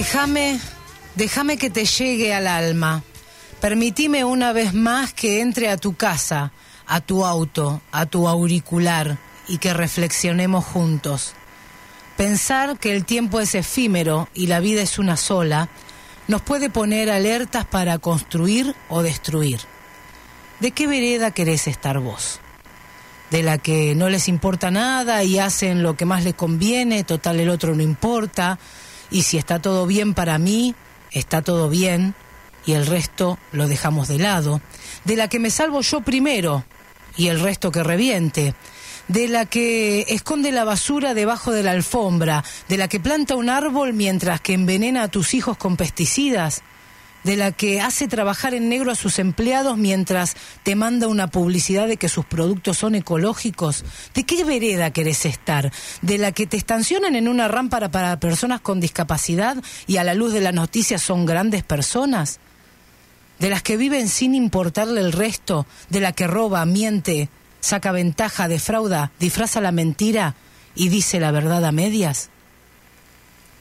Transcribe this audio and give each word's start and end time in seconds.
Déjame, 0.00 0.58
déjame 1.14 1.58
que 1.58 1.68
te 1.68 1.84
llegue 1.84 2.32
al 2.32 2.46
alma. 2.46 3.02
Permitime 3.60 4.24
una 4.24 4.54
vez 4.54 4.72
más 4.72 5.12
que 5.12 5.42
entre 5.42 5.68
a 5.68 5.76
tu 5.76 5.94
casa, 5.94 6.52
a 6.86 7.02
tu 7.02 7.26
auto, 7.26 7.82
a 7.92 8.06
tu 8.06 8.26
auricular 8.26 9.18
y 9.46 9.58
que 9.58 9.74
reflexionemos 9.74 10.64
juntos. 10.64 11.34
Pensar 12.16 12.78
que 12.78 12.96
el 12.96 13.04
tiempo 13.04 13.40
es 13.40 13.54
efímero 13.54 14.30
y 14.32 14.46
la 14.46 14.60
vida 14.60 14.80
es 14.80 14.98
una 14.98 15.18
sola 15.18 15.68
nos 16.28 16.40
puede 16.40 16.70
poner 16.70 17.10
alertas 17.10 17.66
para 17.66 17.98
construir 17.98 18.74
o 18.88 19.02
destruir. 19.02 19.60
¿De 20.60 20.70
qué 20.70 20.86
vereda 20.86 21.32
querés 21.32 21.66
estar 21.66 21.98
vos? 21.98 22.40
¿De 23.30 23.42
la 23.42 23.58
que 23.58 23.94
no 23.94 24.08
les 24.08 24.28
importa 24.28 24.70
nada 24.70 25.24
y 25.24 25.38
hacen 25.38 25.82
lo 25.82 25.94
que 25.98 26.06
más 26.06 26.24
les 26.24 26.34
conviene, 26.34 27.04
total 27.04 27.38
el 27.38 27.50
otro 27.50 27.74
no 27.74 27.82
importa, 27.82 28.58
y 29.10 29.22
si 29.22 29.38
está 29.38 29.60
todo 29.60 29.86
bien 29.86 30.14
para 30.14 30.38
mí, 30.38 30.74
está 31.10 31.42
todo 31.42 31.68
bien, 31.68 32.14
y 32.66 32.72
el 32.72 32.86
resto 32.86 33.38
lo 33.52 33.68
dejamos 33.68 34.08
de 34.08 34.18
lado, 34.18 34.60
de 35.04 35.16
la 35.16 35.28
que 35.28 35.38
me 35.38 35.50
salvo 35.50 35.80
yo 35.80 36.02
primero 36.02 36.64
y 37.16 37.28
el 37.28 37.40
resto 37.40 37.70
que 37.70 37.82
reviente, 37.82 38.54
de 39.08 39.28
la 39.28 39.46
que 39.46 40.06
esconde 40.08 40.52
la 40.52 40.64
basura 40.64 41.14
debajo 41.14 41.52
de 41.52 41.62
la 41.62 41.72
alfombra, 41.72 42.44
de 42.68 42.76
la 42.76 42.88
que 42.88 43.00
planta 43.00 43.34
un 43.34 43.48
árbol 43.48 43.92
mientras 43.92 44.40
que 44.40 44.52
envenena 44.52 45.02
a 45.02 45.08
tus 45.08 45.34
hijos 45.34 45.56
con 45.56 45.76
pesticidas, 45.76 46.62
de 47.24 47.36
la 47.36 47.52
que 47.52 47.80
hace 47.80 48.08
trabajar 48.08 48.54
en 48.54 48.68
negro 48.68 48.90
a 48.90 48.94
sus 48.94 49.18
empleados 49.18 49.76
mientras 49.76 50.36
te 50.62 50.74
manda 50.74 51.08
una 51.08 51.28
publicidad 51.28 51.86
de 51.86 51.96
que 51.96 52.08
sus 52.08 52.24
productos 52.24 52.78
son 52.78 52.94
ecológicos? 52.94 53.84
¿De 54.14 54.24
qué 54.24 54.44
vereda 54.44 54.92
querés 54.92 55.24
estar? 55.26 55.72
¿De 56.02 56.18
la 56.18 56.32
que 56.32 56.46
te 56.46 56.56
estacionan 56.56 57.16
en 57.16 57.28
una 57.28 57.48
rampa 57.48 57.88
para 57.90 58.20
personas 58.20 58.60
con 58.60 58.80
discapacidad 58.80 59.56
y 59.86 59.96
a 59.98 60.04
la 60.04 60.14
luz 60.14 60.32
de 60.32 60.40
las 60.40 60.54
noticias 60.54 61.02
son 61.02 61.26
grandes 61.26 61.62
personas? 61.62 62.40
¿De 63.38 63.48
las 63.48 63.62
que 63.62 63.76
viven 63.76 64.08
sin 64.08 64.34
importarle 64.34 65.00
el 65.00 65.12
resto? 65.12 65.66
¿De 65.88 66.00
la 66.00 66.12
que 66.12 66.26
roba, 66.26 66.64
miente, 66.66 67.30
saca 67.60 67.92
ventaja, 67.92 68.48
defrauda, 68.48 69.12
disfraza 69.18 69.60
la 69.60 69.72
mentira 69.72 70.34
y 70.74 70.88
dice 70.88 71.20
la 71.20 71.30
verdad 71.30 71.64
a 71.64 71.72
medias? 71.72 72.28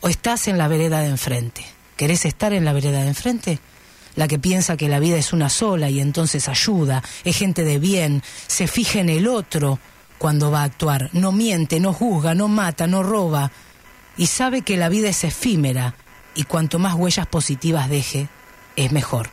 ¿O 0.02 0.10
estás 0.10 0.48
en 0.48 0.58
la 0.58 0.68
vereda 0.68 1.00
de 1.00 1.08
enfrente? 1.08 1.79
¿Querés 2.00 2.24
estar 2.24 2.54
en 2.54 2.64
la 2.64 2.72
vereda 2.72 3.02
de 3.02 3.10
enfrente? 3.10 3.60
La 4.16 4.30
que 4.30 4.40
piensa 4.40 4.78
que 4.78 4.88
la 4.88 5.00
vida 5.00 5.18
es 5.18 5.34
una 5.34 5.50
sola 5.50 5.90
y 5.90 6.00
entonces 6.00 6.48
ayuda, 6.48 7.04
es 7.26 7.36
gente 7.36 7.66
de 7.66 7.78
bien, 7.78 8.24
se 8.48 8.68
fija 8.68 9.02
en 9.02 9.10
el 9.10 9.28
otro 9.28 9.80
cuando 10.18 10.50
va 10.50 10.62
a 10.62 10.64
actuar, 10.64 11.10
no 11.12 11.34
miente, 11.34 11.82
no 11.82 11.92
juzga, 11.92 12.36
no 12.36 12.48
mata, 12.48 12.88
no 12.88 13.04
roba, 13.04 13.52
y 14.16 14.28
sabe 14.28 14.62
que 14.62 14.78
la 14.78 14.88
vida 14.88 15.10
es 15.10 15.26
efímera 15.26 15.94
y 16.36 16.44
cuanto 16.44 16.80
más 16.80 16.94
huellas 16.94 17.28
positivas 17.28 17.90
deje, 17.90 18.30
es 18.78 18.94
mejor. 18.94 19.30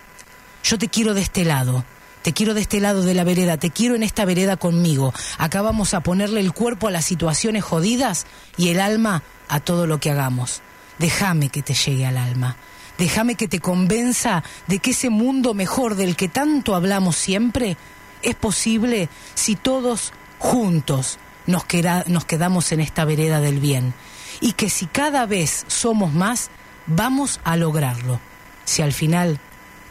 Yo 0.64 0.76
te 0.76 0.88
quiero 0.88 1.14
de 1.14 1.20
este 1.20 1.44
lado, 1.44 1.84
te 2.22 2.32
quiero 2.32 2.52
de 2.52 2.62
este 2.62 2.80
lado 2.80 3.02
de 3.02 3.14
la 3.14 3.22
vereda, 3.22 3.58
te 3.58 3.70
quiero 3.70 3.94
en 3.94 4.02
esta 4.02 4.24
vereda 4.24 4.56
conmigo. 4.56 5.14
Acá 5.38 5.62
vamos 5.62 5.94
a 5.94 6.00
ponerle 6.00 6.40
el 6.40 6.52
cuerpo 6.52 6.88
a 6.88 6.90
las 6.90 7.04
situaciones 7.04 7.62
jodidas 7.62 8.26
y 8.56 8.70
el 8.70 8.80
alma 8.80 9.22
a 9.46 9.60
todo 9.60 9.86
lo 9.86 10.00
que 10.00 10.10
hagamos. 10.10 10.62
Déjame 10.98 11.48
que 11.48 11.62
te 11.62 11.74
llegue 11.74 12.06
al 12.06 12.16
alma. 12.16 12.56
Déjame 12.98 13.34
que 13.34 13.48
te 13.48 13.60
convenza 13.60 14.42
de 14.66 14.78
que 14.78 14.92
ese 14.92 15.10
mundo 15.10 15.52
mejor 15.52 15.96
del 15.96 16.16
que 16.16 16.28
tanto 16.28 16.74
hablamos 16.74 17.16
siempre 17.16 17.76
es 18.22 18.34
posible 18.34 19.08
si 19.34 19.54
todos 19.54 20.12
juntos 20.38 21.18
nos, 21.46 21.64
nos 22.06 22.24
quedamos 22.24 22.72
en 22.72 22.80
esta 22.80 23.04
vereda 23.04 23.40
del 23.40 23.60
bien. 23.60 23.92
Y 24.40 24.52
que 24.52 24.70
si 24.70 24.86
cada 24.86 25.26
vez 25.26 25.64
somos 25.68 26.12
más, 26.12 26.50
vamos 26.86 27.40
a 27.44 27.56
lograrlo. 27.56 28.20
Si 28.64 28.82
al 28.82 28.92
final 28.92 29.38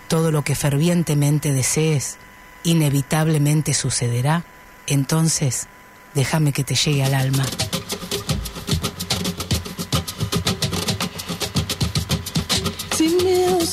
todo 0.08 0.32
lo 0.32 0.44
que 0.44 0.56
fervientemente 0.56 1.52
desees 1.52 2.18
inevitablemente 2.64 3.74
sucederá, 3.74 4.44
entonces 4.88 5.68
déjame 6.14 6.52
que 6.52 6.64
te 6.64 6.76
llegue 6.76 7.04
al 7.04 7.14
alma. 7.14 7.46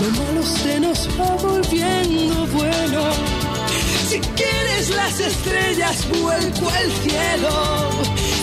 lo 0.00 0.10
malo 0.22 0.42
se 0.42 0.80
nos 0.80 1.08
va 1.18 1.36
volviendo 1.36 2.46
bueno. 2.48 3.02
Si 4.08 4.18
quieres 4.20 4.90
las 4.90 5.20
estrellas, 5.20 6.06
vuelco 6.20 6.68
al 6.68 6.90
cielo. 7.02 7.90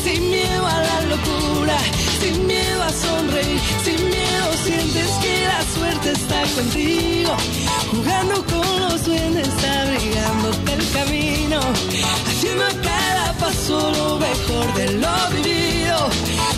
sin 0.03 0.29
miedo 0.29 0.65
a 0.65 0.81
la 0.89 1.01
locura, 1.13 1.77
sin 2.21 2.47
miedo 2.47 2.83
a 2.83 2.89
sonreír, 2.89 3.59
sin 3.85 4.09
miedo 4.09 4.47
sientes 4.65 5.09
que 5.23 5.35
la 5.51 5.61
suerte 5.75 6.11
está 6.11 6.41
contigo, 6.55 7.33
jugando 7.91 8.35
con 8.45 8.79
los 8.81 9.05
duendes, 9.05 9.49
abrigándote 9.79 10.73
el 10.73 10.91
camino, 10.91 11.59
haciendo 12.27 12.65
cada 12.81 13.33
paso 13.33 13.91
lo 13.91 14.19
mejor 14.19 14.73
de 14.73 14.91
lo 15.03 15.15
vivido, 15.35 16.09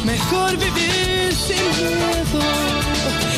mejor 0.05 0.57
vivir 0.57 1.35
sin 1.47 1.65
miedo. 1.85 3.34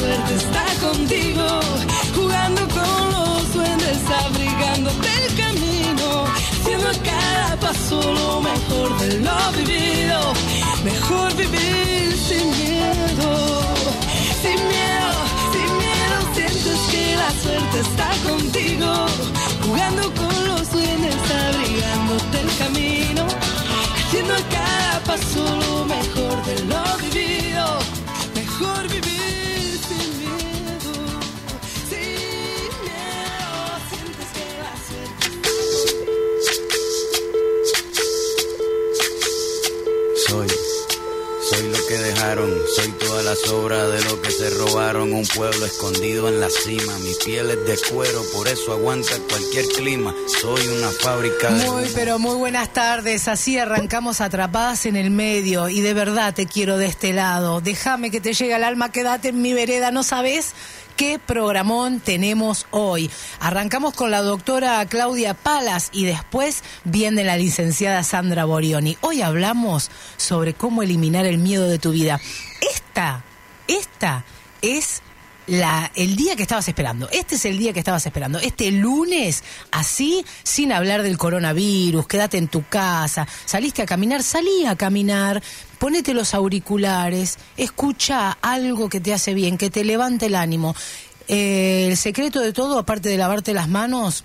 Suerte 0.00 0.34
está 0.34 0.64
contigo, 0.80 1.46
jugando 2.16 2.62
con 2.68 3.00
los 3.16 3.52
duendes, 3.52 3.98
abrigándote 4.24 5.08
el 5.26 5.34
camino, 5.42 6.24
haciendo 6.24 6.88
a 6.88 6.96
cada 7.10 7.56
paso 7.60 8.00
lo 8.00 8.40
mejor 8.40 8.88
de 9.00 9.20
lo 9.26 9.38
vivido, 9.58 10.18
mejor 10.84 11.28
vivir 11.36 12.16
sin 12.28 12.46
miedo, 12.62 13.30
sin 14.42 14.58
miedo, 14.72 15.12
sin 15.52 15.68
miedo 15.82 16.16
sientes 16.34 16.78
que 16.92 17.04
la 17.22 17.30
suerte 17.42 17.76
está 17.88 18.10
contigo, 18.28 18.90
jugando 19.64 20.02
con 20.14 20.48
los 20.48 20.72
duendes, 20.72 21.20
abrigándote 21.46 22.40
el 22.40 22.50
camino, 22.62 23.26
haciendo 24.06 24.32
a 24.34 24.42
cada 24.56 25.00
paso 25.08 25.42
lo 25.64 25.84
mejor 25.84 26.34
de 26.46 26.54
lo 26.70 26.82
vivido, 26.96 27.09
toda 43.20 43.34
la 43.34 43.36
sobra 43.36 43.86
de 43.88 44.02
lo 44.04 44.20
que 44.22 44.30
se 44.30 44.50
robaron. 44.50 45.12
Un 45.12 45.26
pueblo 45.26 45.66
escondido 45.66 46.28
en 46.28 46.40
la 46.40 46.48
cima, 46.48 46.98
mi 46.98 47.12
piel 47.24 47.50
es 47.50 47.66
de 47.66 47.78
cuero, 47.90 48.22
por 48.34 48.48
eso 48.48 48.72
aguanta 48.72 49.12
cualquier 49.28 49.66
clima. 49.66 50.14
Soy 50.40 50.66
una 50.68 50.90
fábrica 50.90 51.50
de. 51.50 51.70
Muy, 51.70 51.84
pero 51.94 52.18
muy 52.18 52.36
buenas 52.36 52.72
tardes. 52.72 53.28
Así 53.28 53.58
arrancamos 53.58 54.20
atrapadas 54.20 54.86
en 54.86 54.96
el 54.96 55.10
medio 55.10 55.68
y 55.68 55.80
de 55.80 55.94
verdad 55.94 56.34
te 56.34 56.46
quiero 56.46 56.78
de 56.78 56.86
este 56.86 57.12
lado. 57.12 57.60
Déjame 57.60 58.10
que 58.10 58.20
te 58.20 58.32
llegue 58.32 58.54
al 58.54 58.64
alma, 58.64 58.92
quédate 58.92 59.28
en 59.28 59.42
mi 59.42 59.52
vereda, 59.52 59.90
¿no 59.90 60.02
sabes? 60.02 60.54
¿Qué 61.00 61.18
programón 61.18 62.00
tenemos 62.00 62.66
hoy? 62.72 63.10
Arrancamos 63.40 63.94
con 63.94 64.10
la 64.10 64.20
doctora 64.20 64.84
Claudia 64.84 65.32
Palas 65.32 65.88
y 65.94 66.04
después 66.04 66.62
viene 66.84 67.24
la 67.24 67.38
licenciada 67.38 68.02
Sandra 68.02 68.44
Borioni. 68.44 68.98
Hoy 69.00 69.22
hablamos 69.22 69.90
sobre 70.18 70.52
cómo 70.52 70.82
eliminar 70.82 71.24
el 71.24 71.38
miedo 71.38 71.70
de 71.70 71.78
tu 71.78 71.92
vida. 71.92 72.20
Esta, 72.70 73.24
esta 73.66 74.26
es 74.60 75.00
la, 75.50 75.90
el 75.96 76.14
día 76.14 76.36
que 76.36 76.42
estabas 76.42 76.68
esperando. 76.68 77.08
Este 77.10 77.34
es 77.34 77.44
el 77.44 77.58
día 77.58 77.72
que 77.72 77.80
estabas 77.80 78.06
esperando. 78.06 78.38
Este 78.38 78.70
lunes, 78.70 79.42
así, 79.72 80.24
sin 80.44 80.72
hablar 80.72 81.02
del 81.02 81.18
coronavirus, 81.18 82.06
quédate 82.06 82.38
en 82.38 82.46
tu 82.46 82.64
casa, 82.66 83.26
saliste 83.46 83.82
a 83.82 83.86
caminar, 83.86 84.22
salí 84.22 84.64
a 84.66 84.76
caminar, 84.76 85.42
ponete 85.78 86.14
los 86.14 86.34
auriculares, 86.34 87.38
escucha 87.56 88.38
algo 88.40 88.88
que 88.88 89.00
te 89.00 89.12
hace 89.12 89.34
bien, 89.34 89.58
que 89.58 89.70
te 89.70 89.84
levante 89.84 90.26
el 90.26 90.36
ánimo. 90.36 90.76
Eh, 91.26 91.88
el 91.90 91.96
secreto 91.96 92.40
de 92.40 92.52
todo, 92.52 92.78
aparte 92.78 93.08
de 93.08 93.18
lavarte 93.18 93.52
las 93.52 93.68
manos 93.68 94.24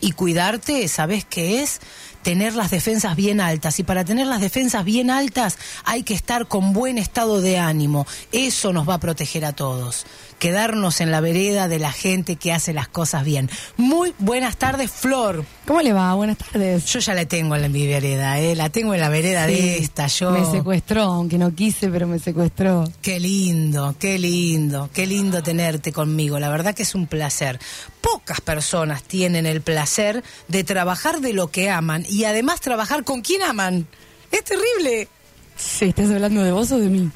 y 0.00 0.12
cuidarte, 0.12 0.86
¿sabes 0.88 1.24
qué 1.24 1.62
es? 1.62 1.80
tener 2.22 2.54
las 2.54 2.70
defensas 2.70 3.16
bien 3.16 3.40
altas. 3.40 3.78
Y 3.78 3.84
para 3.84 4.04
tener 4.04 4.26
las 4.26 4.42
defensas 4.42 4.84
bien 4.84 5.10
altas 5.10 5.56
hay 5.84 6.02
que 6.02 6.12
estar 6.12 6.46
con 6.46 6.74
buen 6.74 6.98
estado 6.98 7.40
de 7.40 7.58
ánimo. 7.58 8.06
Eso 8.32 8.72
nos 8.72 8.86
va 8.86 8.94
a 8.94 9.00
proteger 9.00 9.46
a 9.46 9.52
todos. 9.52 10.04
Quedarnos 10.38 11.00
en 11.00 11.10
la 11.10 11.20
vereda 11.20 11.66
de 11.66 11.80
la 11.80 11.90
gente 11.90 12.36
que 12.36 12.52
hace 12.52 12.72
las 12.72 12.86
cosas 12.86 13.24
bien. 13.24 13.50
Muy 13.76 14.14
buenas 14.18 14.56
tardes, 14.56 14.90
Flor. 14.90 15.44
¿Cómo 15.66 15.82
le 15.82 15.92
va? 15.92 16.14
Buenas 16.14 16.38
tardes. 16.38 16.84
Yo 16.86 17.00
ya 17.00 17.14
la 17.14 17.24
tengo 17.26 17.56
en 17.56 17.72
mi 17.72 17.86
vereda, 17.88 18.38
¿eh? 18.38 18.54
la 18.54 18.70
tengo 18.70 18.94
en 18.94 19.00
la 19.00 19.08
vereda 19.08 19.46
Sí, 19.46 19.52
de 19.54 19.78
esta. 19.78 20.06
Yo... 20.06 20.30
Me 20.30 20.44
secuestró, 20.44 21.02
aunque 21.02 21.38
no 21.38 21.52
quise, 21.54 21.88
pero 21.88 22.06
me 22.06 22.20
secuestró. 22.20 22.84
Qué 23.02 23.18
lindo, 23.18 23.96
qué 23.98 24.16
lindo, 24.18 24.88
qué 24.92 25.06
lindo 25.06 25.42
tenerte 25.42 25.92
conmigo. 25.92 26.38
La 26.38 26.50
verdad 26.50 26.74
que 26.74 26.84
es 26.84 26.94
un 26.94 27.08
placer. 27.08 27.58
Pocas 28.00 28.40
personas 28.40 29.02
tienen 29.02 29.44
el 29.44 29.60
placer 29.60 30.22
de 30.46 30.62
trabajar 30.62 31.20
de 31.20 31.32
lo 31.32 31.48
que 31.50 31.68
aman 31.68 32.04
y 32.08 32.24
además 32.24 32.60
trabajar 32.60 33.02
con 33.02 33.22
quien 33.22 33.42
aman. 33.42 33.88
Es 34.30 34.44
terrible. 34.44 35.08
Sí, 35.56 35.86
¿estás 35.86 36.10
hablando 36.10 36.44
de 36.44 36.52
vos 36.52 36.70
o 36.70 36.78
de 36.78 36.86
mí? 36.88 37.10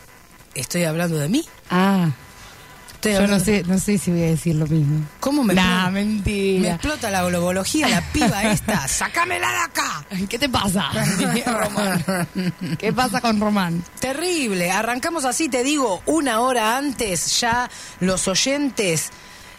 Estoy 0.56 0.82
hablando 0.84 1.16
de 1.19 1.28
mí. 1.28 1.44
Ah, 1.70 2.10
Yo 3.02 3.26
no 3.26 3.40
sé, 3.40 3.62
no 3.66 3.78
sé 3.78 3.99
si 3.99 4.10
voy 4.10 4.22
a 4.22 4.26
decir 4.26 4.54
lo 4.54 4.66
mismo. 4.66 5.04
¿Cómo 5.20 5.43
me, 5.43 5.54
Nah, 5.54 5.90
explota- 5.90 6.22
me 6.60 6.69
explota 6.70 7.10
la 7.10 7.22
globología, 7.25 7.88
la 7.88 8.00
piba 8.12 8.43
esta? 8.52 8.87
¡Sácamela 8.87 9.50
de 9.50 9.58
acá! 9.58 10.04
¿Qué 10.28 10.38
te 10.38 10.49
pasa? 10.49 10.90
Román. 11.46 12.04
¿Qué 12.78 12.93
pasa 12.93 13.20
con 13.20 13.40
Román? 13.40 13.82
Terrible. 14.00 14.70
Arrancamos 14.70 15.25
así, 15.25 15.49
te 15.49 15.62
digo, 15.64 16.02
una 16.06 16.40
hora 16.40 16.76
antes 16.76 17.40
ya 17.40 17.69
los 18.00 18.28
oyentes. 18.28 19.10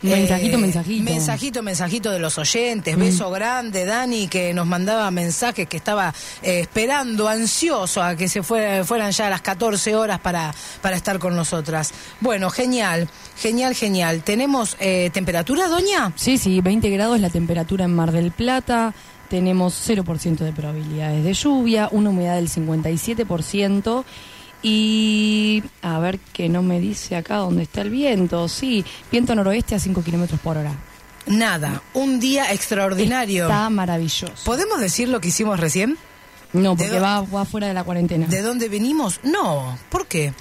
Eh, 0.04 0.08
Mensajito, 0.18 0.58
mensajito. 0.58 1.04
Mensajito, 1.04 1.64
mensajito 1.64 2.12
de 2.12 2.20
los 2.20 2.38
oyentes. 2.38 2.98
Beso 2.98 3.30
grande, 3.32 3.86
Dani, 3.86 4.28
que 4.28 4.54
nos 4.54 4.68
mandaba 4.68 5.10
mensajes 5.12 5.68
que 5.68 5.78
estaba 5.78 6.14
eh, 6.42 6.60
esperando, 6.62 7.28
ansioso 7.28 8.02
a 8.04 8.16
que 8.16 8.28
se 8.28 8.44
fue- 8.44 8.84
fueran 8.84 9.12
ya 9.12 9.30
las 9.30 9.42
14 9.42 9.96
horas 9.96 10.20
para, 10.20 10.54
para 10.82 10.96
estar 10.98 11.20
con 11.20 11.36
nosotras. 11.36 11.92
Bueno, 12.20 12.50
genial, 12.50 13.08
genial, 13.38 13.76
genial. 13.76 14.24
¿Tenemos 14.24 14.76
eh, 14.80 15.10
temperatura, 15.14 15.68
doña? 15.68 16.12
Sí, 16.16 16.38
sí, 16.38 16.62
20 16.62 16.90
grados 16.90 17.20
la 17.20 17.30
temperatura 17.30 17.86
en 17.86 17.96
Mar 17.96 18.12
del 18.12 18.32
Plata. 18.32 18.94
Tenemos 19.30 19.74
0% 19.90 20.38
de 20.40 20.52
probabilidades 20.52 21.24
de 21.24 21.34
lluvia, 21.34 21.88
una 21.92 22.10
humedad 22.12 22.36
del 22.36 22.50
57%. 22.50 24.04
Y 24.64 25.62
a 25.82 26.00
ver 26.00 26.20
que 26.20 26.48
no 26.48 26.64
me 26.64 26.80
dice 26.80 27.18
acá 27.18 27.38
dónde 27.38 27.64
está 27.64 27.82
el 27.82 27.90
viento. 27.90 28.48
Sí, 28.48 28.84
viento 29.12 29.36
noroeste 29.36 29.76
a 29.76 29.80
5 29.80 30.04
kilómetros 30.04 30.40
por 30.40 30.58
hora. 30.58 30.74
Nada, 31.26 31.84
un 31.94 32.20
día 32.20 32.52
extraordinario. 32.52 33.44
Está 33.44 33.70
maravilloso. 33.70 34.34
¿Podemos 34.46 34.80
decir 34.80 35.10
lo 35.10 35.22
que 35.22 35.28
hicimos 35.30 35.60
recién? 35.60 35.98
No, 36.54 36.76
¿De 36.76 36.86
porque 36.86 37.00
va, 37.00 37.22
va 37.22 37.46
fuera 37.46 37.68
de 37.68 37.74
la 37.74 37.84
cuarentena. 37.84 38.28
¿De 38.28 38.42
dónde 38.42 38.70
venimos? 38.70 39.20
No, 39.24 39.78
¿por 39.90 40.08
qué? 40.08 40.34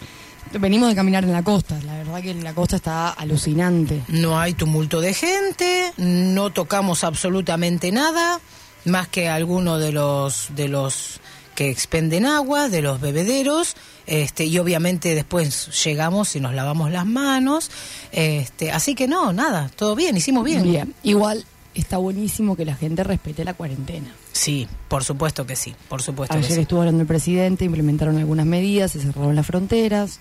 Venimos 0.53 0.89
de 0.91 0.95
caminar 0.95 1.25
en 1.25 1.33
la 1.33 1.43
costa. 1.43 1.79
La 1.87 1.97
verdad 1.97 2.21
que 2.21 2.35
la 2.35 2.55
costa 2.55 2.77
está 2.77 3.11
alucinante. 3.11 4.03
No 4.09 4.39
hay 4.39 4.53
tumulto 4.53 5.01
de 5.01 5.15
gente, 5.15 5.93
no 5.97 6.51
tocamos 6.51 7.05
absolutamente 7.05 7.91
nada, 7.91 8.39
más 8.85 9.09
que 9.09 9.29
alguno 9.29 9.79
de 9.79 9.93
los 9.93 10.49
de 10.55 10.69
los 10.69 11.21
que 11.55 11.71
expenden 11.71 12.27
agua, 12.27 12.69
de 12.69 12.83
los 12.83 13.01
bebederos, 13.01 13.77
este, 14.07 14.45
y 14.47 14.59
obviamente 14.59 15.15
después 15.15 15.69
llegamos 15.85 16.35
y 16.37 16.41
nos 16.41 16.55
lavamos 16.55 16.91
las 16.91 17.07
manos, 17.07 17.71
este, 18.13 18.71
así 18.73 18.95
que 18.95 19.07
no, 19.09 19.33
nada, 19.33 19.71
todo 19.77 19.95
bien, 19.95 20.17
hicimos 20.17 20.45
bien. 20.45 20.63
Bien. 20.63 20.95
Igual 21.03 21.45
está 21.75 21.97
buenísimo 21.97 22.55
que 22.57 22.65
la 22.65 22.75
gente 22.75 23.03
respete 23.05 23.45
la 23.45 23.55
cuarentena. 23.55 24.15
Sí, 24.33 24.67
por 24.89 25.05
supuesto 25.05 25.47
que 25.47 25.57
sí, 25.57 25.75
por 25.89 26.03
supuesto 26.03 26.35
que 26.35 26.45
Ayer 26.45 26.55
sí. 26.57 26.61
estuvo 26.63 26.81
hablando 26.81 27.01
el 27.03 27.07
presidente, 27.07 27.65
implementaron 27.65 28.17
algunas 28.19 28.47
medidas, 28.47 28.93
se 28.93 29.01
cerraron 29.01 29.35
las 29.37 29.47
fronteras. 29.47 30.21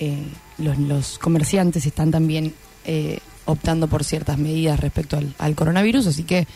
eh, 0.00 0.22
los, 0.58 0.78
los 0.78 1.18
comerciantes 1.18 1.86
están 1.86 2.10
también 2.10 2.54
eh, 2.84 3.18
optando 3.46 3.88
por 3.88 4.04
ciertas 4.04 4.38
medidas 4.38 4.78
respecto 4.80 5.16
al, 5.16 5.34
al 5.38 5.54
coronavirus, 5.54 6.06
así 6.08 6.22
que 6.24 6.46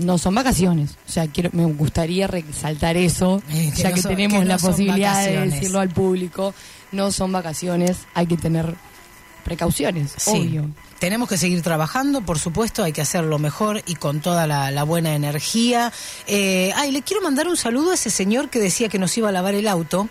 no 0.00 0.18
son 0.18 0.34
vacaciones. 0.34 0.96
O 1.08 1.12
sea, 1.12 1.26
quiero, 1.28 1.50
me 1.52 1.64
gustaría 1.66 2.26
resaltar 2.26 2.96
eso, 2.96 3.42
Eh, 3.50 3.70
que 3.74 3.82
ya 3.82 3.88
no 3.90 3.94
que 3.94 4.02
son- 4.02 4.10
tenemos 4.12 4.38
que 4.40 4.44
no 4.44 4.48
la 4.48 4.58
posibilidad 4.58 5.24
de 5.24 5.46
decirlo 5.50 5.80
al 5.80 5.90
público. 5.90 6.54
No 6.92 7.12
son 7.12 7.30
vacaciones, 7.32 7.98
hay 8.14 8.26
que 8.26 8.36
tener 8.36 8.74
precauciones, 9.44 10.12
Sí. 10.16 10.30
obvio. 10.30 10.70
Tenemos 10.98 11.28
que 11.28 11.38
seguir 11.38 11.62
trabajando, 11.62 12.20
por 12.20 12.38
supuesto, 12.38 12.84
hay 12.84 12.92
que 12.92 13.00
hacerlo 13.00 13.38
mejor 13.38 13.82
y 13.86 13.94
con 13.94 14.20
toda 14.20 14.46
la, 14.46 14.70
la 14.70 14.82
buena 14.82 15.14
energía. 15.14 15.92
Eh, 16.26 16.72
ay, 16.76 16.90
le 16.92 17.00
quiero 17.02 17.22
mandar 17.22 17.48
un 17.48 17.56
saludo 17.56 17.92
a 17.92 17.94
ese 17.94 18.10
señor 18.10 18.50
que 18.50 18.58
decía 18.58 18.88
que 18.90 18.98
nos 18.98 19.16
iba 19.16 19.28
a 19.28 19.32
lavar 19.32 19.54
el 19.54 19.66
auto. 19.68 20.08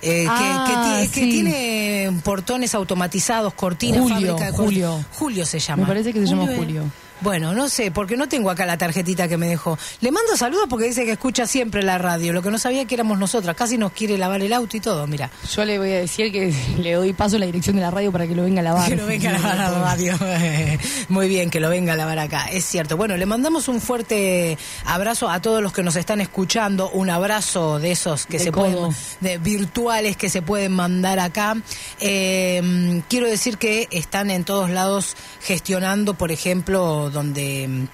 eh, 0.00 0.22
que- 0.22 0.28
Ah, 0.30 0.64
que, 1.02 1.08
ti- 1.08 1.12
que 1.12 1.20
sí. 1.24 1.30
tiene 1.30 2.20
portones 2.22 2.72
automatizados, 2.76 3.52
cortinas, 3.54 3.98
Julio, 4.02 4.28
fábrica 4.36 4.52
de 4.52 4.56
Julio. 4.56 5.04
Julio 5.18 5.44
se 5.44 5.58
llama. 5.58 5.82
Me 5.82 5.88
parece 5.88 6.12
que 6.12 6.20
se 6.20 6.26
llama 6.28 6.46
Julio. 6.54 6.84
Bueno, 7.20 7.52
no 7.54 7.68
sé, 7.68 7.90
porque 7.90 8.16
no 8.16 8.28
tengo 8.28 8.50
acá 8.50 8.64
la 8.66 8.78
tarjetita 8.78 9.26
que 9.28 9.36
me 9.36 9.48
dejó. 9.48 9.78
Le 10.00 10.10
mando 10.12 10.36
saludos 10.36 10.66
porque 10.70 10.86
dice 10.86 11.04
que 11.04 11.12
escucha 11.12 11.46
siempre 11.46 11.82
la 11.82 11.98
radio, 11.98 12.32
lo 12.32 12.42
que 12.42 12.50
no 12.50 12.58
sabía 12.58 12.84
que 12.84 12.94
éramos 12.94 13.18
nosotras. 13.18 13.56
Casi 13.56 13.76
nos 13.78 13.92
quiere 13.92 14.16
lavar 14.18 14.40
el 14.42 14.52
auto 14.52 14.76
y 14.76 14.80
todo, 14.80 15.06
mira. 15.06 15.30
Yo 15.52 15.64
le 15.64 15.78
voy 15.78 15.90
a 15.92 15.96
decir 16.00 16.30
que 16.32 16.52
le 16.78 16.92
doy 16.92 17.12
paso 17.12 17.36
a 17.36 17.38
la 17.40 17.46
dirección 17.46 17.76
de 17.76 17.82
la 17.82 17.90
radio 17.90 18.12
para 18.12 18.26
que 18.26 18.34
lo 18.34 18.44
venga 18.44 18.60
a 18.60 18.64
lavar. 18.64 18.88
Que 18.88 18.96
lo 18.96 19.06
venga 19.06 19.30
a 19.30 19.32
lavar 19.32 19.60
a 19.60 19.70
la 19.70 19.78
radio. 19.80 20.16
Muy 21.08 21.28
bien, 21.28 21.50
que 21.50 21.60
lo 21.60 21.68
venga 21.68 21.92
a 21.92 21.96
lavar 21.96 22.18
acá. 22.18 22.46
Es 22.52 22.64
cierto. 22.64 22.96
Bueno, 22.96 23.16
le 23.16 23.26
mandamos 23.26 23.68
un 23.68 23.80
fuerte 23.80 24.56
abrazo 24.84 25.28
a 25.28 25.40
todos 25.42 25.62
los 25.62 25.72
que 25.72 25.82
nos 25.82 25.96
están 25.96 26.20
escuchando. 26.20 26.88
Un 26.90 27.10
abrazo 27.10 27.78
de 27.78 27.90
esos 27.92 28.26
que 28.26 28.38
De 28.38 28.44
se 28.44 28.52
codo. 28.52 28.64
pueden, 28.88 28.96
de 29.20 29.38
virtuales 29.38 30.16
que 30.16 30.30
se 30.30 30.40
pueden 30.42 30.72
mandar 30.72 31.18
acá. 31.18 31.56
Eh, 32.00 33.02
quiero 33.08 33.26
decir 33.26 33.58
que 33.58 33.88
están 33.90 34.30
en 34.30 34.44
todos 34.44 34.70
lados 34.70 35.16
gestionando, 35.42 36.14
por 36.14 36.32
ejemplo, 36.32 37.07
donde 37.12 37.68
mm, 37.68 37.86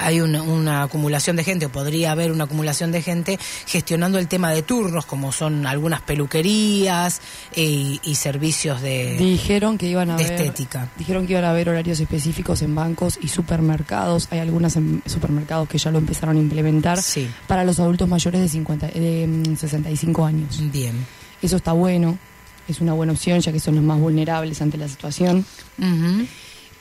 hay 0.00 0.20
una, 0.20 0.42
una 0.42 0.84
acumulación 0.84 1.34
de 1.34 1.42
gente, 1.42 1.66
o 1.66 1.70
podría 1.70 2.12
haber 2.12 2.30
una 2.30 2.44
acumulación 2.44 2.92
de 2.92 3.02
gente, 3.02 3.36
gestionando 3.66 4.18
el 4.20 4.28
tema 4.28 4.52
de 4.52 4.62
turnos, 4.62 5.04
como 5.06 5.32
son 5.32 5.66
algunas 5.66 6.02
peluquerías 6.02 7.20
eh, 7.56 7.98
y, 8.00 8.14
servicios 8.14 8.80
de... 8.80 9.16
Dijeron 9.18 9.76
que 9.76 9.86
iban 9.88 10.10
a 10.10 10.16
de 10.16 10.24
haber 10.24 10.40
estética. 10.40 10.88
Dijeron 10.96 11.26
que 11.26 11.32
iban 11.32 11.44
a 11.44 11.50
haber 11.50 11.68
horarios 11.68 11.98
específicos 11.98 12.62
en 12.62 12.76
bancos 12.76 13.18
y 13.20 13.26
supermercados. 13.26 14.28
Hay 14.30 14.38
algunos 14.38 14.74
supermercados 15.06 15.68
que 15.68 15.78
ya 15.78 15.90
lo 15.90 15.98
empezaron 15.98 16.36
a 16.36 16.40
implementar 16.40 17.02
Sí. 17.02 17.28
para 17.48 17.64
los 17.64 17.80
adultos 17.80 18.08
mayores 18.08 18.40
de 18.40 18.48
50 18.48 18.86
de 18.88 19.26
mm, 19.26 19.56
65 19.56 20.24
años. 20.24 20.62
Bien. 20.70 20.94
Eso 21.42 21.56
está 21.56 21.72
bueno. 21.72 22.16
Es 22.68 22.80
una 22.80 22.92
buena 22.92 23.12
opción 23.14 23.40
ya 23.40 23.50
que 23.50 23.58
son 23.58 23.74
los 23.74 23.82
más 23.82 23.98
vulnerables 23.98 24.62
ante 24.62 24.76
la 24.78 24.86
situación. 24.88 25.44
Ujú. 25.78 26.26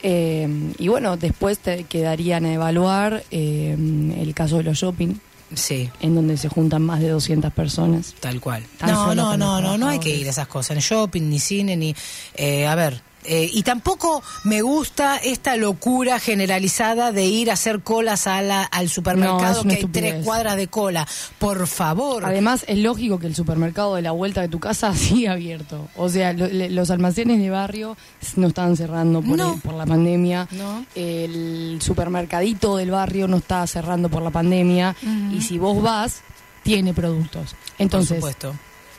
Eh, 0.04 0.48
y 0.78 0.88
bueno, 0.88 1.18
después 1.18 1.60
te 1.60 1.84
quedarían 1.86 2.46
a 2.46 2.54
evaluar 2.54 3.24
eh, 3.32 3.76
el 4.20 4.34
caso 4.34 4.58
de 4.58 4.64
los 4.64 4.78
shopping, 4.78 5.16
Sí. 5.54 5.90
en 6.02 6.14
donde 6.14 6.36
se 6.38 6.50
juntan 6.50 6.82
más 6.82 7.00
de 7.00 7.10
200 7.10 7.52
personas. 7.54 8.14
Tal 8.20 8.40
cual. 8.42 8.64
Tan 8.78 8.92
No, 8.92 9.16
no, 9.16 9.38
no, 9.38 9.62
no, 9.62 9.78
no 9.78 9.88
hay 9.88 10.00
que 10.00 10.16
ir 10.16 10.28
a 10.28 10.32
esas 10.32 10.48
cosas, 10.48 10.76
ni 10.76 10.82
shopping, 10.82 11.22
ni 11.30 11.40
cine, 11.40 11.76
ni... 11.78 11.96
eh, 12.36 12.68
a 12.68 12.76
ver, 12.76 13.02
eh, 13.28 13.50
y 13.54 13.64
tampoco 13.64 14.24
me 14.46 14.62
gusta 14.62 15.18
esta 15.18 15.56
locura 15.58 16.20
generalizada 16.20 17.12
de 17.12 17.26
ir 17.26 17.50
a 17.50 17.54
hacer 17.54 17.82
colas 17.82 18.26
a 18.28 18.42
la- 18.42 18.64
al 18.64 18.90
supermercado 18.90 19.64
que 19.64 19.76
hay 19.76 19.84
tres 19.86 20.24
cuadras 20.26 20.56
de 20.56 20.68
cola. 20.68 21.06
Por 21.40 21.68
favor. 21.68 22.26
Además, 22.26 22.64
es 22.68 22.78
lógico 22.78 23.20
que 23.20 23.28
el 23.28 23.36
supermercado 23.36 23.96
de 23.96 24.02
la 24.02 24.12
vuelta 24.12 24.42
de 24.42 24.48
tu 24.48 24.60
casa 24.60 24.94
siga 24.96 25.34
abierto. 25.34 25.88
O 25.96 26.10
sea, 26.10 26.32
lo- 26.34 26.48
le- 26.48 26.70
los 26.70 26.90
almacenes 26.90 27.40
de 27.40 27.50
barrio 27.50 27.98
no 28.38 28.48
están 28.48 28.78
cerrando 28.78 29.22
por, 29.22 29.38
No. 29.38 29.54
el- 29.56 29.62
por 29.62 29.74
la 29.74 29.86
pandemia. 29.86 30.48
No. 30.52 30.86
El 30.96 31.80
supermercadito 31.82 32.78
del 32.78 32.92
barrio 32.92 33.28
no 33.28 33.38
está 33.38 33.66
cerrando 33.68 34.10
por 34.10 34.22
la 34.22 34.30
pandemia. 34.32 34.96
Y 35.34 35.42
si 35.42 35.58
vos 35.58 35.82
vas, 35.82 36.22
tiene 36.64 36.94
productos. 36.94 37.52
por 37.52 37.60
Entonces, 37.80 38.18
supuesto. 38.18 38.54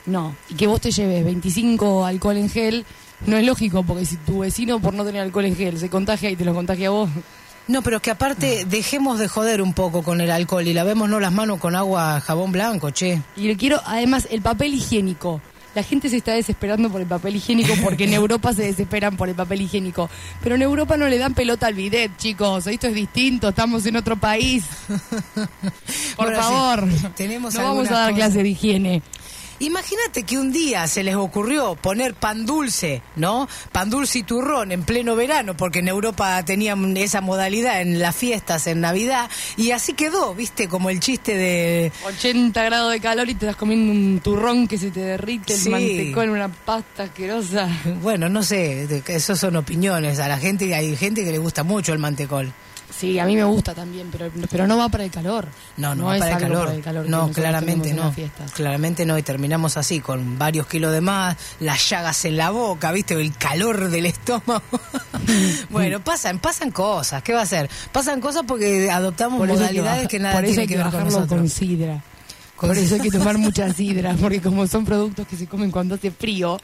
no. 0.06 0.34
Y 0.48 0.54
que 0.54 0.66
vos 0.66 0.80
te 0.80 0.90
lleves 0.90 1.24
25 1.24 2.04
alcohol 2.04 2.36
en 2.36 2.48
gel, 2.50 2.84
no 3.26 3.36
es 3.36 3.44
lógico, 3.44 3.82
porque 3.82 4.04
si 4.06 4.16
tu 4.18 4.40
vecino 4.40 4.80
por 4.80 4.94
no 4.94 5.04
tener 5.04 5.22
alcohol 5.22 5.44
en 5.46 5.56
gel 5.56 5.78
se 5.78 5.88
contagia 5.90 6.30
y 6.30 6.36
te 6.36 6.44
lo 6.44 6.54
contagia 6.54 6.88
a 6.88 6.90
vos. 6.90 7.10
No, 7.66 7.82
pero 7.82 8.00
que 8.00 8.10
aparte 8.10 8.64
dejemos 8.64 9.18
de 9.18 9.28
joder 9.28 9.60
un 9.60 9.74
poco 9.74 10.02
con 10.02 10.20
el 10.22 10.30
alcohol 10.30 10.66
y 10.66 10.72
lavémonos 10.72 11.20
las 11.20 11.32
manos 11.32 11.58
con 11.58 11.76
agua, 11.76 12.18
jabón 12.20 12.50
blanco, 12.52 12.90
che. 12.90 13.20
Y 13.36 13.42
le 13.48 13.56
quiero, 13.58 13.80
además, 13.84 14.26
el 14.30 14.40
papel 14.40 14.72
higiénico. 14.74 15.42
La 15.74 15.82
gente 15.82 16.08
se 16.08 16.16
está 16.16 16.32
desesperando 16.32 16.90
por 16.90 17.02
el 17.02 17.06
papel 17.06 17.36
higiénico 17.36 17.74
porque 17.84 18.04
en 18.04 18.14
Europa 18.14 18.54
se 18.54 18.62
desesperan 18.62 19.18
por 19.18 19.28
el 19.28 19.34
papel 19.34 19.60
higiénico. 19.60 20.08
Pero 20.42 20.54
en 20.54 20.62
Europa 20.62 20.96
no 20.96 21.06
le 21.08 21.18
dan 21.18 21.34
pelota 21.34 21.66
al 21.66 21.74
bidet, 21.74 22.16
chicos. 22.16 22.66
Esto 22.66 22.86
es 22.86 22.94
distinto, 22.94 23.50
estamos 23.50 23.84
en 23.84 23.96
otro 23.96 24.16
país. 24.16 24.64
Por 26.16 26.26
Bueno, 26.28 26.42
favor, 26.42 26.88
tenemos 27.14 27.54
no 27.54 27.62
vamos 27.62 27.90
a 27.90 27.94
dar 27.94 28.10
cosas. 28.12 28.16
clase 28.16 28.42
de 28.42 28.48
higiene. 28.48 29.02
Imagínate 29.60 30.22
que 30.22 30.38
un 30.38 30.52
día 30.52 30.86
se 30.86 31.02
les 31.02 31.16
ocurrió 31.16 31.74
poner 31.74 32.14
pan 32.14 32.46
dulce, 32.46 33.02
¿no? 33.16 33.48
Pan 33.72 33.90
dulce 33.90 34.20
y 34.20 34.22
turrón 34.22 34.70
en 34.72 34.84
pleno 34.84 35.16
verano, 35.16 35.56
porque 35.56 35.80
en 35.80 35.88
Europa 35.88 36.42
tenían 36.44 36.96
esa 36.96 37.20
modalidad 37.20 37.80
en 37.80 37.98
las 37.98 38.14
fiestas, 38.14 38.66
en 38.68 38.80
Navidad, 38.80 39.28
y 39.56 39.72
así 39.72 39.94
quedó, 39.94 40.34
¿viste? 40.34 40.68
Como 40.68 40.90
el 40.90 41.00
chiste 41.00 41.34
de... 41.36 41.92
80 42.06 42.62
grados 42.62 42.92
de 42.92 43.00
calor 43.00 43.28
y 43.28 43.34
te 43.34 43.46
estás 43.46 43.56
comiendo 43.56 43.90
un 43.92 44.20
turrón 44.20 44.68
que 44.68 44.78
se 44.78 44.90
te 44.90 45.00
derrite, 45.00 45.56
Sí. 45.56 45.66
el 45.66 45.70
mantecón, 45.72 46.30
una 46.30 46.48
pasta 46.48 47.04
asquerosa. 47.04 47.68
Bueno, 48.02 48.28
no 48.28 48.42
sé, 48.42 49.02
eso 49.08 49.34
son 49.34 49.56
opiniones. 49.56 50.18
A 50.20 50.28
la 50.28 50.38
gente, 50.38 50.72
hay 50.74 50.94
gente 50.96 51.24
que 51.24 51.32
le 51.32 51.38
gusta 51.38 51.64
mucho 51.64 51.92
el 51.92 51.98
mantecol. 51.98 52.52
Sí, 52.98 53.18
a 53.18 53.24
mí 53.26 53.36
me 53.36 53.44
gusta 53.44 53.74
también, 53.74 54.08
pero, 54.10 54.28
pero 54.50 54.66
no 54.66 54.76
va 54.76 54.88
para 54.88 55.04
el 55.04 55.10
calor. 55.10 55.46
No, 55.76 55.94
no, 55.94 56.06
va 56.06 56.16
es 56.16 56.20
para 56.20 56.32
el 56.34 56.42
calor. 56.42 56.64
para 56.64 56.76
el 56.76 56.82
calor 56.82 57.04
que 57.04 57.10
no, 57.10 57.30
claramente 57.30 57.94
no. 57.94 58.12
Claramente 58.54 59.06
no. 59.06 59.16
Y 59.16 59.22
terminamos 59.22 59.76
así, 59.76 60.00
con 60.00 60.36
varios 60.36 60.66
kilos 60.66 60.92
de 60.92 61.00
más, 61.00 61.36
las 61.60 61.88
llagas 61.88 62.24
en 62.24 62.36
la 62.36 62.50
boca, 62.50 62.90
¿viste? 62.90 63.14
El 63.14 63.32
calor 63.36 63.88
del 63.88 64.06
estómago. 64.06 64.62
bueno, 65.70 66.00
pasan, 66.04 66.40
pasan 66.40 66.70
cosas. 66.72 67.22
¿Qué 67.22 67.32
va 67.32 67.40
a 67.40 67.44
hacer? 67.44 67.70
Pasan 67.92 68.20
cosas 68.20 68.42
porque 68.48 68.90
adoptamos 68.90 69.38
Por 69.38 69.48
modalidades 69.48 69.98
baja- 69.98 70.08
que, 70.08 70.18
nada 70.18 70.34
por 70.34 70.44
eso 70.44 70.50
tiene 70.54 70.62
hay 70.62 70.68
que, 70.68 70.74
que, 70.74 70.82
ver 70.82 70.92
con 70.92 71.04
nosotros. 71.04 71.28
con 71.28 71.48
sidra. 71.48 72.02
Por 72.60 72.76
eso 72.76 72.96
hay 72.96 73.00
que 73.02 73.10
tomar 73.10 73.38
mucha 73.38 73.72
sidra, 73.72 74.16
porque 74.20 74.40
como 74.40 74.66
son 74.66 74.84
productos 74.84 75.24
que 75.28 75.36
se 75.36 75.46
comen 75.46 75.70
cuando 75.70 75.94
hace 75.94 76.10
frío, 76.10 76.58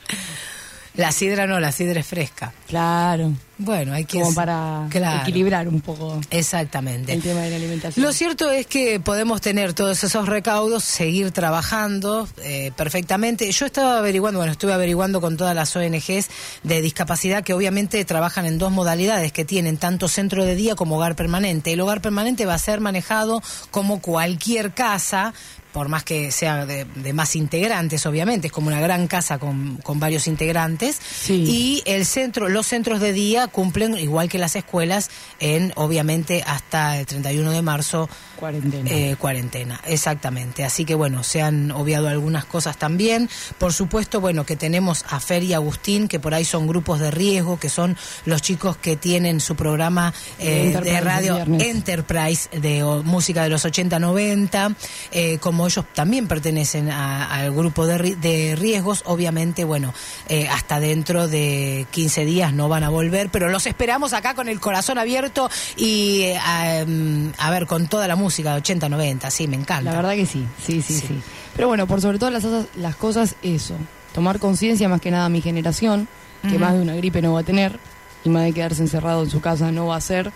La 0.95 1.11
sidra 1.11 1.47
no, 1.49 1.59
la 1.59 1.73
sidra 1.73 2.01
es 2.01 2.07
fresca. 2.07 2.53
claro, 2.69 3.33
Bueno, 3.59 3.93
hay 3.95 4.05
que... 4.05 4.21
como 4.21 4.33
para 4.35 4.87
Claro. 4.91 5.23
equilibrar 5.23 5.67
un 5.69 5.81
poco 5.81 6.21
Exactamente. 6.31 7.13
el 7.13 7.21
tema 7.23 7.41
de 7.41 7.51
la 7.51 7.57
alimentación. 7.57 8.05
Lo 8.05 8.13
cierto 8.13 8.51
es 8.51 8.67
que 8.67 9.01
podemos 9.01 9.41
tener 9.41 9.73
todos 9.75 10.03
esos 10.05 10.29
recaudos, 10.29 10.85
seguir 10.85 11.31
trabajando 11.33 12.29
eh, 12.43 12.71
perfectamente. 12.77 13.51
Yo 13.51 13.67
estaba 13.67 13.99
averiguando, 13.99 14.39
bueno, 14.39 14.53
estuve 14.53 14.73
averiguando 14.73 15.21
con 15.21 15.37
todas 15.37 15.55
las 15.55 15.75
ONGs 15.75 16.29
de 16.63 16.81
discapacidad 16.83 17.43
que 17.43 17.55
obviamente 17.55 18.05
trabajan 18.05 18.47
en 18.47 18.59
dos 18.59 18.71
modalidades, 18.71 19.33
que 19.33 19.45
tienen 19.45 19.77
tanto 19.79 20.07
centro 20.09 20.45
de 20.45 20.55
día 20.55 20.75
como 20.77 20.97
hogar 20.97 21.17
permanente. 21.17 21.73
El 21.73 21.81
hogar 21.81 22.01
permanente 22.03 22.47
va 22.47 22.55
a 22.55 22.59
ser 22.59 22.81
manejado 22.81 23.43
como 23.73 24.01
cualquier 24.01 24.75
casa, 24.75 25.33
por 25.75 25.89
más 25.89 26.05
que 26.05 26.31
sea 26.31 26.67
de, 26.67 26.85
de 26.85 27.13
más 27.13 27.35
integrantes, 27.35 28.07
obviamente, 28.07 28.47
es 28.47 28.53
como 28.53 28.69
una 28.69 28.81
gran 28.81 29.09
casa 29.09 29.39
con, 29.39 29.79
con 29.79 29.99
varios 29.99 30.29
integrantes. 30.29 31.01
Sí. 31.03 31.45
Y 31.49 31.83
el 31.85 32.07
centro, 32.07 32.49
los 32.49 32.69
centros 32.69 33.01
de 33.01 33.13
día 33.13 33.49
cumplen, 33.49 33.99
igual 33.99 34.29
que 34.29 34.39
las 34.39 34.55
escuelas, 34.55 35.11
en 35.41 35.73
obviamente 35.75 36.45
hasta 36.47 37.01
el 37.01 37.07
31 37.07 37.51
de 37.51 37.63
marzo 37.63 38.09
Cuarentena. 38.37 38.89
eh, 38.89 39.17
cuarentena, 39.19 39.81
exactamente. 39.87 40.63
Así 40.63 40.85
que 40.85 40.95
bueno, 40.95 41.25
se 41.25 41.43
han 41.43 41.73
obviado 41.73 42.07
algunas 42.07 42.45
cosas 42.45 42.77
también. 42.77 43.29
Por 43.59 43.73
supuesto, 43.73 44.21
bueno, 44.21 44.47
que 44.47 44.55
tenemos 44.55 45.05
a 45.09 45.19
Fer 45.19 45.43
y 45.43 45.55
Agustín, 45.55 46.07
que 46.07 46.21
por 46.21 46.35
ahí 46.35 46.45
son 46.45 46.69
grupos 46.69 47.01
de 47.01 47.11
riesgo, 47.11 47.59
que 47.59 47.69
son 47.69 47.97
los 48.27 48.43
chicos 48.43 48.77
que 48.77 48.97
tienen 48.97 49.41
su 49.41 49.57
programa 49.57 50.15
eh, 50.39 50.79
de 50.85 51.01
radio 51.01 51.35
viernes. 51.35 51.67
Enterprise 51.67 52.49
de 52.61 52.85
o, 52.85 53.03
música 53.03 53.43
de 53.43 53.49
los 53.49 53.65
80-90. 53.65 54.77
Eh, 55.11 55.39
como 55.39 55.64
ellos 55.67 55.85
también 55.95 56.27
pertenecen 56.29 56.91
a- 56.91 57.27
al 57.33 57.53
grupo 57.53 57.87
de, 57.87 57.99
ri- 57.99 58.17
de 58.17 58.57
riesgos, 58.57 59.03
obviamente, 59.07 59.65
bueno, 59.65 59.93
eh, 60.29 60.49
hasta 60.49 60.81
dentro 60.81 61.29
de 61.29 61.87
15 61.91 62.25
días 62.25 62.53
no 62.53 62.69
van 62.69 62.83
a 62.85 62.89
volver, 62.89 63.29
pero 63.31 63.49
los 63.49 63.67
esperamos 63.67 64.13
acá 64.13 64.35
con 64.35 64.49
el 64.49 64.61
corazón 64.61 64.99
abierto 64.99 65.51
y 65.77 66.23
eh, 66.23 66.39
a, 66.39 66.85
mm, 66.87 67.33
a 67.39 67.51
ver, 67.51 67.67
con 67.67 67.87
toda 67.89 68.07
la 68.09 68.17
música 68.17 68.55
de 68.55 68.63
80-90, 68.63 69.31
sí, 69.31 69.49
me 69.49 69.57
encanta. 69.57 69.91
La 69.91 69.97
verdad 69.97 70.15
que 70.15 70.27
sí, 70.27 70.45
sí, 70.65 70.83
sí, 70.83 70.95
Sí. 71.01 71.07
sí. 71.09 71.21
Pero 71.57 71.69
bueno, 71.69 71.87
por 71.87 72.01
sobre 72.01 72.19
todas 72.19 72.33
las, 72.35 72.43
cosas- 72.43 72.67
las 72.77 72.97
cosas, 72.97 73.37
eso. 73.43 73.75
Tomar 74.13 74.39
conciencia 74.39 74.89
más 74.89 75.01
que 75.01 75.11
nada 75.11 75.29
mi 75.29 75.41
generación, 75.41 76.09
que 76.49 76.59
más 76.59 76.75
de 76.75 76.81
una 76.83 76.95
gripe 76.95 77.23
no 77.23 77.33
va 77.33 77.41
a 77.41 77.45
tener, 77.45 77.79
y 78.23 78.29
más 78.29 78.45
de 78.45 78.53
quedarse 78.53 78.81
encerrado 78.83 79.23
en 79.23 79.31
su 79.31 79.41
casa 79.41 79.71
no 79.73 79.87
va 79.87 79.97
a 79.97 80.01
ser, 80.01 80.33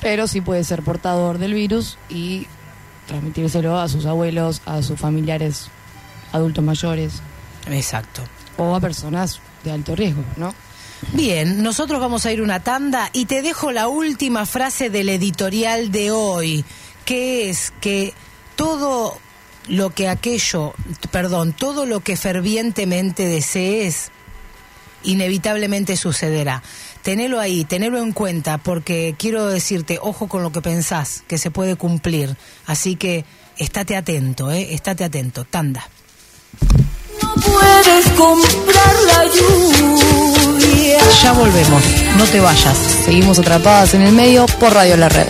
pero 0.00 0.26
sí 0.26 0.40
puede 0.40 0.64
ser 0.64 0.82
portador 0.82 1.38
del 1.38 1.52
virus 1.54 1.98
y 2.08 2.46
transmitírselo 3.10 3.76
a 3.76 3.88
sus 3.88 4.06
abuelos, 4.06 4.62
a 4.66 4.82
sus 4.82 4.98
familiares 4.98 5.66
adultos 6.30 6.62
mayores 6.62 7.14
Exacto. 7.66 8.22
o 8.56 8.72
a 8.72 8.80
personas 8.80 9.40
de 9.64 9.72
alto 9.72 9.96
riesgo, 9.96 10.22
¿no? 10.36 10.54
Bien, 11.12 11.60
nosotros 11.60 11.98
vamos 11.98 12.24
a 12.24 12.32
ir 12.32 12.40
una 12.40 12.60
tanda 12.60 13.10
y 13.12 13.24
te 13.24 13.42
dejo 13.42 13.72
la 13.72 13.88
última 13.88 14.46
frase 14.46 14.90
del 14.90 15.08
editorial 15.08 15.90
de 15.90 16.12
hoy, 16.12 16.64
que 17.04 17.50
es 17.50 17.72
que 17.80 18.14
todo 18.54 19.18
lo 19.66 19.90
que 19.90 20.08
aquello, 20.08 20.74
perdón, 21.10 21.52
todo 21.52 21.86
lo 21.86 22.00
que 22.00 22.16
fervientemente 22.16 23.26
desees, 23.26 24.12
inevitablemente 25.02 25.96
sucederá. 25.96 26.62
Tenelo 27.02 27.40
ahí, 27.40 27.64
tenelo 27.64 27.98
en 27.98 28.12
cuenta, 28.12 28.58
porque 28.58 29.14
quiero 29.18 29.46
decirte, 29.46 29.98
ojo 30.00 30.28
con 30.28 30.42
lo 30.42 30.52
que 30.52 30.60
pensás, 30.60 31.22
que 31.26 31.38
se 31.38 31.50
puede 31.50 31.76
cumplir. 31.76 32.36
Así 32.66 32.96
que 32.96 33.24
estate 33.56 33.96
atento, 33.96 34.50
¿eh? 34.50 34.74
Estate 34.74 35.04
atento. 35.04 35.44
Tanda. 35.44 35.88
No 37.22 37.34
puedes 37.34 38.08
comprar 38.10 38.94
la 39.06 39.24
lluvia. 39.24 40.98
Ya 41.22 41.32
volvemos, 41.32 41.82
no 42.16 42.24
te 42.24 42.40
vayas. 42.40 42.76
Seguimos 43.04 43.38
atrapadas 43.38 43.94
en 43.94 44.02
el 44.02 44.12
medio 44.12 44.46
por 44.58 44.74
Radio 44.74 44.96
La 44.96 45.08
Red. 45.08 45.28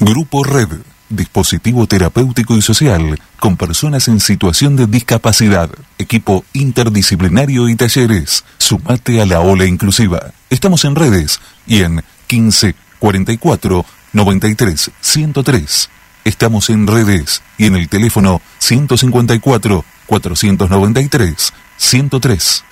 Grupo 0.00 0.44
Red, 0.44 0.68
dispositivo 1.08 1.86
terapéutico 1.86 2.56
y 2.56 2.62
social 2.62 3.20
con 3.38 3.56
personas 3.56 4.08
en 4.08 4.20
situación 4.20 4.76
de 4.76 4.86
discapacidad, 4.86 5.70
equipo 5.98 6.44
interdisciplinario 6.52 7.68
y 7.68 7.76
talleres. 7.76 8.44
Sumate 8.58 9.20
a 9.20 9.26
la 9.26 9.40
ola 9.40 9.66
inclusiva. 9.66 10.32
Estamos 10.50 10.84
en 10.84 10.94
redes 10.94 11.40
y 11.66 11.82
en 11.82 12.02
15 12.26 12.74
44 12.98 13.84
93 14.12 14.90
103. 15.00 15.90
Estamos 16.24 16.70
en 16.70 16.86
redes 16.86 17.42
y 17.58 17.66
en 17.66 17.76
el 17.76 17.88
teléfono 17.88 18.40
154 18.58 19.84
493 20.06 21.52
103. 21.76 22.64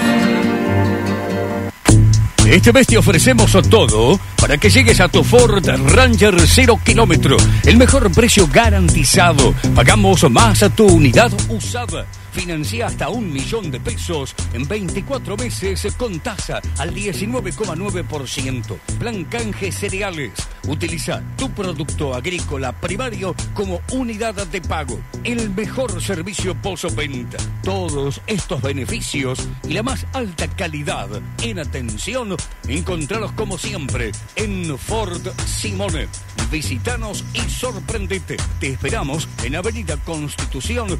Este 2.45 2.73
mes 2.73 2.87
te 2.87 2.97
ofrecemos 2.97 3.51
todo 3.69 4.19
para 4.37 4.57
que 4.57 4.69
llegues 4.69 4.99
a 4.99 5.07
tu 5.07 5.23
Ford 5.23 5.65
Ranger 5.65 6.35
0 6.45 6.79
kilómetro. 6.83 7.37
El 7.65 7.77
mejor 7.77 8.11
precio 8.11 8.47
garantizado. 8.51 9.53
Pagamos 9.75 10.29
más 10.29 10.63
a 10.63 10.69
tu 10.69 10.85
unidad 10.87 11.31
usada. 11.49 12.05
Financia 12.31 12.87
hasta 12.87 13.09
un 13.09 13.31
millón 13.31 13.71
de 13.71 13.79
pesos 13.79 14.33
en 14.53 14.67
24 14.67 15.35
meses 15.35 15.85
con 15.97 16.19
tasa 16.21 16.61
al 16.77 16.93
19,9%. 16.93 18.79
Plan 18.99 19.25
canje 19.25 19.71
cereales. 19.71 20.31
Utiliza 20.67 21.21
tu 21.37 21.51
producto 21.51 22.13
agrícola 22.13 22.71
primario 22.71 23.35
como 23.53 23.81
unidad 23.91 24.47
de 24.47 24.61
pago. 24.61 24.99
El 25.23 25.49
mejor 25.49 26.01
servicio 26.01 26.55
postventa. 26.55 27.37
Todos 27.63 28.21
estos 28.27 28.61
beneficios 28.61 29.49
y 29.67 29.73
la 29.73 29.83
más 29.83 30.05
alta 30.13 30.47
calidad 30.47 31.09
en 31.41 31.59
atención, 31.59 32.35
encontralos 32.67 33.33
como 33.33 33.57
siempre 33.57 34.11
en 34.35 34.77
Ford 34.77 35.27
Simone. 35.45 36.07
Visítanos 36.51 37.23
y 37.33 37.39
sorprendete. 37.49 38.35
Te 38.59 38.67
esperamos 38.67 39.27
en 39.43 39.55
Avenida 39.55 39.95
Constitución 39.97 40.99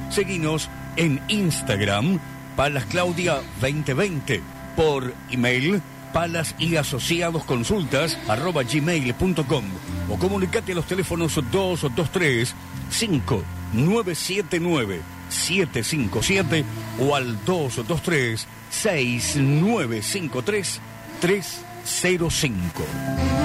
Seguinos 0.09 0.71
en 0.95 1.21
Instagram, 1.27 2.19
Palas 2.55 2.85
Claudia 2.85 3.41
2020. 3.61 4.41
Por 4.75 5.13
email, 5.29 5.83
palas 6.13 6.55
y 6.57 6.77
asociados 6.77 7.45
consultas 7.45 8.17
arroba 8.27 8.63
gmail.com 8.63 9.65
o 10.09 10.17
comunicate 10.17 10.71
a 10.71 10.75
los 10.75 10.87
teléfonos 10.87 11.35
223 11.51 12.55
5979 12.89 15.01
757 15.33 16.65
o 16.99 17.15
al 17.15 17.43
223 17.45 18.47
6953 18.69 20.81
305. 21.19 23.42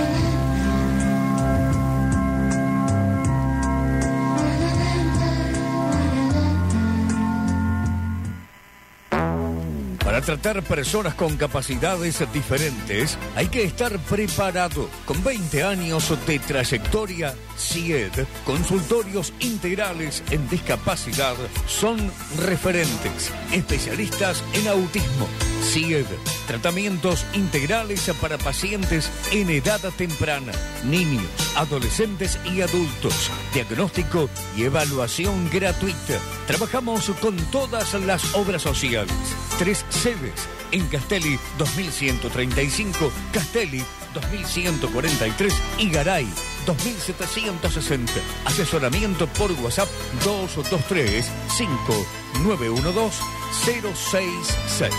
Tratar 10.29 10.62
personas 10.62 11.14
con 11.14 11.38
capacidades 11.38 12.23
diferentes 12.35 13.17
hay 13.35 13.47
que 13.47 13.62
estar 13.62 13.99
preparado. 13.99 14.91
Con 15.07 15.25
20 15.25 15.64
años 15.64 16.12
de 16.27 16.38
trayectoria, 16.38 17.35
CIED, 17.57 18.12
consultorios 18.45 19.33
integrales 19.41 20.23
en 20.31 20.47
discapacidad, 20.51 21.35
son 21.67 22.12
referentes, 22.41 23.33
especialistas 23.55 24.45
en 24.53 24.69
autismo. 24.69 25.27
CIED, 25.62 26.05
tratamientos 26.47 27.25
integrales 27.33 28.11
para 28.21 28.37
pacientes 28.37 29.11
en 29.33 29.49
edad 29.49 29.81
temprana, 29.97 30.53
niños, 30.85 31.25
adolescentes 31.57 32.38
y 32.45 32.61
adultos, 32.61 33.31
diagnóstico 33.55 34.29
y 34.59 34.64
evaluación 34.64 35.49
gratuita. 35.51 36.21
Trabajamos 36.47 37.09
con 37.23 37.35
todas 37.51 37.95
las 37.95 38.35
obras 38.35 38.61
sociales. 38.61 39.48
Tres 39.59 39.85
sedes 39.90 40.49
en 40.71 40.87
Castelli 40.87 41.37
2135, 41.59 43.11
Castelli 43.33 43.83
2143 44.14 45.55
y 45.79 45.90
Garay 45.90 46.29
2760. 46.64 48.12
Asesoramiento 48.44 49.27
por 49.27 49.51
WhatsApp 49.53 49.88
223 50.25 51.29
5912 51.49 53.23
066. 53.53 54.94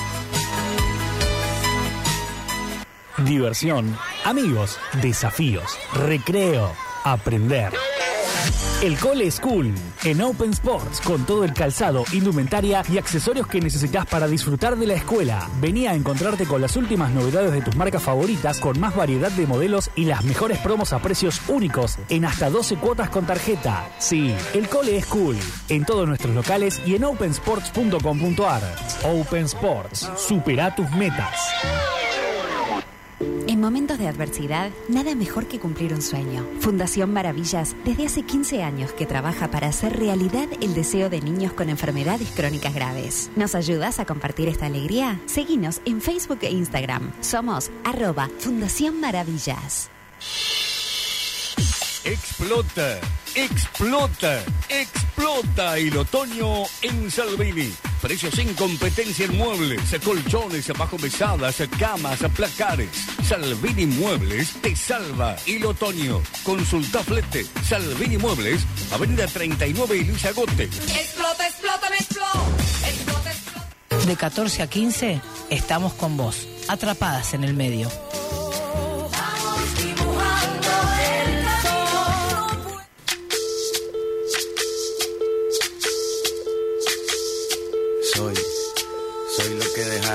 Diversión, 3.20 3.98
amigos, 4.26 4.78
desafíos, 5.02 5.78
recreo, 5.94 6.76
aprender. 7.06 7.72
El 8.82 8.98
Cole 8.98 9.30
School 9.30 9.74
en 10.04 10.22
Open 10.22 10.52
Sports 10.52 11.02
con 11.02 11.26
todo 11.26 11.44
el 11.44 11.54
calzado, 11.54 12.06
indumentaria 12.14 12.84
y 12.90 12.98
accesorios 12.98 13.48
que 13.48 13.60
necesitas 13.60 14.06
para 14.06 14.28
disfrutar 14.28 14.78
de 14.78 14.88
la 14.88 14.94
escuela. 14.94 15.50
Vení 15.60 15.88
a 15.88 15.94
encontrarte 15.94 16.46
con 16.46 16.62
las 16.62 16.76
últimas 16.78 17.12
novedades 17.12 17.52
de 17.52 17.62
tus 17.62 17.76
marcas 17.76 18.04
favoritas 18.04 18.60
con 18.60 18.80
más 18.80 18.96
variedad 18.96 19.32
de 19.32 19.48
modelos 19.48 19.90
y 19.96 20.06
las 20.06 20.24
mejores 20.24 20.60
promos 20.60 20.94
a 20.94 21.02
precios 21.02 21.42
únicos 21.48 21.98
en 22.10 22.26
hasta 22.26 22.50
12 22.50 22.78
cuotas 22.78 23.10
con 23.10 23.26
tarjeta. 23.26 23.90
Sí, 24.00 24.34
el 24.54 24.70
Cole 24.70 25.02
School 25.02 25.38
en 25.68 25.86
todos 25.86 26.08
nuestros 26.08 26.34
locales 26.34 26.82
y 26.86 26.96
en 26.96 27.04
opensports.com.ar. 27.04 28.62
Open 29.04 29.46
Sports, 29.46 30.10
supera 30.18 30.74
tus 30.76 30.90
metas. 30.92 32.09
En 33.60 33.66
En 33.66 33.74
momentos 33.74 34.00
de 34.00 34.08
adversidad, 34.08 34.72
nada 34.88 35.16
mejor 35.16 35.46
que 35.46 35.60
cumplir 35.60 35.94
un 35.94 36.02
sueño. 36.02 36.48
Fundación 36.62 37.12
Maravillas, 37.12 37.76
desde 37.84 38.06
hace 38.06 38.22
15 38.22 38.64
años 38.64 38.94
que 38.94 39.06
trabaja 39.06 39.52
para 39.52 39.68
hacer 39.68 40.00
realidad 40.00 40.48
el 40.62 40.74
deseo 40.74 41.10
de 41.10 41.20
niños 41.20 41.52
con 41.52 41.68
enfermedades 41.68 42.32
crónicas 42.32 42.74
graves. 42.74 43.30
¿Nos 43.36 43.56
ayudas 43.56 44.00
a 44.00 44.06
compartir 44.06 44.48
esta 44.48 44.68
alegría? 44.68 45.20
Seguinos 45.26 45.82
en 45.84 46.00
Facebook 46.00 46.40
e 46.44 46.52
Instagram. 46.52 47.12
Somos 47.20 47.70
arroba 47.84 48.30
Fundación 48.40 49.02
Maravillas. 49.02 49.90
Explota, 52.06 53.02
explota, 53.36 54.42
explota 54.70 55.78
el 55.78 55.98
otoño 55.98 56.64
en 56.82 57.12
Salvini. 57.12 57.74
Precios 58.02 58.34
sin 58.34 58.54
competencia 58.54 59.26
en 59.26 59.38
muebles, 59.38 59.82
colchones, 60.04 60.68
bajo 60.78 60.98
mesadas, 60.98 61.62
camas, 61.78 62.20
placares. 62.36 62.90
Salvini 63.28 63.86
Muebles 63.86 64.54
te 64.62 64.74
salva 64.76 65.36
el 65.46 65.66
otoño. 65.66 66.22
Consulta 66.44 67.04
flete. 67.04 67.46
Salvini 67.68 68.18
Muebles, 68.18 68.62
Avenida 68.92 69.28
39 69.28 69.98
y 69.98 70.04
Luis 70.06 70.26
Agote. 70.26 70.64
Explota, 70.64 71.48
explota, 71.48 71.90
me 71.90 71.98
explota. 71.98 72.88
Explota, 72.88 73.32
explota. 73.32 74.06
De 74.06 74.16
14 74.16 74.64
a 74.64 74.68
15 74.68 75.22
estamos 75.50 75.94
con 75.94 76.16
vos, 76.16 76.48
atrapadas 76.70 77.34
en 77.34 77.44
el 77.44 77.54
medio. 77.54 77.90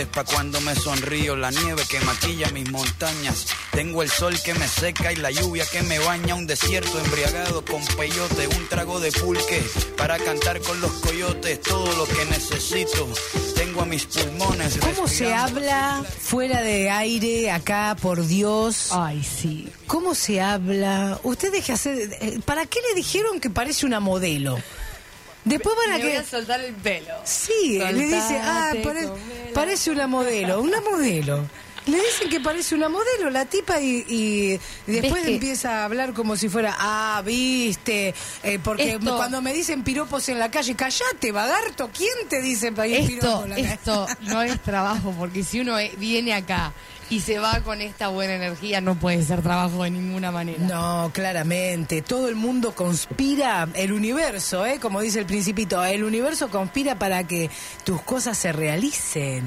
dientes 0.00 0.14
pa' 0.14 0.24
cuando 0.24 0.60
me 0.60 0.74
sonrío, 0.74 1.36
la 1.36 1.50
nieve 1.50 1.82
que 1.88 2.00
maquilla 2.00 2.50
mis 2.50 2.70
montañas, 2.70 3.46
tengo 3.72 4.02
el 4.02 4.10
sol 4.10 4.34
que 4.42 4.54
me 4.54 4.66
seca 4.66 5.12
y 5.12 5.16
la 5.16 5.30
lluvia 5.30 5.64
que 5.66 5.82
me 5.82 5.98
baña, 5.98 6.34
un 6.34 6.46
desierto 6.46 6.98
embriagado 6.98 7.64
con 7.64 7.84
peyote, 7.96 8.48
un 8.48 8.68
trago 8.68 9.00
de 9.00 9.12
pulque 9.12 9.62
para 9.96 10.18
cantar 10.18 10.60
con 10.60 10.80
los 10.80 10.92
coyotes, 10.92 11.60
todo 11.60 11.94
lo 11.96 12.06
que 12.06 12.24
necesito, 12.26 13.08
tengo 13.54 13.82
a 13.82 13.86
mis 13.86 14.06
pulmones. 14.06 14.78
¿Cómo 14.78 15.06
se 15.08 15.32
habla 15.32 16.02
fuera 16.20 16.62
de 16.62 16.90
aire 16.90 17.50
acá, 17.50 17.96
por 18.00 18.26
Dios? 18.26 18.88
Ay, 18.92 19.22
sí. 19.22 19.68
¿Cómo 19.86 20.14
se 20.14 20.40
habla? 20.40 21.18
Usted 21.22 21.52
deje 21.52 21.72
hacer... 21.72 22.16
eh, 22.20 22.40
¿Para 22.44 22.66
qué 22.66 22.80
le 22.88 22.94
dijeron 22.94 23.40
que 23.40 23.50
parece 23.50 23.86
una 23.86 24.00
modelo? 24.00 24.58
Después 25.44 25.74
van 25.76 25.94
a 25.94 25.98
Me 25.98 26.04
voy 26.04 26.12
que... 26.12 26.18
a 26.18 26.24
soltar 26.24 26.60
el 26.60 26.74
pelo. 26.74 27.14
Sí, 27.24 27.78
le 27.78 28.04
dice, 28.04 28.38
ah, 28.42 28.72
pare- 28.82 29.08
parece 29.54 29.90
una 29.90 30.06
modelo, 30.06 30.60
una 30.60 30.80
modelo. 30.80 31.46
Le 31.86 31.96
dicen 31.96 32.28
que 32.28 32.40
parece 32.40 32.74
una 32.74 32.90
modelo 32.90 33.30
la 33.30 33.46
tipa 33.46 33.80
y, 33.80 34.04
y 34.06 34.60
después 34.86 35.24
que- 35.24 35.34
empieza 35.34 35.80
a 35.80 35.84
hablar 35.86 36.12
como 36.12 36.36
si 36.36 36.48
fuera, 36.50 36.76
ah, 36.78 37.22
viste, 37.24 38.14
eh, 38.42 38.58
porque 38.62 38.92
Esto- 38.92 39.16
cuando 39.16 39.40
me 39.40 39.52
dicen 39.54 39.82
piropos 39.82 40.28
en 40.28 40.38
la 40.38 40.50
calle, 40.50 40.74
callate, 40.76 41.32
vagarto, 41.32 41.90
¿quién 41.96 42.28
te 42.28 42.42
dice 42.42 42.70
para 42.72 42.86
ir 42.86 42.96
Esto, 42.96 43.08
piropo 43.08 43.44
en 43.44 43.50
la 43.50 43.56
calle? 43.56 43.68
esto 43.72 44.06
no 44.20 44.42
es 44.42 44.60
trabajo, 44.62 45.14
porque 45.18 45.42
si 45.42 45.60
uno 45.60 45.78
eh, 45.78 45.90
viene 45.96 46.34
acá 46.34 46.72
y 47.10 47.20
se 47.20 47.40
va 47.40 47.60
con 47.60 47.82
esta 47.82 48.08
buena 48.08 48.36
energía, 48.36 48.80
no 48.80 48.94
puede 48.94 49.22
ser 49.24 49.42
trabajo 49.42 49.82
de 49.82 49.90
ninguna 49.90 50.30
manera. 50.30 50.64
No, 50.64 51.10
claramente. 51.12 52.02
Todo 52.02 52.28
el 52.28 52.36
mundo 52.36 52.72
conspira, 52.72 53.68
el 53.74 53.92
universo, 53.92 54.64
¿eh? 54.64 54.78
como 54.80 55.00
dice 55.00 55.18
el 55.18 55.26
principito, 55.26 55.84
el 55.84 56.04
universo 56.04 56.48
conspira 56.50 56.98
para 56.98 57.24
que 57.24 57.50
tus 57.84 58.00
cosas 58.02 58.38
se 58.38 58.52
realicen. 58.52 59.44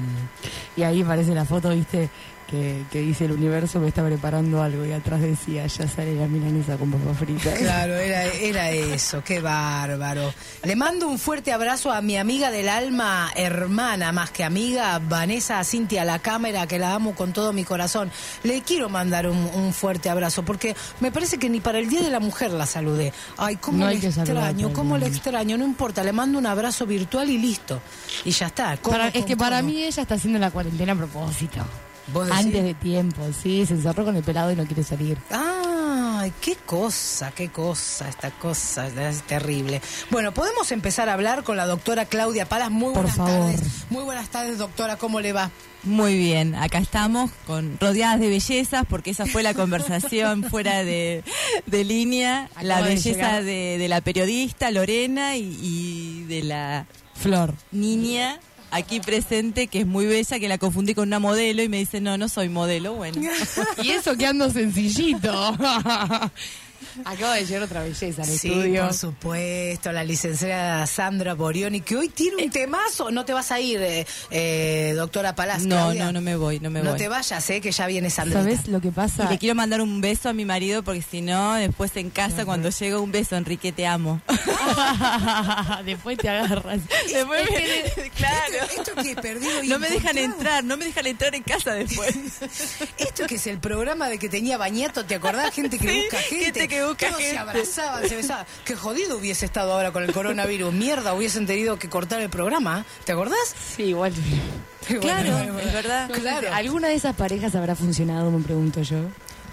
Y 0.76 0.82
ahí 0.82 1.00
aparece 1.00 1.34
la 1.34 1.46
foto, 1.46 1.70
viste, 1.70 2.10
que, 2.50 2.82
que 2.90 3.00
dice 3.00 3.24
el 3.24 3.32
universo 3.32 3.80
me 3.80 3.88
está 3.88 4.04
preparando 4.04 4.62
algo 4.62 4.84
y 4.84 4.92
atrás 4.92 5.20
decía, 5.20 5.66
ya 5.66 5.88
sale 5.88 6.14
la 6.14 6.26
milanesa 6.26 6.76
con 6.76 6.90
papas 6.90 7.18
fritas. 7.18 7.54
Claro, 7.58 7.94
era, 7.94 8.24
era 8.26 8.70
eso, 8.70 9.22
qué 9.24 9.40
bárbaro. 9.40 10.32
Le 10.62 10.76
mando 10.76 11.08
un 11.08 11.18
fuerte 11.18 11.52
abrazo 11.52 11.90
a 11.92 12.00
mi 12.02 12.16
amiga 12.16 12.50
del 12.50 12.68
alma, 12.68 13.30
hermana 13.34 14.12
más 14.12 14.30
que 14.30 14.44
amiga, 14.44 14.98
Vanessa 14.98 15.62
Cintia 15.64 16.04
La 16.04 16.18
Cámara, 16.18 16.66
que 16.66 16.78
la 16.78 16.94
amo 16.94 17.14
con 17.14 17.32
todo 17.32 17.52
mi 17.52 17.64
corazón. 17.64 18.10
Le 18.42 18.62
quiero 18.62 18.88
mandar 18.88 19.28
un, 19.28 19.36
un 19.54 19.72
fuerte 19.72 20.10
abrazo, 20.10 20.44
porque 20.44 20.76
me 21.00 21.10
parece 21.10 21.38
que 21.38 21.48
ni 21.48 21.60
para 21.60 21.78
el 21.78 21.88
Día 21.88 22.02
de 22.02 22.10
la 22.10 22.20
Mujer 22.20 22.50
la 22.52 22.66
saludé. 22.66 23.12
Ay, 23.36 23.56
cómo 23.56 23.78
No 23.78 23.90
le 23.90 23.96
extraño, 23.96 24.72
cómo 24.72 24.98
le 24.98 25.06
extraño, 25.06 25.56
no 25.56 25.64
importa, 25.64 26.04
le 26.04 26.12
mando 26.12 26.38
un 26.38 26.46
abrazo 26.46 26.86
virtual 26.86 27.28
y 27.30 27.38
listo. 27.38 27.80
Y 28.24 28.30
ya 28.30 28.46
está. 28.46 28.76
¿Cómo, 28.76 28.96
Para- 28.96 29.08
es 29.08 29.24
que 29.24 29.36
para 29.36 29.62
mí 29.62 29.82
ella 29.82 30.02
está 30.02 30.14
haciendo 30.14 30.38
la 30.38 30.50
cuarentena 30.50 30.92
a 30.92 30.96
propósito. 30.96 31.64
Antes 32.30 32.62
de 32.62 32.74
tiempo, 32.74 33.22
sí, 33.42 33.64
se 33.66 33.74
encerró 33.74 34.04
con 34.04 34.16
el 34.16 34.22
pelado 34.22 34.52
y 34.52 34.56
no 34.56 34.64
quiere 34.66 34.84
salir. 34.84 35.16
Ay, 35.30 36.32
qué 36.40 36.56
cosa, 36.56 37.32
qué 37.32 37.48
cosa, 37.50 38.08
esta 38.08 38.30
cosa 38.30 38.86
es 39.08 39.22
terrible. 39.22 39.80
Bueno, 40.10 40.32
podemos 40.32 40.70
empezar 40.72 41.08
a 41.08 41.14
hablar 41.14 41.44
con 41.44 41.56
la 41.56 41.66
doctora 41.66 42.04
Claudia 42.06 42.46
Palas. 42.48 42.70
Muy 42.70 42.92
Por 42.94 43.02
buenas 43.04 43.16
favor. 43.16 43.52
tardes. 43.52 43.60
Muy 43.90 44.04
buenas 44.04 44.28
tardes, 44.28 44.58
doctora, 44.58 44.96
¿cómo 44.96 45.20
le 45.20 45.32
va? 45.32 45.50
Muy 45.82 46.16
bien, 46.16 46.54
acá 46.54 46.78
estamos 46.78 47.30
con 47.46 47.78
rodeadas 47.78 48.18
de 48.18 48.28
bellezas 48.28 48.84
porque 48.88 49.10
esa 49.10 49.26
fue 49.26 49.42
la 49.42 49.52
conversación 49.54 50.44
fuera 50.44 50.82
de, 50.82 51.22
de 51.66 51.84
línea, 51.84 52.44
Acaba 52.52 52.62
la 52.64 52.80
belleza 52.82 53.42
de, 53.42 53.76
de 53.78 53.88
la 53.88 54.00
periodista 54.00 54.70
Lorena 54.70 55.36
y, 55.36 55.58
y 55.62 56.24
de 56.24 56.42
la 56.42 56.86
Flor. 57.14 57.54
niña 57.70 58.40
aquí 58.74 58.98
presente 58.98 59.68
que 59.68 59.80
es 59.80 59.86
muy 59.86 60.04
bella, 60.06 60.38
que 60.38 60.48
la 60.48 60.58
confundí 60.58 60.94
con 60.94 61.08
una 61.08 61.20
modelo 61.20 61.62
y 61.62 61.68
me 61.68 61.78
dice, 61.78 62.00
no, 62.00 62.18
no 62.18 62.28
soy 62.28 62.48
modelo, 62.48 62.94
bueno. 62.94 63.20
Y 63.82 63.90
eso 63.90 64.16
que 64.16 64.26
ando 64.26 64.50
sencillito. 64.50 65.32
Acaba 67.04 67.34
de 67.34 67.44
llegar 67.46 67.62
otra 67.62 67.82
belleza 67.82 68.22
al 68.22 68.28
Sí, 68.28 68.48
estudio. 68.48 68.84
por 68.84 68.94
supuesto, 68.94 69.92
la 69.92 70.04
licenciada 70.04 70.86
Sandra 70.86 71.34
Borioni, 71.34 71.80
que 71.80 71.96
hoy 71.96 72.08
tiene 72.08 72.44
un 72.44 72.50
temazo. 72.50 73.10
No 73.10 73.24
te 73.24 73.32
vas 73.32 73.50
a 73.50 73.60
ir, 73.60 73.80
eh, 73.82 74.06
eh, 74.30 74.92
doctora 74.96 75.34
Palacio. 75.34 75.68
No, 75.68 75.92
no, 75.94 76.12
no 76.12 76.20
me 76.20 76.36
voy, 76.36 76.60
no 76.60 76.70
me 76.70 76.82
No 76.82 76.90
voy. 76.90 76.98
te 76.98 77.08
vayas, 77.08 77.48
eh, 77.50 77.60
que 77.60 77.72
ya 77.72 77.86
viene 77.86 78.10
Sandra. 78.10 78.40
¿Sabes 78.40 78.68
lo 78.68 78.80
que 78.80 78.88
Y 78.88 78.92
pasa? 78.92 79.28
le 79.30 79.38
quiero 79.38 79.54
mandar 79.54 79.80
un 79.80 80.00
beso 80.00 80.28
a 80.28 80.32
mi 80.32 80.44
marido 80.44 80.82
porque 80.82 81.02
si 81.02 81.20
no, 81.20 81.54
después 81.54 81.96
en 81.96 82.10
casa 82.10 82.44
cuando 82.44 82.70
llega 82.70 82.98
un 83.00 83.10
beso, 83.12 83.36
Enrique, 83.36 83.72
te 83.72 83.86
amo. 83.86 84.20
Después 85.84 86.18
te 86.18 86.28
agarras. 86.28 86.80
Después 87.12 87.42
me- 87.50 88.10
claro. 88.16 88.54
Esto, 88.70 88.80
esto 88.92 89.02
que 89.02 89.10
he 89.12 89.16
perdido 89.16 89.62
y 89.62 89.68
No 89.74 89.78
me 89.78 89.88
dejan 89.90 90.16
entrar, 90.18 90.64
no 90.64 90.76
me 90.76 90.84
dejan 90.86 91.06
entrar 91.06 91.34
en 91.34 91.42
casa 91.42 91.72
después. 91.72 92.14
Esto 92.98 93.26
que 93.26 93.36
es 93.36 93.46
el 93.46 93.58
programa 93.58 94.08
de 94.08 94.18
que 94.18 94.28
tenía 94.28 94.56
Bañato, 94.56 95.04
¿te 95.04 95.14
acordás? 95.16 95.52
Gente 95.54 95.78
que 95.78 95.88
Sí, 95.88 96.00
busca 96.02 96.18
gente. 96.18 96.44
gente 96.44 96.68
que 96.68 96.83
Todos 96.92 97.16
se 97.18 97.38
abrazaban, 97.38 98.08
se 98.08 98.16
besaban. 98.16 98.46
Qué 98.64 98.76
jodido 98.76 99.18
hubiese 99.18 99.46
estado 99.46 99.72
ahora 99.72 99.92
con 99.92 100.02
el 100.02 100.12
coronavirus. 100.12 100.72
Mierda, 100.72 101.14
hubiesen 101.14 101.46
tenido 101.46 101.78
que 101.78 101.88
cortar 101.88 102.20
el 102.20 102.28
programa. 102.28 102.84
¿Te 103.04 103.12
acordás? 103.12 103.54
Sí, 103.76 103.84
igual. 103.84 104.12
Claro, 105.00 105.38
es 105.60 105.72
verdad. 105.72 106.10
Claro. 106.10 106.48
¿Alguna 106.52 106.88
de 106.88 106.94
esas 106.96 107.16
parejas 107.16 107.54
habrá 107.54 107.74
funcionado, 107.74 108.30
me 108.30 108.44
pregunto 108.44 108.82
yo? 108.82 108.98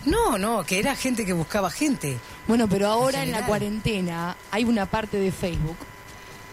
No, 0.04 0.38
no, 0.38 0.66
que 0.66 0.78
era 0.78 0.94
gente 0.94 1.26
que 1.26 1.32
buscaba 1.32 1.70
gente. 1.70 2.18
Bueno, 2.48 2.68
pero 2.68 2.88
ahora 2.88 3.24
en, 3.24 3.32
la 3.32 3.46
cuarentena 3.46 4.36
hay 4.52 4.66
una 4.66 4.88
parte 4.88 5.18
de 5.18 5.32
Facebook 5.32 5.78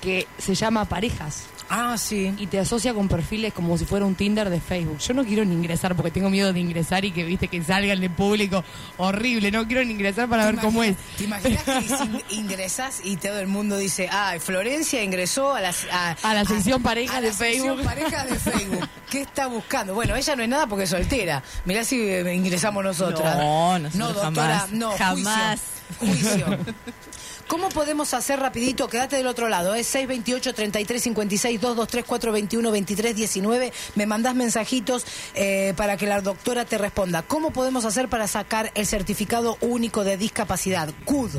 que 0.00 0.28
se 0.38 0.54
llama 0.54 0.84
parejas 0.84 1.46
Ah, 1.70 1.96
sí. 1.98 2.33
y 2.38 2.46
te 2.46 2.59
asocia 2.59 2.94
con 2.94 3.09
perfiles 3.09 3.52
como 3.52 3.76
si 3.76 3.85
fuera 3.85 4.07
un 4.07 4.14
Tinder 4.14 4.48
de 4.50 4.61
Facebook. 4.61 4.98
Yo 4.98 5.14
no 5.14 5.24
quiero 5.24 5.44
ni 5.44 5.54
ingresar 5.54 5.94
porque 5.94 6.11
tengo 6.11 6.31
miedo 6.31 6.52
de 6.52 6.61
ingresar 6.61 7.04
y 7.04 7.11
que 7.12 7.24
viste 7.24 7.48
que 7.48 7.62
salgan 7.62 8.00
de 8.00 8.09
público 8.11 8.64
horrible. 8.96 9.50
No 9.50 9.66
quiero 9.66 9.85
ni 9.85 9.92
ingresar 9.92 10.28
para 10.28 10.46
¿Te 10.46 10.52
ver 10.52 10.61
cómo 10.64 10.83
es. 10.83 10.96
¿Te 11.16 11.24
imaginas 11.24 11.62
que 11.64 12.04
in- 12.04 12.22
ingresás 12.44 13.00
y 13.04 13.16
todo 13.16 13.38
el 13.40 13.48
mundo 13.48 13.76
dice, 13.76 14.09
ah, 14.11 14.35
Florencia 14.40 15.02
ingresó 15.02 15.54
a 15.54 15.61
la, 15.61 15.74
a, 15.92 16.16
A 16.22 16.35
la 16.35 16.44
sección 16.44 16.83
pareja 16.83 17.16
a 17.18 17.20
la 17.20 17.26
de 17.28 17.33
sección 17.35 17.76
Facebook"? 17.78 17.85
pareja 17.85 18.24
de 18.24 18.35
Facebook. 18.37 18.88
¿Qué 19.11 19.20
está 19.22 19.46
buscando? 19.46 19.94
Bueno, 19.94 20.16
ella 20.16 20.37
no 20.37 20.42
es 20.42 20.48
nada 20.48 20.66
porque 20.66 20.85
es 20.85 20.90
soltera. 20.90 21.42
Mirá 21.64 21.85
si 21.85 22.00
eh, 22.00 22.35
ingresamos 22.35 22.83
nosotras. 22.85 23.37
No, 23.37 23.78
No, 23.78 24.12
doctora, 24.12 24.59
jamás, 24.61 24.72
no, 24.72 24.92
jamás. 24.92 25.61
Juicio. 25.98 26.46
¿Cómo 27.48 27.70
podemos 27.70 28.12
hacer 28.12 28.38
rapidito? 28.40 28.88
Quédate 28.88 29.16
del 29.16 29.26
otro 29.26 29.48
lado, 29.48 29.74
es 29.74 29.87
628 29.87 30.52
33 30.52 31.02
56 31.02 31.61
223 31.62 32.04
421 32.04 32.70
23 32.70 33.16
19. 33.16 33.72
Me 33.94 34.04
mandás 34.04 34.34
mensajitos 34.34 35.06
eh, 35.34 35.72
para 35.74 35.96
que 35.96 36.06
la 36.06 36.20
doctora 36.20 36.66
te 36.66 36.76
responda. 36.76 37.22
¿Cómo 37.22 37.50
podemos 37.50 37.87
hacer 37.87 38.08
para 38.08 38.28
sacar 38.28 38.70
el 38.74 38.87
certificado 38.87 39.56
único 39.62 40.04
de 40.04 40.18
discapacidad? 40.18 40.90
CUD. 41.06 41.30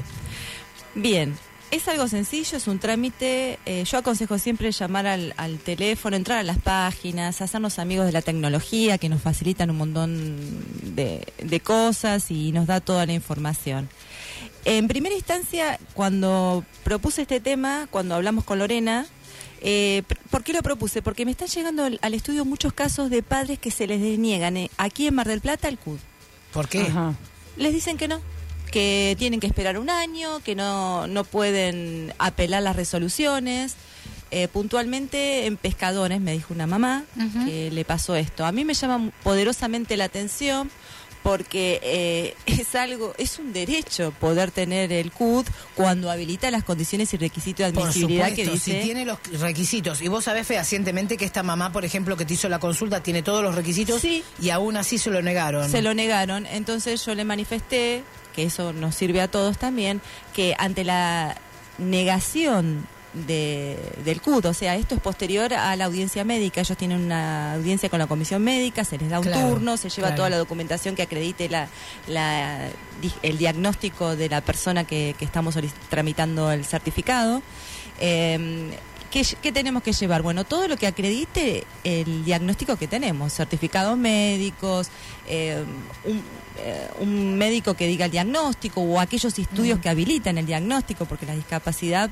Bien, 0.96 1.38
es 1.70 1.88
algo 1.88 2.08
sencillo, 2.08 2.58
es 2.58 2.68
un 2.68 2.80
trámite. 2.80 3.60
eh, 3.68 3.84
yo 3.86 4.00
aconsejo 4.00 4.40
siempre 4.40 4.72
llamar 4.72 5.06
al, 5.06 5.36
al 5.38 5.60
teléfono, 5.60 6.16
entrar 6.16 6.40
a 6.40 6.44
las 6.44 6.58
páginas, 6.58 7.40
hacernos 7.40 7.78
amigos 7.78 8.08
de 8.08 8.14
la 8.14 8.24
tecnología 8.24 8.98
que 8.98 9.10
nos 9.10 9.22
facilitan 9.22 9.70
un 9.70 9.78
montón 9.78 10.38
de 10.96 11.60
cosas 11.60 12.32
y 12.32 12.52
nos 12.52 12.66
da 12.66 12.82
toda 12.82 13.06
la 13.06 13.14
información. 13.14 13.90
En 14.66 14.88
primera 14.88 15.16
instancia, 15.16 15.80
cuando 15.94 16.64
propuse 16.84 17.22
este 17.24 17.40
tema, 17.40 17.88
cuando 17.90 18.16
hablamos 18.16 18.44
con 18.44 18.60
Lorena, 18.60 19.06
eh, 19.62 20.04
¿por 20.30 20.44
qué 20.44 20.54
lo 20.54 20.62
propuse? 20.62 21.02
Porque 21.02 21.26
me 21.26 21.32
están 21.32 21.48
llegando 21.48 21.86
al, 21.86 22.00
al 22.02 22.14
estudio 22.14 22.46
muchos 22.46 22.74
casos 22.74 23.10
de 23.10 23.24
padres 23.24 23.60
que 23.60 23.72
se 23.72 23.88
les 23.88 24.02
deniegan 24.02 24.58
eh, 24.58 24.72
aquí 24.78 25.08
en 25.08 25.16
Mar 25.16 25.28
del 25.28 25.42
Plata 25.42 25.68
el 25.68 25.78
CUD 25.78 26.00
¿Por 26.54 26.68
qué? 26.68 26.82
Ajá. 26.82 27.14
les 27.58 27.74
dicen 27.74 27.98
que 27.98 28.08
no, 28.08 28.22
que 28.72 29.16
tienen 29.20 29.40
que 29.40 29.48
esperar 29.48 29.78
un 29.78 29.90
año, 29.90 30.40
que 30.40 30.56
no, 30.56 31.08
no 31.08 31.24
pueden 31.24 32.14
apelar 32.18 32.64
las 32.64 32.76
resoluciones. 32.76 33.76
Eh, 34.32 34.48
puntualmente 34.48 35.48
en 35.48 35.58
pescadores, 35.58 36.22
me 36.22 36.34
dijo 36.34 36.54
una 36.54 36.68
mamá, 36.68 37.04
que 37.46 37.72
le 37.72 37.84
pasó 37.84 38.16
esto. 38.16 38.46
A 38.46 38.52
mí 38.52 38.64
me 38.64 38.76
llama 38.76 39.12
poderosamente 39.24 39.98
la 39.98 40.04
atención 40.06 40.70
porque 41.24 41.80
eh, 41.84 42.36
es 42.46 42.76
algo, 42.76 43.14
es 43.18 43.40
un 43.40 43.52
derecho 43.54 44.14
poder 44.20 44.52
tener 44.52 44.92
el 44.92 45.12
CUD 45.12 45.46
cuando 45.76 46.10
habilita 46.10 46.50
las 46.52 46.64
condiciones 46.64 47.14
y 47.14 47.18
requisitos 47.18 47.68
de 47.68 47.74
Por 47.74 47.84
admisibilidad 47.84 48.30
supuesto, 48.30 48.52
que 48.52 48.56
dice. 48.58 48.80
si 48.80 48.86
tiene 48.86 49.06
los 49.06 49.18
requisitos. 49.40 50.02
Y 50.02 50.08
vos 50.08 50.24
sabés 50.26 50.48
fehacientemente 50.48 51.18
que 51.18 51.26
esta 51.26 51.44
mamá, 51.44 51.72
por 51.72 51.86
ejemplo, 51.86 52.16
que 52.18 52.26
te 52.26 52.34
hizo 52.36 52.48
la 52.50 52.60
consulta, 52.60 53.04
tiene 53.04 53.22
todos 53.22 53.44
los 53.44 53.56
requisitos 53.56 54.02
Sí. 54.02 54.24
y 54.42 54.50
aún 54.50 54.78
así 54.78 54.98
se 54.98 55.10
lo 55.10 55.22
negaron. 55.22 55.70
Se 55.70 55.82
lo 55.82 55.94
negaron, 55.94 56.46
entonces 56.46 57.06
yo 57.06 57.16
le 57.16 57.26
manifesté, 57.26 58.04
que 58.36 58.44
eso 58.44 58.74
nos 58.74 58.96
sirve 58.96 59.22
a 59.22 59.28
todos 59.30 59.58
también, 59.58 60.02
que 60.34 60.56
ante 60.58 60.84
la 60.84 61.36
negación 61.78 62.88
de, 63.14 63.78
del 64.06 64.22
CUD, 64.22 64.46
o 64.46 64.54
sea, 64.54 64.76
esto 64.76 64.96
es 64.96 65.02
posterior 65.02 65.54
a 65.54 65.76
la 65.76 65.86
audiencia 65.86 66.24
médica, 66.24 66.62
ellos 66.62 66.78
tienen 66.78 67.02
una 67.04 67.54
audiencia 67.56 67.90
con 67.90 68.00
la 68.00 68.08
comisión 68.08 68.44
médica, 68.44 68.84
se 68.84 68.98
les 68.98 69.10
da 69.10 69.20
un 69.20 69.26
Claro, 69.26 69.50
turno, 69.50 69.78
se 69.78 69.90
lleva 69.90 70.10
claro. 70.10 70.16
toda 70.18 70.30
la 70.30 70.38
documentación 70.38 70.96
que 70.96 71.02
acredite 71.04 71.50
la, 71.50 71.68
la- 72.08 72.70
el 73.24 73.38
diagnóstico 73.38 74.16
de 74.16 74.30
la 74.30 74.42
persona 74.42 74.84
que, 74.86 75.16
que 75.18 75.26
estamos 75.26 75.56
tramitando 75.90 76.52
el 76.52 76.66
certificado. 76.66 77.42
Eh, 78.00 78.70
¿Qué, 79.12 79.26
qué 79.42 79.52
tenemos 79.52 79.82
que 79.82 79.92
llevar? 79.92 80.22
Bueno, 80.22 80.44
todo 80.44 80.68
lo 80.68 80.78
que 80.78 80.86
acredite 80.86 81.64
el 81.84 82.24
diagnóstico 82.26 82.76
que 82.76 82.88
tenemos, 82.88 83.34
certificados 83.34 83.98
médicos, 83.98 84.90
eh, 85.28 85.64
un, 86.06 86.22
eh, 86.60 86.88
un 87.00 87.36
médico 87.36 87.74
que 87.74 87.88
diga 87.88 88.06
el 88.06 88.12
diagnóstico 88.12 88.82
o 88.82 89.00
aquellos 89.00 89.40
estudios 89.40 89.80
que 89.80 89.90
habilitan 89.90 90.38
el 90.38 90.46
diagnóstico, 90.46 91.06
porque 91.06 91.26
la 91.26 91.34
discapacidad 91.34 92.12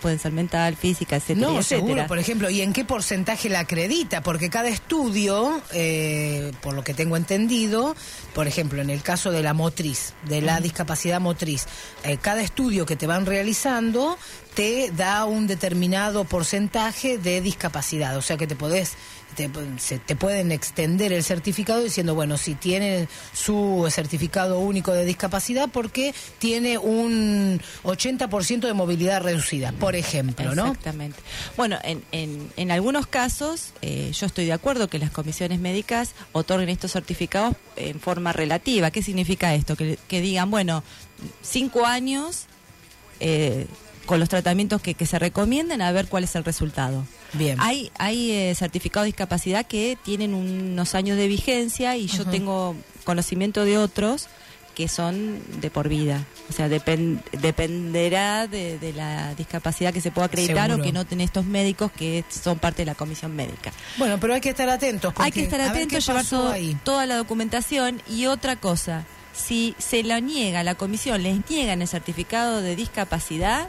pueden 0.00 0.18
ser 0.18 0.32
mental, 0.32 0.76
física, 0.76 1.16
etcétera, 1.16 1.46
No, 1.46 1.58
etcétera. 1.58 1.80
seguro, 1.86 2.06
por 2.06 2.18
ejemplo, 2.18 2.50
¿y 2.50 2.60
en 2.62 2.72
qué 2.72 2.84
porcentaje 2.84 3.48
la 3.48 3.60
acredita? 3.60 4.22
Porque 4.22 4.50
cada 4.50 4.68
estudio, 4.68 5.60
eh, 5.72 6.52
por 6.62 6.74
lo 6.74 6.84
que 6.84 6.94
tengo 6.94 7.16
entendido, 7.16 7.94
por 8.34 8.46
ejemplo, 8.46 8.82
en 8.82 8.90
el 8.90 9.02
caso 9.02 9.30
de 9.30 9.42
la 9.42 9.54
motriz, 9.54 10.14
de 10.24 10.40
la 10.40 10.60
discapacidad 10.60 11.20
motriz, 11.20 11.66
eh, 12.04 12.18
cada 12.20 12.42
estudio 12.42 12.86
que 12.86 12.96
te 12.96 13.06
van 13.06 13.26
realizando 13.26 14.18
te 14.54 14.90
da 14.90 15.24
un 15.24 15.46
determinado 15.46 16.24
porcentaje 16.24 17.18
de 17.18 17.40
discapacidad, 17.40 18.16
o 18.16 18.22
sea 18.22 18.36
que 18.36 18.46
te 18.46 18.56
podés 18.56 18.94
te, 19.36 19.50
se- 19.78 19.98
te 19.98 20.16
pueden 20.16 20.52
extender 20.52 21.12
el 21.12 21.22
certificado 21.22 21.82
diciendo, 21.82 22.14
bueno, 22.14 22.36
si 22.36 22.54
tiene 22.54 23.08
su 23.32 23.86
certificado 23.90 24.58
único 24.60 24.92
de 24.92 25.04
discapacidad 25.04 25.68
porque 25.72 26.14
tiene 26.38 26.78
un 26.78 27.60
80% 27.84 28.60
de 28.60 28.72
movilidad 28.74 29.22
reducida, 29.22 29.72
por 29.72 29.94
ejemplo, 29.96 30.54
¿no? 30.54 30.66
Exactamente. 30.68 31.18
Bueno, 31.56 31.78
en, 31.82 32.02
en, 32.12 32.50
en 32.56 32.70
algunos 32.70 33.06
casos, 33.06 33.72
eh, 33.82 34.10
yo 34.12 34.26
estoy 34.26 34.46
de 34.46 34.52
acuerdo 34.52 34.88
que 34.88 34.98
las 34.98 35.10
comisiones 35.10 35.60
médicas 35.60 36.12
otorguen 36.32 36.68
estos 36.68 36.92
certificados 36.92 37.54
en 37.76 38.00
forma 38.00 38.32
relativa. 38.32 38.90
¿Qué 38.90 39.02
significa 39.02 39.54
esto? 39.54 39.76
Que, 39.76 39.98
que 40.08 40.20
digan, 40.20 40.50
bueno, 40.50 40.82
cinco 41.42 41.86
años 41.86 42.46
eh, 43.20 43.66
con 44.08 44.18
los 44.20 44.28
tratamientos 44.30 44.80
que, 44.82 44.94
que 44.94 45.04
se 45.06 45.18
recomienden 45.18 45.82
a 45.82 45.92
ver 45.92 46.08
cuál 46.08 46.24
es 46.24 46.34
el 46.34 46.42
resultado. 46.42 47.04
Bien. 47.34 47.58
Hay, 47.60 47.92
hay 47.98 48.32
eh, 48.32 48.54
certificados 48.56 49.04
de 49.04 49.08
discapacidad 49.10 49.66
que 49.66 49.98
tienen 50.02 50.32
unos 50.34 50.94
años 50.94 51.16
de 51.18 51.28
vigencia 51.28 51.94
y 51.96 52.06
yo 52.06 52.24
tengo 52.24 52.74
conocimiento 53.04 53.64
de 53.64 53.76
otros 53.76 54.26
que 54.74 54.88
son 54.88 55.40
de 55.60 55.70
por 55.70 55.88
vida. 55.88 56.24
O 56.48 56.52
sea, 56.52 56.68
depen- 56.68 57.20
dependerá 57.32 58.46
de, 58.46 58.78
de 58.78 58.92
la 58.92 59.34
discapacidad 59.34 59.92
que 59.92 60.00
se 60.00 60.10
pueda 60.10 60.26
acreditar 60.26 60.66
Seguro. 60.70 60.82
o 60.82 60.86
que 60.86 60.92
noten 60.92 61.20
estos 61.20 61.44
médicos 61.44 61.90
que 61.92 62.24
son 62.30 62.58
parte 62.58 62.82
de 62.82 62.86
la 62.86 62.94
comisión 62.94 63.34
médica. 63.36 63.72
Bueno, 63.98 64.18
pero 64.20 64.34
hay 64.34 64.40
que 64.40 64.50
estar 64.50 64.68
atentos. 64.68 65.12
Hay 65.18 65.32
que 65.32 65.42
estar 65.42 65.60
atentos, 65.60 66.06
llevar 66.06 66.24
todo- 66.24 66.54
toda 66.84 67.06
la 67.06 67.16
documentación 67.16 68.00
y 68.08 68.26
otra 68.26 68.56
cosa, 68.56 69.04
si 69.34 69.74
se 69.78 70.02
la 70.02 70.20
niega, 70.20 70.62
la 70.64 70.76
comisión 70.76 71.22
les 71.22 71.48
niegan 71.50 71.82
el 71.82 71.88
certificado 71.88 72.62
de 72.62 72.74
discapacidad, 72.76 73.68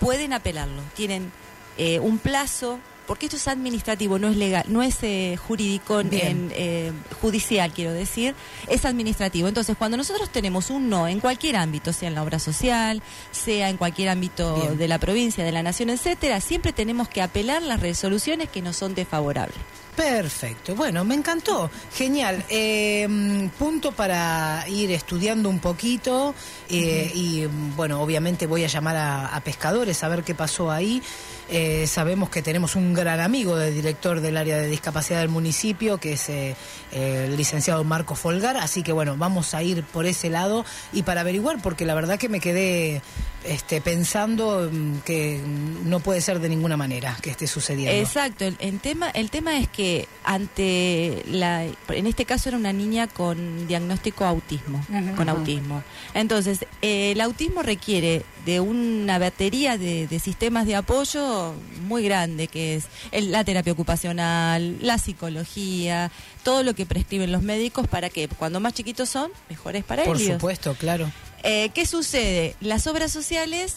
pueden 0.00 0.32
apelarlo. 0.32 0.82
Tienen 0.94 1.30
eh, 1.76 2.00
un 2.00 2.18
plazo, 2.18 2.80
porque 3.06 3.26
esto 3.26 3.36
es 3.36 3.48
administrativo, 3.48 4.18
no 4.18 4.28
es 4.28 4.36
legal, 4.36 4.64
no 4.68 4.82
es 4.82 4.96
eh, 5.02 5.36
jurídico, 5.36 6.00
en, 6.00 6.52
eh, 6.54 6.92
judicial, 7.20 7.72
quiero 7.72 7.92
decir, 7.92 8.34
es 8.66 8.84
administrativo. 8.84 9.48
Entonces, 9.48 9.76
cuando 9.76 9.96
nosotros 9.96 10.28
tenemos 10.30 10.70
un 10.70 10.90
no 10.90 11.08
en 11.08 11.20
cualquier 11.20 11.56
ámbito, 11.56 11.92
sea 11.92 12.08
en 12.08 12.14
la 12.14 12.22
obra 12.22 12.38
social, 12.38 13.02
sea 13.30 13.70
en 13.70 13.76
cualquier 13.76 14.10
ámbito 14.10 14.56
Bien. 14.56 14.78
de 14.78 14.88
la 14.88 14.98
provincia, 14.98 15.44
de 15.44 15.52
la 15.52 15.62
nación, 15.62 15.90
etcétera, 15.90 16.40
siempre 16.40 16.72
tenemos 16.72 17.08
que 17.08 17.22
apelar 17.22 17.62
las 17.62 17.80
resoluciones 17.80 18.48
que 18.48 18.60
nos 18.60 18.76
son 18.76 18.94
desfavorables. 18.94 19.56
Perfecto, 19.98 20.76
bueno, 20.76 21.04
me 21.04 21.16
encantó, 21.16 21.68
genial. 21.92 22.44
Eh, 22.48 23.50
punto 23.58 23.90
para 23.90 24.64
ir 24.68 24.92
estudiando 24.92 25.48
un 25.48 25.58
poquito 25.58 26.36
eh, 26.70 27.10
y 27.12 27.46
bueno, 27.74 28.00
obviamente 28.00 28.46
voy 28.46 28.62
a 28.62 28.68
llamar 28.68 28.94
a, 28.96 29.42
pescadores 29.44 30.04
a 30.04 30.08
ver 30.08 30.22
qué 30.22 30.36
pasó 30.36 30.70
ahí. 30.70 31.02
Eh, 31.50 31.88
sabemos 31.88 32.30
que 32.30 32.42
tenemos 32.42 32.76
un 32.76 32.94
gran 32.94 33.18
amigo 33.18 33.56
del 33.56 33.74
director 33.74 34.20
del 34.20 34.36
área 34.36 34.58
de 34.58 34.68
discapacidad 34.68 35.18
del 35.18 35.30
municipio, 35.30 35.98
que 35.98 36.12
es 36.12 36.28
el 36.28 37.36
licenciado 37.36 37.82
Marco 37.82 38.14
Folgar, 38.14 38.56
así 38.56 38.84
que 38.84 38.92
bueno, 38.92 39.16
vamos 39.16 39.52
a 39.52 39.64
ir 39.64 39.82
por 39.82 40.06
ese 40.06 40.30
lado 40.30 40.64
y 40.92 41.02
para 41.02 41.22
averiguar, 41.22 41.60
porque 41.60 41.84
la 41.84 41.94
verdad 41.94 42.20
que 42.20 42.28
me 42.28 42.38
quedé 42.38 43.02
este, 43.44 43.80
pensando 43.80 44.68
mm, 44.70 44.98
que 44.98 45.40
no 45.84 46.00
puede 46.00 46.20
ser 46.20 46.38
de 46.38 46.48
ninguna 46.48 46.76
manera 46.76 47.16
que 47.20 47.30
esté 47.30 47.46
sucediendo. 47.46 47.98
Exacto, 47.98 48.44
el 48.44 48.80
tema, 48.80 49.10
el 49.10 49.30
tema 49.30 49.58
es 49.58 49.68
que 49.68 49.87
ante 50.24 51.22
la, 51.30 51.64
en 51.64 52.06
este 52.06 52.24
caso 52.24 52.48
era 52.48 52.58
una 52.58 52.72
niña 52.72 53.06
con 53.06 53.66
diagnóstico 53.66 54.24
autismo, 54.24 54.84
con 55.16 55.28
autismo. 55.28 55.82
Entonces, 56.14 56.66
eh, 56.82 57.12
el 57.12 57.20
autismo 57.20 57.62
requiere 57.62 58.24
de 58.44 58.60
una 58.60 59.18
batería 59.18 59.76
de, 59.78 60.06
de 60.06 60.18
sistemas 60.18 60.66
de 60.66 60.76
apoyo 60.76 61.54
muy 61.86 62.02
grande, 62.04 62.46
que 62.48 62.76
es 62.76 62.84
el- 63.12 63.30
la 63.32 63.44
terapia 63.44 63.72
ocupacional, 63.72 64.76
la 64.80 64.98
psicología, 64.98 66.10
todo 66.42 66.62
lo 66.62 66.74
que 66.74 66.86
prescriben 66.86 67.32
los 67.32 67.42
médicos 67.42 67.86
para 67.88 68.10
que 68.10 68.28
cuando 68.28 68.60
más 68.60 68.74
chiquitos 68.74 69.08
son, 69.08 69.30
mejores 69.48 69.84
para 69.84 70.04
Por 70.04 70.16
ellos. 70.16 70.34
supuesto, 70.34 70.74
claro. 70.74 71.10
Eh, 71.42 71.70
¿Qué 71.74 71.86
sucede? 71.86 72.56
Las 72.60 72.86
obras 72.86 73.12
sociales 73.12 73.76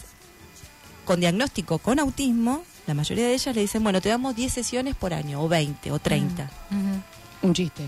con 1.04 1.20
diagnóstico 1.20 1.78
con 1.78 1.98
autismo, 1.98 2.64
la 2.86 2.94
mayoría 2.94 3.26
de 3.26 3.34
ellas 3.34 3.54
le 3.54 3.60
dicen, 3.62 3.82
bueno, 3.82 4.00
te 4.00 4.08
damos 4.08 4.34
10 4.34 4.52
sesiones 4.52 4.94
por 4.96 5.14
año, 5.14 5.42
o 5.42 5.48
20, 5.48 5.90
o 5.92 5.98
30. 5.98 6.50
Un 7.42 7.54
chiste. 7.54 7.82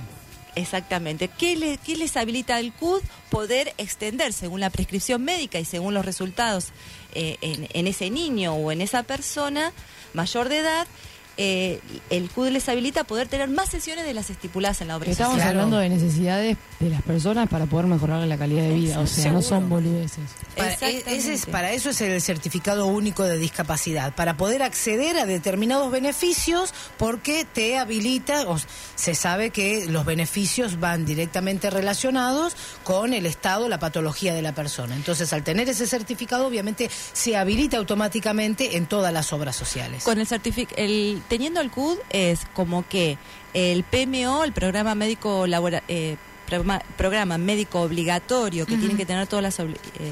Exactamente. 0.57 1.29
¿Qué, 1.29 1.57
le- 1.57 1.79
qué 1.79 1.97
les 1.97 2.17
habilita 2.17 2.61
el 2.61 2.73
CUD? 2.73 3.03
Poder 3.29 3.75
extender 3.77 4.33
según 4.33 4.61
la 4.61 4.71
prescripción 4.71 5.23
médica 5.25 5.59
y 5.59 5.65
según 5.65 5.95
los 5.95 6.05
resultados 6.05 6.69
eh, 7.15 7.39
en, 7.41 7.67
en 7.73 7.87
ese 7.89 8.09
niño 8.11 8.55
o 8.55 8.71
en 8.71 8.81
esa 8.81 9.03
persona 9.03 9.73
mayor 10.13 10.49
de 10.49 10.59
edad. 10.59 10.87
Eh, 11.37 11.81
el 12.11 12.31
CUD 12.31 12.49
les 12.49 12.69
habilita 12.69 13.05
poder 13.05 13.29
tener 13.29 13.49
más 13.49 13.69
sesiones 13.71 14.05
de 14.05 14.15
las 14.15 14.31
estipuladas 14.31 14.81
en 14.81 14.89
la 14.89 14.97
obra 14.97 15.11
Estamos 15.11 15.35
social. 15.35 15.51
hablando 15.51 15.79
de 15.79 15.89
necesidades 15.89 16.57
de 16.81 16.91
las 16.91 17.03
personas 17.03 17.49
para 17.49 17.67
poder 17.67 17.87
mejorar 17.87 18.25
la 18.27 18.37
calidad 18.39 18.63
de 18.63 18.75
vida. 18.75 19.01
O 19.01 19.07
sea, 19.07 19.33
no 19.33 19.43
son 19.43 19.69
boludeces. 19.69 20.25
Para, 20.57 20.73
e- 20.89 21.03
ese 21.07 21.35
es, 21.35 21.47
para 21.47 21.73
eso 21.73 21.91
es 21.91 22.01
el 22.01 22.21
certificado 22.21 22.87
único 22.87 23.25
de 23.25 23.37
discapacidad, 23.39 24.15
para 24.15 24.37
poder 24.37 24.63
acceder 24.63 25.17
a 25.19 25.27
determinados 25.27 25.91
beneficios 25.91 26.73
porque 26.99 27.45
te 27.53 27.79
habilita, 27.79 28.49
o 28.49 28.59
se 28.95 29.15
sabe 29.15 29.51
que 29.51 29.87
los 29.87 30.05
beneficios 30.05 30.79
van 30.81 31.05
directamente 31.05 31.71
relacionados 31.71 32.57
con 32.85 33.13
el 33.13 33.27
estado, 33.27 33.69
la 33.69 33.79
patología 33.79 34.35
de 34.35 34.43
la 34.43 34.55
persona. 34.55 34.95
Entonces, 34.95 35.33
al 35.33 35.43
tener 35.43 35.69
ese 35.69 35.87
certificado, 35.87 36.47
obviamente 36.47 36.91
se 37.13 37.37
habilita 37.37 37.77
automáticamente 37.79 38.77
en 38.77 38.87
todas 38.87 39.13
las 39.13 39.33
obras 39.33 39.57
sociales. 39.57 40.05
Con 40.05 40.19
el 40.21 40.27
certific 40.27 40.73
el 40.77 41.23
teniendo 41.29 41.61
el 41.61 41.71
CUD 41.71 41.99
es 42.11 42.47
como 42.55 42.87
que 42.89 43.19
el 43.55 43.85
PMO, 43.85 44.45
el 44.45 44.53
programa 44.53 44.95
médico 44.95 45.47
labora- 45.47 45.83
eh, 45.89 46.17
programa, 46.47 46.83
programa 46.97 47.39
médico 47.39 47.81
obligatorio 47.81 48.67
que 48.67 48.73
Ujú. 48.75 48.81
tienen 48.81 48.97
que 48.97 49.07
tener 49.07 49.27
todas 49.27 49.43
las, 49.43 49.59
eh, 49.61 49.67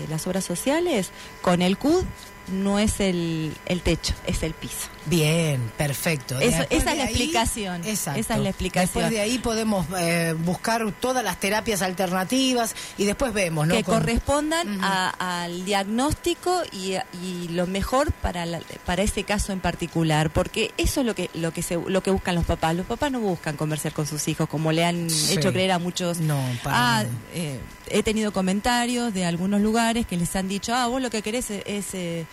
las 0.09 0.27
obras 0.27 0.45
sociales, 0.45 1.11
con 1.43 1.61
el 1.63 1.77
CUD 1.77 2.05
no 2.53 2.79
es 2.79 3.01
el, 3.01 3.55
el 3.67 3.81
techo, 3.83 4.15
es 4.27 4.43
el 4.43 4.55
piso. 4.55 4.89
Bien, 5.07 5.61
perfecto. 5.77 6.39
Eso- 6.39 6.63
esa 6.71 6.77
es 6.77 6.85
la 6.85 6.93
ahí- 6.93 7.01
explicación. 7.01 7.85
Exacto. 7.85 8.21
Esa 8.21 8.35
es 8.37 8.41
la 8.41 8.49
explicación. 8.51 8.85
Después 8.87 9.11
de 9.11 9.21
ahí 9.21 9.39
podemos 9.39 9.87
eh, 9.99 10.35
buscar 10.39 10.85
todas 11.01 11.25
las 11.25 11.41
terapias 11.41 11.83
alternativas 11.83 12.75
y 12.99 13.05
después 13.05 13.33
vemos, 13.33 13.67
¿no? 13.67 13.75
que 13.75 13.83
Con- 13.83 13.99
correspondan 13.99 14.79
a- 14.83 15.43
al 15.45 15.65
diagnóstico 15.65 16.63
y, 16.73 16.95
y 17.23 17.49
lo 17.49 17.67
mejor 17.67 18.13
para 18.13 18.47
la- 18.47 18.61
para 18.87 19.03
ese 19.03 19.25
caso 19.25 19.53
en 19.53 19.61
particular 19.61 20.31
porque 20.31 20.73
eso 20.77 21.01
es 21.01 21.07
lo 21.07 21.15
que 21.15 21.31
lo 21.35 21.53
que 21.53 21.63
se, 21.63 21.77
lo 21.77 22.03
que 22.03 22.11
buscan 22.11 22.35
los 22.35 22.45
papás 22.45 22.75
los 22.77 22.87
papás 22.87 23.11
no 23.11 23.21
buscan 23.21 23.57
conversar 23.57 23.93
con 23.93 24.07
sus 24.07 24.27
hijos 24.29 24.49
como 24.49 24.73
le 24.73 24.85
han 24.85 25.11
Sí. 25.11 25.35
hecho 25.35 25.53
creer 25.53 25.73
a 25.73 25.79
muchos 25.79 26.19
No, 26.19 26.41
para 26.63 26.99
ah, 27.01 27.05
eh, 27.35 27.59
he 27.89 28.03
tenido 28.03 28.33
comentarios 28.33 29.13
de 29.13 29.25
algunos 29.25 29.61
lugares 29.61 30.07
que 30.07 30.17
les 30.17 30.35
han 30.37 30.49
dicho 30.49 30.75
ah 30.75 30.87
vos 30.87 31.03
lo 31.03 31.11
que 31.11 31.23
querés 31.23 31.51
es, 31.51 31.63
es, 31.67 31.87
eh, 31.95 32.27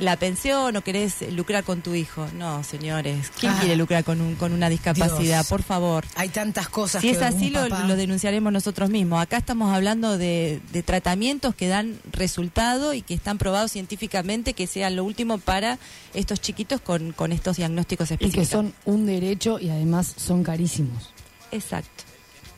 la 0.00 0.16
pensión 0.16 0.74
o 0.76 0.82
querés 0.82 1.16
lucrar 1.32 1.62
con 1.62 1.80
tu 1.80 1.94
hijo 1.94 2.26
no 2.36 2.64
señores 2.64 3.30
quién 3.38 3.52
Ah. 3.52 3.58
quiere 3.60 3.76
lucrar 3.76 4.02
con 4.02 4.20
un 4.20 4.34
con 4.34 4.52
una 4.52 4.68
discapacidad 4.68 5.38
Dios. 5.38 5.46
por 5.46 5.62
favor 5.62 6.04
Hay 6.16 6.30
tantas 6.30 6.68
cosas 6.68 7.00
si 7.00 7.08
que 7.10 7.14
es 7.16 7.22
así, 7.22 7.50
lo, 7.50 7.60
papá- 7.68 7.84
lo 7.86 7.94
denunciaremos 7.94 8.52
nosotros 8.52 8.90
mismos. 8.90 9.22
Acá 9.22 9.36
estamos 9.36 9.72
hablando 9.72 10.18
de, 10.18 10.60
de 10.72 10.82
tratamientos 10.82 11.54
que 11.54 11.68
dan 11.68 11.98
resultado 12.10 12.92
y 12.92 13.02
que 13.02 13.14
están 13.14 13.38
probados 13.38 13.70
científicamente 13.72 14.52
que 14.54 14.66
sean 14.66 14.96
lo 14.96 15.04
último 15.04 15.38
para 15.38 15.78
estos 16.12 16.40
chiquitos 16.40 16.80
con, 16.80 17.12
con 17.12 17.30
estos 17.30 17.56
diagnósticos 17.58 18.10
Y 18.10 18.16
que 18.16 18.24
específicos. 18.26 18.48
son 18.48 18.74
un 18.84 19.06
derecho 19.06 19.58
y 19.60 19.68
además 19.70 20.12
son 20.16 20.42
carísimos. 20.42 21.10
Exacto. 21.52 22.02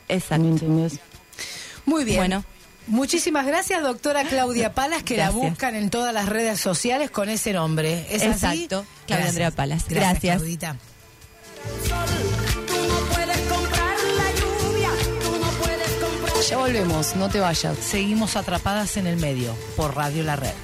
Exacto. 0.08 0.44
¿Me 0.44 0.50
entendés? 0.52 1.00
Muy 1.84 2.04
bien. 2.04 2.16
Bueno. 2.18 2.44
Muchísimas 2.86 3.46
gracias, 3.46 3.82
doctora 3.82 4.24
Claudia 4.24 4.72
Palas, 4.72 5.02
que 5.02 5.16
la 5.16 5.30
buscan 5.30 5.74
en 5.74 5.90
todas 5.90 6.14
las 6.14 6.28
redes 6.28 6.60
sociales 6.60 7.10
con 7.10 7.28
ese 7.28 7.52
nombre. 7.52 8.06
¿Es 8.10 8.22
así? 8.22 8.26
Exacto, 8.26 8.86
Claudia 9.06 9.06
Gracias. 9.06 9.28
Andrea 9.28 9.50
Palas. 9.50 9.84
Gracias, 9.88 10.42
Gracias. 10.42 10.76
Ya 16.48 16.58
volvemos, 16.58 17.16
no 17.16 17.28
te 17.28 17.40
vayas. 17.40 17.76
Seguimos 17.78 18.36
atrapadas 18.36 18.96
en 18.96 19.08
el 19.08 19.16
medio 19.16 19.52
por 19.76 19.96
Radio 19.96 20.22
La 20.22 20.36
Red. 20.36 20.54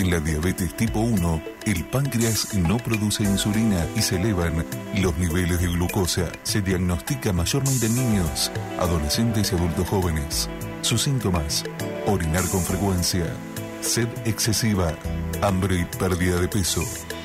En 0.00 0.10
la 0.10 0.18
diabetes 0.18 0.74
tipo 0.78 1.00
1, 1.00 1.42
el 1.66 1.84
páncreas 1.84 2.54
no 2.54 2.78
produce 2.78 3.22
insulina 3.22 3.86
y 3.94 4.00
se 4.00 4.16
elevan 4.16 4.64
los 4.94 5.14
niveles 5.18 5.60
de 5.60 5.66
glucosa. 5.66 6.32
Se 6.42 6.62
diagnostica 6.62 7.34
mayormente 7.34 7.84
en 7.84 7.96
niños, 7.96 8.50
adolescentes 8.78 9.52
y 9.52 9.56
adultos 9.56 9.86
jóvenes. 9.86 10.48
Sus 10.80 11.02
síntomas, 11.02 11.64
orinar 12.06 12.42
con 12.48 12.62
frecuencia, 12.62 13.26
sed 13.82 14.08
excesiva, 14.24 14.94
hambre 15.42 15.80
y 15.80 15.84
pérdida 15.98 16.40
de 16.40 16.48
peso, 16.48 16.80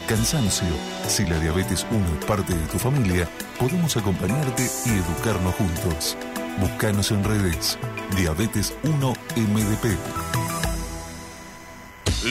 cansancio. 0.09 0.67
Si 1.07 1.25
la 1.25 1.39
diabetes 1.39 1.87
1 1.89 2.19
es 2.19 2.25
parte 2.25 2.53
de 2.53 2.67
tu 2.67 2.77
familia, 2.77 3.25
podemos 3.57 3.95
acompañarte 3.95 4.69
y 4.85 4.89
educarnos 4.89 5.55
juntos. 5.55 6.17
Búscanos 6.59 7.09
en 7.11 7.23
redes. 7.23 7.79
Diabetes 8.17 8.75
1 8.83 9.13
MDP. 9.37 10.44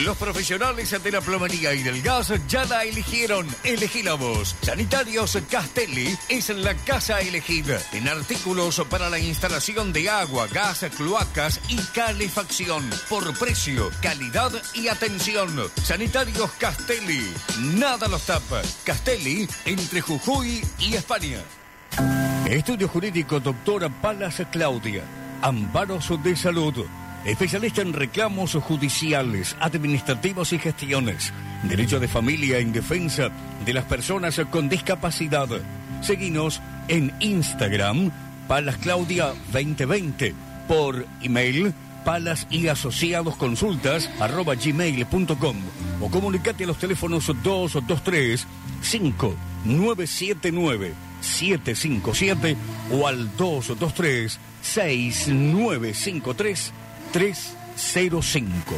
Los 0.03 0.17
profesionales 0.17 0.93
de 1.01 1.09
la 1.09 1.21
plomería 1.21 1.73
y 1.73 1.81
del 1.81 2.01
gas 2.01 2.33
ya 2.49 2.65
la 2.65 2.83
eligieron. 2.83 3.47
Elegila 3.63 4.15
vos. 4.15 4.53
Sanitarios 4.61 5.37
Castelli 5.49 6.13
es 6.27 6.49
la 6.49 6.75
casa 6.75 7.21
elegida 7.21 7.79
en 7.93 8.09
artículos 8.09 8.83
para 8.89 9.09
la 9.09 9.19
instalación 9.19 9.93
de 9.93 10.09
agua, 10.09 10.47
gas, 10.47 10.85
cloacas 10.97 11.61
y 11.69 11.77
calefacción. 11.93 12.83
Por 13.07 13.39
precio, 13.39 13.89
calidad 14.01 14.51
y 14.73 14.89
atención. 14.89 15.49
Sanitarios 15.81 16.51
Castelli. 16.59 17.33
Nada 17.61 18.09
los 18.09 18.23
tapa. 18.23 18.63
Castelli 18.83 19.47
entre 19.63 20.01
Jujuy 20.01 20.61
y 20.77 20.95
España. 20.95 21.39
Estudio 22.45 22.89
Jurídico 22.89 23.39
Doctora 23.39 23.87
Palas 23.87 24.41
Claudia. 24.51 25.03
Amparos 25.41 26.11
de 26.21 26.35
Salud. 26.35 26.85
Especialista 27.25 27.81
en 27.81 27.93
reclamos 27.93 28.53
judiciales, 28.53 29.55
administrativos 29.59 30.53
y 30.53 30.59
gestiones. 30.59 31.33
Derecho 31.63 31.99
de 31.99 32.07
familia 32.07 32.59
en 32.59 32.71
defensa 32.71 33.31
de 33.65 33.73
las 33.73 33.85
personas 33.85 34.39
con 34.51 34.69
discapacidad. 34.69 35.47
Seguinos 36.01 36.61
en 36.87 37.11
Instagram, 37.19 38.11
Palas 38.47 38.77
Claudia 38.77 39.33
2020. 39.51 40.35
Por 40.67 41.07
email, 41.23 41.73
palas 42.05 42.45
y 42.51 42.67
asociados 42.67 43.35
consultas 43.37 44.07
arroba 44.19 44.53
gmail.com 44.53 45.57
o 46.01 46.11
comunicate 46.11 46.65
a 46.65 46.67
los 46.67 46.77
teléfonos 46.77 47.25
223 47.25 48.45
5979 48.81 50.93
757 51.21 52.55
o 52.91 53.07
al 53.07 53.35
223 53.35 54.39
6953 54.61 56.84
305. 57.15 58.75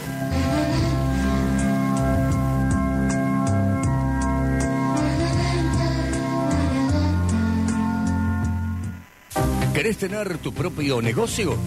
¿Querés 9.73 9.97
tener 9.97 10.37
tu 10.37 10.53
propio 10.53 11.01
negocio? 11.01 11.57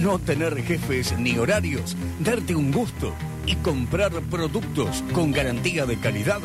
no 0.00 0.18
tener 0.18 0.62
jefes 0.62 1.16
ni 1.18 1.38
horarios, 1.38 1.96
darte 2.20 2.54
un 2.54 2.70
gusto 2.70 3.14
y 3.46 3.56
comprar 3.56 4.12
productos 4.22 5.02
con 5.12 5.32
garantía 5.32 5.86
de 5.86 5.98
calidad, 5.98 6.40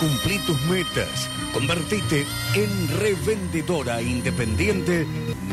Cumplí 0.00 0.38
tus 0.46 0.60
metas. 0.62 1.28
Convertite 1.52 2.24
en 2.54 2.88
revendedora 2.98 4.00
independiente 4.02 5.06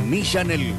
Millanel. 0.07 0.73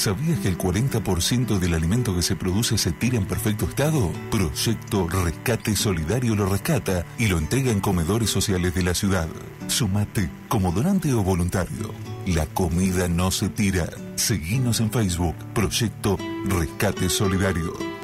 ¿Sabías 0.07 0.39
que 0.39 0.47
el 0.47 0.57
40% 0.57 1.59
del 1.59 1.73
alimento 1.73 2.15
que 2.15 2.21
se 2.21 2.37
produce 2.37 2.77
se 2.77 2.93
tira 2.93 3.17
en 3.17 3.25
perfecto 3.25 3.65
estado? 3.65 4.09
Proyecto 4.31 5.05
Rescate 5.09 5.75
Solidario 5.75 6.33
lo 6.33 6.45
rescata 6.45 7.05
y 7.19 7.27
lo 7.27 7.37
entrega 7.37 7.71
en 7.71 7.81
comedores 7.81 8.29
sociales 8.29 8.73
de 8.73 8.83
la 8.83 8.93
ciudad. 8.93 9.27
Sumate 9.67 10.29
como 10.47 10.71
donante 10.71 11.11
o 11.11 11.23
voluntario. 11.23 11.93
La 12.25 12.45
comida 12.45 13.09
no 13.09 13.31
se 13.31 13.49
tira. 13.49 13.89
Seguinos 14.15 14.79
en 14.79 14.91
Facebook. 14.91 15.35
Proyecto 15.53 16.17
Rescate 16.45 17.09
Solidario. 17.09 17.96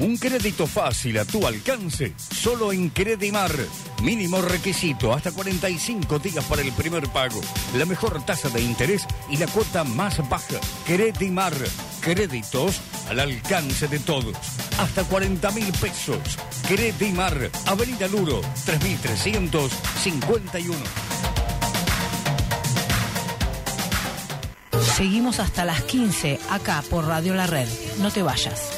Un 0.00 0.16
crédito 0.16 0.68
fácil 0.68 1.18
a 1.18 1.24
tu 1.24 1.44
alcance, 1.44 2.14
solo 2.16 2.72
en 2.72 2.88
Credimar. 2.90 3.50
Mínimo 4.02 4.40
requisito, 4.40 5.12
hasta 5.12 5.32
45 5.32 6.20
días 6.20 6.44
para 6.44 6.62
el 6.62 6.70
primer 6.72 7.08
pago. 7.08 7.40
La 7.74 7.84
mejor 7.84 8.24
tasa 8.24 8.48
de 8.48 8.60
interés 8.60 9.04
y 9.28 9.38
la 9.38 9.48
cuota 9.48 9.82
más 9.82 10.28
baja. 10.28 10.60
Credimar. 10.86 11.52
Créditos 12.00 12.80
al 13.08 13.18
alcance 13.18 13.88
de 13.88 13.98
todos. 13.98 14.36
Hasta 14.78 15.02
40 15.02 15.50
mil 15.50 15.72
pesos. 15.72 16.20
Credimar. 16.68 17.50
Avenida 17.66 18.06
Luro, 18.06 18.40
3351. 18.66 20.78
Seguimos 24.96 25.40
hasta 25.40 25.64
las 25.64 25.82
15 25.82 26.38
acá 26.50 26.84
por 26.88 27.04
Radio 27.04 27.34
La 27.34 27.48
Red. 27.48 27.66
No 27.98 28.12
te 28.12 28.22
vayas. 28.22 28.77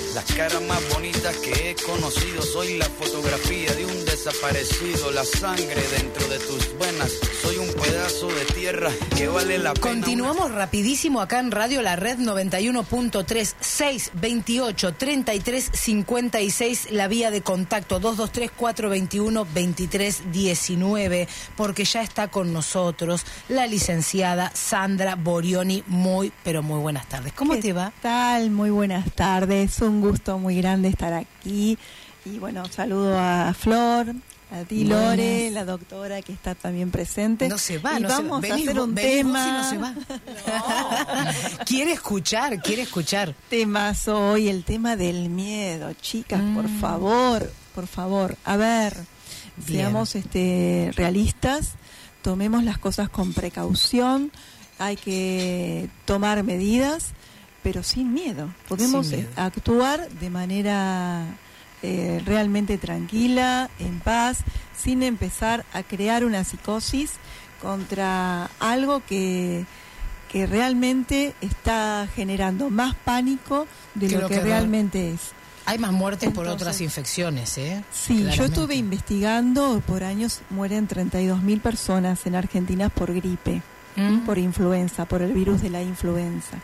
Las 0.13 0.25
caras 0.33 0.61
más 0.63 0.81
bonitas 0.93 1.37
que 1.37 1.69
he 1.71 1.75
conocido, 1.75 2.41
soy 2.41 2.77
la 2.77 2.85
fotografía 2.85 3.73
de 3.73 3.85
un 3.85 4.05
desaparecido, 4.05 5.09
la 5.11 5.23
sangre 5.23 5.81
dentro 5.97 6.27
de 6.27 6.37
tus 6.39 6.77
venas. 6.77 7.11
Soy 7.41 7.57
un 7.57 7.73
pedazo 7.81 8.27
de 8.27 8.45
tierra 8.53 8.91
que 9.15 9.29
vale 9.29 9.57
la 9.57 9.73
pena. 9.73 9.81
Continuamos 9.81 10.51
rapidísimo 10.51 11.21
acá 11.21 11.39
en 11.39 11.51
Radio 11.51 11.81
La 11.81 11.95
Red 11.95 12.19
91.3 12.19 13.55
628 13.61 14.93
33 14.95 15.69
56 15.71 16.91
la 16.91 17.07
vía 17.07 17.31
de 17.31 17.41
contacto 17.41 17.99
223 17.99 18.51
421 18.51 19.47
23 19.53 20.31
19 20.31 21.27
porque 21.55 21.85
ya 21.85 22.01
está 22.01 22.27
con 22.27 22.51
nosotros 22.51 23.25
la 23.47 23.65
licenciada 23.65 24.51
Sandra 24.53 25.15
Borioni. 25.15 25.83
Muy 25.87 26.33
pero 26.43 26.61
muy 26.63 26.79
buenas 26.81 27.07
tardes. 27.07 27.31
¿Cómo 27.33 27.53
¿Qué 27.53 27.61
te 27.61 27.73
va? 27.73 27.93
tal? 28.01 28.51
Muy 28.51 28.71
buenas 28.71 29.09
tardes. 29.15 29.79
Un 29.81 30.00
gusto 30.01 30.37
muy 30.39 30.55
grande 30.57 30.89
estar 30.89 31.13
aquí. 31.13 31.77
Y 32.25 32.37
bueno, 32.39 32.65
saludo 32.67 33.17
a 33.17 33.53
Flor, 33.53 34.13
a 34.51 34.63
ti 34.65 34.83
Buenas. 34.83 35.17
Lore, 35.17 35.49
la 35.51 35.65
doctora 35.65 36.21
que 36.21 36.33
está 36.33 36.53
también 36.55 36.91
presente. 36.91 37.47
No 37.47 37.57
se 37.57 37.77
va, 37.79 37.97
y 37.99 38.03
no 38.03 38.09
se 38.09 38.15
va. 38.15 38.21
vamos 38.21 38.41
Venís 38.41 38.67
a 38.67 38.71
hacer 38.71 38.79
un 38.81 38.93
tema. 38.95 39.47
y 39.47 39.51
no 39.51 39.69
se 39.69 39.77
va. 39.77 39.93
quiere 41.65 41.93
escuchar, 41.93 42.61
quiere 42.61 42.83
escuchar. 42.83 43.33
Temazo 43.49 44.31
hoy, 44.31 44.49
el 44.49 44.63
tema 44.63 44.95
del 44.95 45.29
miedo. 45.29 45.93
Chicas, 46.01 46.41
por 46.53 46.67
Mm. 46.67 46.79
favor, 46.79 47.51
por 47.73 47.87
favor. 47.87 48.37
A 48.45 48.57
ver, 48.57 48.93
Bien. 49.57 49.79
seamos 49.79 50.15
este, 50.15 50.91
realistas, 50.95 51.71
tomemos 52.21 52.63
las 52.63 52.77
cosas 52.77 53.09
con 53.09 53.33
precaución, 53.33 54.31
hay 54.79 54.95
que 54.97 55.89
tomar 56.05 56.43
medidas, 56.43 57.13
pero 57.63 57.83
sin 57.83 58.13
miedo. 58.13 58.49
Podemos 58.67 59.07
Sin 59.07 59.17
miedo. 59.19 59.29
eh, 59.31 59.33
actuar 59.41 60.09
de 60.09 60.29
manera 60.29 61.25
eh, 61.83 62.21
realmente 62.25 62.77
tranquila, 62.77 63.69
en 63.79 63.99
paz, 63.99 64.39
sin 64.77 65.03
empezar 65.03 65.65
a 65.73 65.83
crear 65.83 66.23
una 66.25 66.43
psicosis 66.43 67.11
contra 67.61 68.49
algo 68.59 69.01
que 69.05 69.65
que 70.31 70.47
realmente 70.47 71.35
está 71.41 72.07
generando 72.15 72.69
más 72.69 72.95
pánico 72.95 73.67
de 73.95 74.11
lo 74.11 74.29
que, 74.29 74.39
realmente 74.39 75.11
es. 75.11 75.19
Hay 75.65 75.77
más 75.77 75.91
muertes 75.91 76.29
por 76.31 76.47
otras 76.47 76.79
infecciones, 76.79 77.57
¿eh? 77.57 77.83
Sí, 77.91 78.25
yo 78.33 78.45
estuve 78.45 78.75
investigando, 78.75 79.83
por 79.85 80.05
años 80.05 80.39
mueren 80.49 80.87
32 80.87 81.43
mil 81.43 81.59
personas 81.59 82.25
en 82.25 82.35
Argentina 82.35 82.87
por 82.87 83.13
gripe, 83.13 83.61
Mm. 83.97 84.19
por 84.19 84.37
influenza, 84.37 85.03
por 85.03 85.21
el 85.21 85.33
virus 85.33 85.61
de 85.61 85.69
la 85.69 85.81
influenza. 85.83 86.59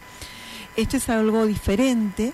Esto 0.77 0.97
es 0.97 1.09
algo 1.09 1.45
diferente. 1.45 2.33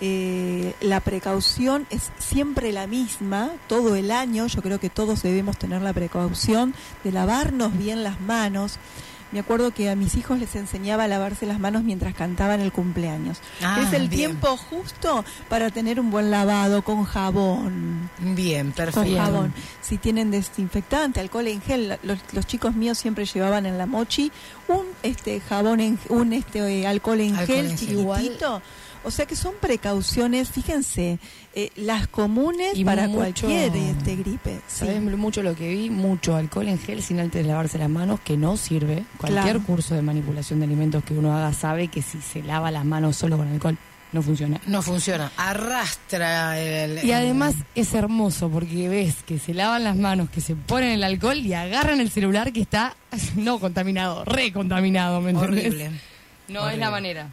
eh, 0.00 0.74
la 0.82 1.00
precaución 1.00 1.86
es 1.88 2.10
siempre 2.18 2.70
la 2.72 2.86
misma, 2.86 3.52
todo 3.68 3.96
el 3.96 4.10
año. 4.10 4.46
Yo 4.48 4.60
creo 4.60 4.78
que 4.78 4.90
todos 4.90 5.22
debemos 5.22 5.56
tener 5.56 5.80
la 5.80 5.94
precaución 5.94 6.74
de 7.04 7.12
lavarnos 7.12 7.78
bien 7.78 8.02
las 8.02 8.20
manos. 8.20 8.78
Me 9.32 9.40
acuerdo 9.40 9.72
que 9.72 9.90
a 9.90 9.96
mis 9.96 10.14
hijos 10.14 10.38
les 10.38 10.54
enseñaba 10.54 11.04
a 11.04 11.08
lavarse 11.08 11.46
las 11.46 11.58
manos 11.58 11.82
mientras 11.82 12.14
cantaban 12.14 12.60
el 12.60 12.70
cumpleaños. 12.72 13.38
Ah, 13.62 13.82
es 13.84 13.92
el 13.92 14.08
bien. 14.08 14.30
tiempo 14.30 14.56
justo 14.56 15.24
para 15.48 15.70
tener 15.70 15.98
un 15.98 16.10
buen 16.10 16.30
lavado 16.30 16.82
con 16.82 17.04
jabón 17.04 18.08
Bien, 18.18 18.66
con 18.66 18.72
perfecto. 18.72 19.16
jabón. 19.16 19.52
Si 19.82 19.98
tienen 19.98 20.30
desinfectante, 20.30 21.20
alcohol 21.20 21.48
en 21.48 21.60
gel, 21.60 21.98
los, 22.02 22.18
los 22.32 22.46
chicos 22.46 22.74
míos 22.76 22.98
siempre 22.98 23.24
llevaban 23.24 23.66
en 23.66 23.78
la 23.78 23.86
mochi 23.86 24.30
un 24.68 24.84
este 25.02 25.40
jabón 25.40 25.80
en 25.80 25.98
un 26.08 26.32
este 26.32 26.58
eh, 26.60 26.86
alcohol 26.86 27.20
en 27.20 27.36
Alcohol 27.36 27.56
gel 27.56 27.70
en 27.70 27.78
gel. 27.78 28.62
O 29.06 29.10
sea 29.12 29.24
que 29.24 29.36
son 29.36 29.54
precauciones, 29.60 30.50
fíjense, 30.50 31.18
eh, 31.54 31.70
las 31.76 32.08
comunes 32.08 32.76
Y 32.76 32.84
para 32.84 33.06
mucho- 33.06 33.16
cualquier 33.46 33.74
este 33.76 34.16
gripe. 34.16 34.56
Sí. 34.66 34.86
¿Sabes 34.86 35.00
mucho 35.00 35.42
lo 35.42 35.54
que 35.54 35.68
vi? 35.74 35.90
Mucho 35.90 36.34
alcohol 36.34 36.68
en 36.68 36.78
gel 36.78 37.02
sin 37.02 37.20
antes 37.20 37.42
de 37.42 37.48
lavarse 37.48 37.78
las 37.78 37.88
manos, 37.88 38.18
que 38.20 38.36
no 38.36 38.56
sirve. 38.56 39.04
Cualquier 39.18 39.42
Claro. 39.44 39.62
curso 39.62 39.94
de 39.94 40.02
manipulación 40.02 40.58
de 40.58 40.66
alimentos 40.66 41.04
que 41.04 41.14
uno 41.14 41.34
haga 41.36 41.52
sabe 41.52 41.88
que 41.88 42.02
si 42.02 42.20
se 42.20 42.42
lava 42.42 42.70
las 42.70 42.84
manos 42.84 43.16
solo 43.16 43.36
con 43.38 43.46
alcohol, 43.48 43.78
no 44.12 44.22
funciona. 44.22 44.60
No 44.66 44.82
funciona. 44.82 45.30
Arrastra 45.36 46.58
el. 46.60 47.04
Y 47.04 47.12
además 47.12 47.54
es 47.74 47.94
hermoso 47.94 48.48
porque 48.50 48.88
ves 48.88 49.22
que 49.24 49.38
se 49.38 49.54
lavan 49.54 49.84
las 49.84 49.96
manos, 49.96 50.30
que 50.30 50.40
se 50.40 50.54
ponen 50.56 50.90
el 50.90 51.04
alcohol 51.04 51.36
y 51.38 51.52
agarran 51.54 52.00
el 52.00 52.10
celular 52.10 52.52
que 52.52 52.60
está 52.62 52.96
no 53.36 53.58
contaminado, 53.60 54.24
recontaminado, 54.24 55.20
¿me 55.20 55.30
entendés? 55.30 55.66
Horrible. 55.66 55.90
No 56.48 56.60
Horrible. 56.60 56.74
es 56.74 56.78
la 56.80 56.90
manera. 56.90 57.28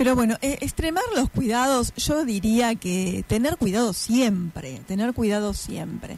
Pero 0.00 0.14
bueno, 0.16 0.38
eh, 0.40 0.56
extremar 0.62 1.04
los 1.14 1.28
cuidados, 1.28 1.92
yo 1.94 2.24
diría 2.24 2.74
que 2.74 3.22
tener 3.28 3.58
cuidado 3.58 3.92
siempre, 3.92 4.80
tener 4.88 5.12
cuidado 5.12 5.52
siempre. 5.52 6.16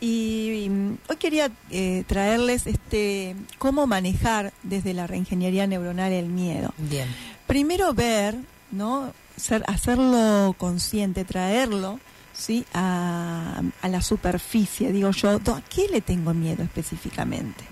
Y, 0.00 0.66
mm, 0.68 0.94
hoy 1.08 1.16
quería 1.16 1.48
eh, 1.70 2.02
traerles 2.08 2.66
este 2.66 3.36
cómo 3.58 3.86
manejar 3.86 4.52
desde 4.64 4.94
la 4.94 5.06
reingeniería 5.06 5.68
neuronal 5.68 6.10
el 6.10 6.26
miedo. 6.26 6.74
Bien. 6.78 7.06
Primero 7.46 7.94
ver, 7.94 8.34
¿no? 8.72 9.12
Ser- 9.36 9.62
hacerlo 9.68 10.56
consciente, 10.58 11.24
traerlo 11.24 12.00
¿sí? 12.32 12.64
a, 12.74 13.62
a 13.80 13.88
la 13.88 14.02
superficie, 14.02 14.90
digo 14.90 15.12
yo, 15.12 15.38
¿do- 15.38 15.54
¿a 15.54 15.60
qué 15.62 15.86
le 15.88 16.00
tengo 16.00 16.34
miedo 16.34 16.64
específicamente? 16.64 17.62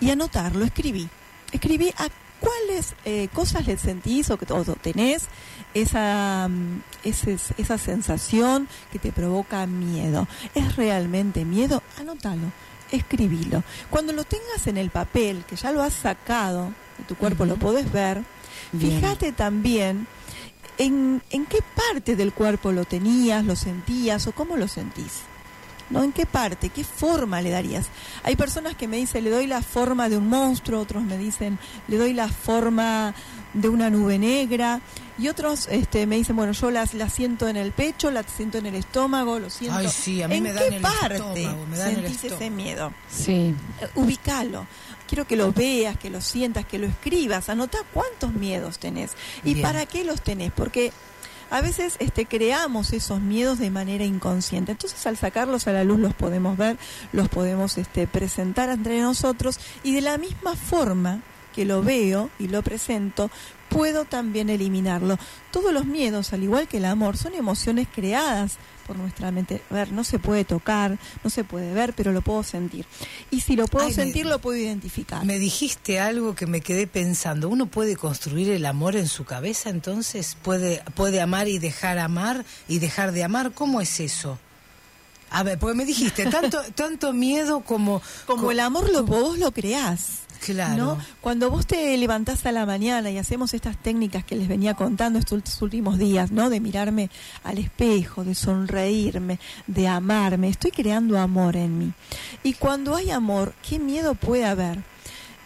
Y 0.00 0.10
anotarlo, 0.10 0.64
escribí. 0.64 1.08
Escribí 1.52 1.90
a 1.98 2.08
cuáles 2.44 2.94
eh, 3.04 3.28
cosas 3.32 3.66
le 3.66 3.76
sentís 3.78 4.30
o, 4.30 4.36
que, 4.36 4.52
o 4.52 4.64
tenés 4.76 5.24
esa, 5.72 6.46
mm, 6.48 6.82
ese- 7.04 7.38
esa 7.58 7.78
sensación 7.78 8.68
que 8.92 8.98
te 8.98 9.12
provoca 9.12 9.66
miedo. 9.66 10.26
¿Es 10.54 10.76
realmente 10.76 11.44
miedo? 11.44 11.82
Anótalo, 11.98 12.52
escribilo. 12.92 13.62
Cuando 13.90 14.12
lo 14.12 14.24
tengas 14.24 14.66
en 14.66 14.76
el 14.76 14.90
papel, 14.90 15.44
que 15.48 15.56
ya 15.56 15.72
lo 15.72 15.82
has 15.82 15.94
sacado 15.94 16.72
de 16.98 17.04
tu 17.08 17.14
cuerpo, 17.16 17.44
lo 17.46 17.56
podés 17.56 17.90
ver, 17.90 18.22
Bien. 18.72 19.00
fíjate 19.00 19.32
también 19.32 20.06
en, 20.78 21.22
en 21.30 21.46
qué 21.46 21.58
parte 21.74 22.14
del 22.16 22.32
cuerpo 22.32 22.72
lo 22.72 22.84
tenías, 22.84 23.44
lo 23.44 23.56
sentías 23.56 24.26
o 24.26 24.32
cómo 24.32 24.56
lo 24.56 24.68
sentís. 24.68 25.22
¿No? 25.90 26.02
¿En 26.02 26.12
qué 26.12 26.24
parte? 26.24 26.70
¿Qué 26.70 26.82
forma 26.82 27.42
le 27.42 27.50
darías? 27.50 27.86
Hay 28.22 28.36
personas 28.36 28.74
que 28.74 28.88
me 28.88 28.96
dicen, 28.96 29.22
le 29.22 29.30
doy 29.30 29.46
la 29.46 29.62
forma 29.62 30.08
de 30.08 30.16
un 30.16 30.28
monstruo, 30.28 30.80
otros 30.80 31.02
me 31.02 31.18
dicen, 31.18 31.58
le 31.88 31.98
doy 31.98 32.14
la 32.14 32.28
forma 32.28 33.14
de 33.52 33.68
una 33.68 33.90
nube 33.90 34.18
negra, 34.18 34.80
y 35.16 35.28
otros 35.28 35.68
este, 35.70 36.06
me 36.06 36.16
dicen, 36.16 36.34
bueno, 36.34 36.52
yo 36.52 36.70
las 36.70 36.94
la 36.94 37.08
siento 37.08 37.48
en 37.48 37.56
el 37.56 37.72
pecho, 37.72 38.10
la 38.10 38.24
siento 38.24 38.58
en 38.58 38.66
el 38.66 38.74
estómago, 38.74 39.38
lo 39.38 39.48
siento. 39.48 39.78
Ay, 39.78 39.88
sí, 39.88 40.22
a 40.22 40.28
mí 40.28 40.36
¿En 40.36 40.42
me 40.42 40.52
qué 40.52 40.66
el 40.68 40.80
parte 40.80 41.14
estómago, 41.14 41.66
me 41.66 41.76
el 41.76 41.94
sentís 41.94 42.24
ese 42.24 42.50
miedo? 42.50 42.92
Sí. 43.08 43.54
Eh, 43.80 43.88
ubicalo. 43.94 44.66
Quiero 45.06 45.26
que 45.26 45.36
lo 45.36 45.52
veas, 45.52 45.98
que 45.98 46.10
lo 46.10 46.20
sientas, 46.20 46.64
que 46.64 46.78
lo 46.78 46.86
escribas, 46.86 47.48
anota 47.48 47.78
cuántos 47.92 48.32
miedos 48.32 48.78
tenés 48.78 49.12
y 49.44 49.54
Bien. 49.54 49.62
para 49.62 49.86
qué 49.86 50.02
los 50.02 50.22
tenés, 50.22 50.50
porque 50.50 50.92
a 51.54 51.60
veces 51.60 51.94
este, 52.00 52.26
creamos 52.26 52.92
esos 52.92 53.20
miedos 53.20 53.60
de 53.60 53.70
manera 53.70 54.04
inconsciente. 54.04 54.72
Entonces 54.72 55.06
al 55.06 55.16
sacarlos 55.16 55.68
a 55.68 55.72
la 55.72 55.84
luz 55.84 56.00
los 56.00 56.12
podemos 56.12 56.56
ver, 56.56 56.76
los 57.12 57.28
podemos 57.28 57.78
este, 57.78 58.08
presentar 58.08 58.70
entre 58.70 59.00
nosotros 59.00 59.60
y 59.84 59.94
de 59.94 60.00
la 60.00 60.18
misma 60.18 60.56
forma 60.56 61.20
que 61.54 61.64
lo 61.64 61.80
veo 61.80 62.28
y 62.40 62.48
lo 62.48 62.62
presento, 62.62 63.30
puedo 63.74 64.04
también 64.04 64.48
eliminarlo. 64.50 65.18
Todos 65.50 65.72
los 65.72 65.84
miedos, 65.84 66.32
al 66.32 66.42
igual 66.44 66.68
que 66.68 66.76
el 66.78 66.84
amor, 66.84 67.16
son 67.16 67.34
emociones 67.34 67.88
creadas 67.92 68.52
por 68.86 68.96
nuestra 68.96 69.30
mente. 69.30 69.62
A 69.70 69.74
ver, 69.74 69.92
no 69.92 70.04
se 70.04 70.18
puede 70.18 70.44
tocar, 70.44 70.98
no 71.22 71.30
se 71.30 71.42
puede 71.42 71.72
ver, 71.74 71.92
pero 71.94 72.12
lo 72.12 72.20
puedo 72.22 72.42
sentir. 72.42 72.84
Y 73.30 73.40
si 73.40 73.56
lo 73.56 73.66
puedo 73.66 73.86
Ay, 73.86 73.90
me- 73.90 73.94
sentir, 74.04 74.26
lo 74.26 74.38
puedo 74.38 74.58
identificar. 74.58 75.24
Me 75.24 75.38
dijiste 75.38 75.98
algo 76.00 76.34
que 76.34 76.46
me 76.46 76.60
quedé 76.60 76.86
pensando. 76.86 77.48
¿Uno 77.48 77.66
puede 77.66 77.96
construir 77.96 78.50
el 78.50 78.64
amor 78.66 78.94
en 78.96 79.08
su 79.08 79.24
cabeza 79.24 79.70
entonces? 79.70 80.36
¿Puede, 80.42 80.82
puede 80.94 81.20
amar 81.20 81.48
y 81.48 81.58
dejar 81.58 81.98
amar 81.98 82.44
y 82.68 82.78
dejar 82.78 83.12
de 83.12 83.24
amar? 83.24 83.52
¿Cómo 83.52 83.80
es 83.80 84.00
eso? 84.00 84.38
A 85.30 85.42
ver, 85.42 85.58
porque 85.58 85.74
me 85.76 85.84
dijiste, 85.84 86.26
tanto, 86.26 86.60
tanto 86.76 87.12
miedo 87.12 87.60
como... 87.60 88.00
Como 88.26 88.50
el 88.52 88.60
amor 88.60 88.90
lo 88.90 89.02
vos 89.04 89.38
lo 89.38 89.50
creás. 89.50 90.20
Claro. 90.44 90.76
¿no? 90.76 90.98
Cuando 91.20 91.50
vos 91.50 91.66
te 91.66 91.96
levantás 91.96 92.44
a 92.44 92.52
la 92.52 92.66
mañana 92.66 93.10
y 93.10 93.16
hacemos 93.16 93.54
estas 93.54 93.78
técnicas 93.78 94.24
que 94.24 94.36
les 94.36 94.46
venía 94.46 94.74
contando 94.74 95.18
estos 95.18 95.62
últimos 95.62 95.98
días, 95.98 96.32
¿no? 96.32 96.50
De 96.50 96.60
mirarme 96.60 97.08
al 97.44 97.58
espejo, 97.58 98.24
de 98.24 98.34
sonreírme, 98.34 99.38
de 99.66 99.88
amarme, 99.88 100.48
estoy 100.48 100.70
creando 100.70 101.18
amor 101.18 101.56
en 101.56 101.78
mí. 101.78 101.92
Y 102.42 102.54
cuando 102.54 102.94
hay 102.94 103.10
amor, 103.10 103.54
¿qué 103.66 103.78
miedo 103.78 104.14
puede 104.14 104.44
haber? 104.44 104.82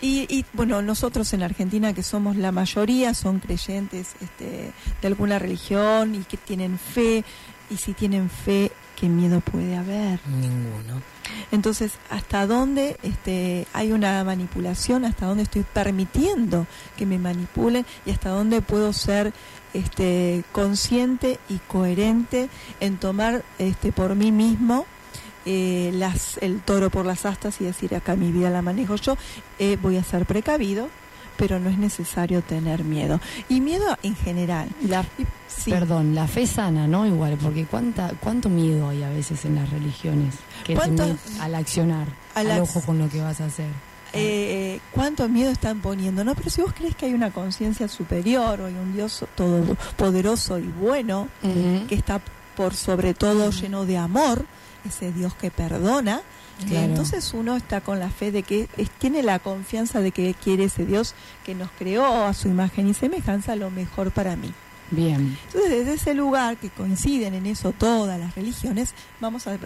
Y, 0.01 0.26
y, 0.28 0.44
bueno, 0.53 0.82
nosotros 0.82 1.32
en 1.32 1.42
Argentina, 1.42 1.92
que 1.92 2.03
somos 2.03 2.36
la 2.36 2.53
mayoría, 2.53 3.14
son 3.14 3.40
creyentes 3.40 4.14
este, 4.20 4.72
de 5.01 5.09
alguna 5.09 5.38
religión 5.38 6.14
y 6.14 6.18
que 6.20 6.36
tienen 6.36 6.78
fe. 6.78 7.24
Y 7.70 7.76
si 7.76 7.92
tienen 7.94 8.30
fe, 8.30 8.72
¿qué 8.99 9.09
miedo 9.09 9.40
puede 9.40 9.76
haber? 9.76 10.18
Ninguno. 10.26 11.01
Entonces, 11.53 11.92
¿hasta 12.11 12.46
dónde 12.46 12.96
este, 13.03 13.66
hay 13.72 13.92
una 13.92 14.24
manipulación? 14.24 15.05
¿Hasta 15.05 15.26
dónde 15.26 15.44
estoy 15.44 15.64
permitiendo 15.72 16.66
que 16.96 17.07
me 17.07 17.18
manipulen? 17.18 17.86
¿Y 18.05 18.11
hasta 18.11 18.30
dónde 18.30 18.61
puedo 18.61 18.92
ser 18.92 19.32
este, 19.72 20.42
consciente 20.53 21.38
y 21.49 21.59
coherente 21.59 22.49
en 22.80 22.96
tomar 22.96 23.44
este, 23.59 23.92
por 23.92 24.16
mí 24.16 24.32
mismo 24.32 24.84
eh, 25.46 25.90
las, 25.94 26.38
el 26.38 26.61
toro 26.61 26.90
por 26.90 27.07
las 27.07 27.24
astas 27.24 27.61
y 27.61 27.64
decir, 27.64 27.94
acá 27.94 28.16
mi 28.16 28.32
vida 28.32 28.51
la 28.51 28.62
manejo 28.62 28.96
yo? 28.96 29.16
Eh, 29.59 29.78
voy 29.80 29.96
a 29.96 30.03
ser 30.03 30.26
precavido, 30.26 30.88
pero 31.39 31.59
no 31.59 31.70
es 31.70 31.78
necesario 31.78 32.43
tener 32.43 32.84
miedo. 32.84 33.18
Y 33.49 33.61
miedo 33.62 33.97
en 34.03 34.14
general. 34.16 34.68
La, 34.86 35.05
sí. 35.49 35.70
Perdón, 35.70 36.14
la 36.14 36.26
fe 36.28 36.47
sana, 36.47 36.86
¿no? 36.86 37.07
Igual, 37.07 37.39
porque 37.43 37.64
cuánta, 37.64 38.12
cuánto 38.20 38.51
miedo 38.51 38.89
hay 38.91 39.03
a 39.03 39.09
veces 39.09 39.45
en 39.47 39.55
las 39.55 39.70
religiones 39.70 40.34
que 40.64 40.74
te 40.74 40.78
¿Cuánto- 40.78 41.05
met- 41.07 41.41
al 41.41 41.55
accionar, 41.55 42.07
Al 42.34 42.51
al, 42.51 42.61
ojo 42.61 42.82
con 42.82 42.99
lo 42.99 43.09
que 43.09 43.22
vas 43.22 43.41
a 43.41 43.47
hacer. 43.47 43.70
eh, 44.12 44.80
cuánto 44.93 45.28
miedo 45.28 45.51
están 45.51 45.80
poniendo, 45.80 46.24
¿no? 46.24 46.34
Pero 46.34 46.51
si 46.51 46.61
vos 46.62 46.72
crees 46.76 46.95
que 46.97 47.07
hay 47.07 47.14
una 47.14 47.30
conciencia 47.30 47.89
superior 47.89 48.61
o 48.61 48.66
hay 48.66 48.74
un 48.74 48.93
Dios 48.95 49.24
todopoderoso 49.34 50.59
y 50.59 50.62
bueno, 50.80 51.28
que 51.89 51.95
está 51.95 52.20
por 52.57 52.74
sobre 52.74 53.14
todo 53.14 53.51
lleno 53.51 53.84
de 53.84 53.99
amor, 53.99 54.45
ese 54.84 55.12
Dios 55.12 55.34
que 55.34 55.51
perdona, 55.51 56.22
Claro. 56.66 56.86
entonces 56.86 57.32
uno 57.34 57.56
está 57.56 57.80
con 57.80 57.98
la 58.00 58.11
fe 58.11 58.32
de 58.32 58.42
que 58.42 58.68
es- 58.76 58.90
tiene 58.90 59.22
la 59.22 59.38
confianza 59.38 60.00
de 60.00 60.11
que 60.11 60.34
quiere 60.34 60.64
ese 60.64 60.84
Dios 60.86 61.14
que 61.44 61.54
nos 61.54 61.70
creó 61.78 62.24
a 62.24 62.34
su 62.34 62.48
imagen 62.48 62.88
y 62.88 62.94
semejanza 62.94 63.54
lo 63.56 63.70
mejor 63.70 64.11
para 64.11 64.34
mí. 64.36 64.52
Bien. 64.90 65.36
Entonces, 65.46 65.70
desde 65.70 65.92
ese 65.94 66.14
lugar 66.14 66.56
que 66.56 66.70
coinciden 66.70 67.34
en 67.34 67.44
eso 67.46 67.72
todas 67.72 68.18
las 68.18 68.34
religiones, 68.34 68.94
vamos 69.20 69.46
a 69.46 69.59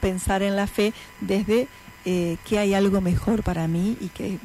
pensar 0.00 0.42
en 0.42 0.56
la 0.56 0.66
fe 0.66 0.92
desde 1.20 1.68
eh, 2.04 2.36
que 2.48 2.58
hay 2.58 2.74
algo 2.74 3.00
mejor 3.00 3.42
para 3.44 3.68
mí 3.68 3.96
y 4.00 4.08
que 4.08 4.38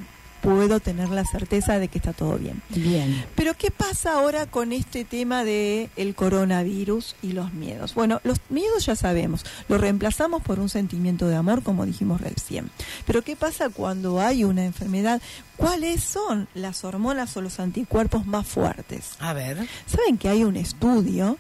puedo 0.48 0.80
tener 0.80 1.10
la 1.10 1.26
certeza 1.26 1.78
de 1.78 1.90
que 1.90 1.98
está 1.98 2.14
todo 2.14 2.38
bien. 2.38 2.62
Bien. 2.70 3.26
Pero 3.36 3.54
¿qué 3.56 3.70
pasa 3.70 4.14
ahora 4.14 4.46
con 4.46 4.72
este 4.72 5.04
tema 5.04 5.44
de 5.44 5.90
el 5.98 6.16
coronavirus 6.16 7.18
y 7.22 7.34
los 7.34 7.52
miedos? 7.52 7.94
Bueno, 7.94 8.22
los 8.24 8.40
miedos 8.50 8.86
ya 8.86 8.96
sabemos, 8.96 9.44
lo 9.68 9.78
reemplazamos 9.78 10.42
por 10.42 10.60
un 10.60 10.70
sentimiento 10.70 11.28
de 11.28 11.36
amor, 11.36 11.64
como 11.64 11.86
dijimos 11.86 12.22
recién. 12.22 12.70
Pero 13.06 13.24
¿qué 13.24 13.36
pasa 13.36 13.70
cuando 13.70 14.22
hay 14.22 14.46
una 14.46 14.64
enfermedad? 14.64 15.22
¿Cuáles 15.58 16.02
son 16.02 16.48
las 16.54 16.86
hormonas 16.86 17.36
o 17.36 17.42
los 17.42 17.60
anticuerpos 17.60 18.26
más 18.26 18.48
fuertes? 18.48 19.12
A 19.20 19.34
ver. 19.34 19.68
¿Saben 19.86 20.18
que 20.18 20.30
hay 20.30 20.46
un 20.46 20.56
estudio 20.56 21.38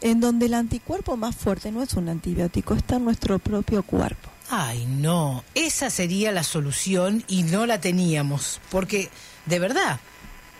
en 0.00 0.18
donde 0.18 0.46
el 0.46 0.54
anticuerpo 0.54 1.16
más 1.16 1.36
fuerte 1.36 1.70
no 1.70 1.80
es 1.80 1.94
un 1.94 2.08
antibiótico, 2.08 2.74
está 2.74 2.96
en 2.96 3.04
nuestro 3.04 3.38
propio 3.38 3.84
cuerpo? 3.84 4.30
Ay, 4.50 4.86
no. 4.86 5.44
Esa 5.54 5.90
sería 5.90 6.32
la 6.32 6.42
solución 6.42 7.22
y 7.28 7.42
no 7.42 7.66
la 7.66 7.80
teníamos. 7.80 8.60
Porque, 8.70 9.10
de 9.46 9.58
verdad, 9.58 10.00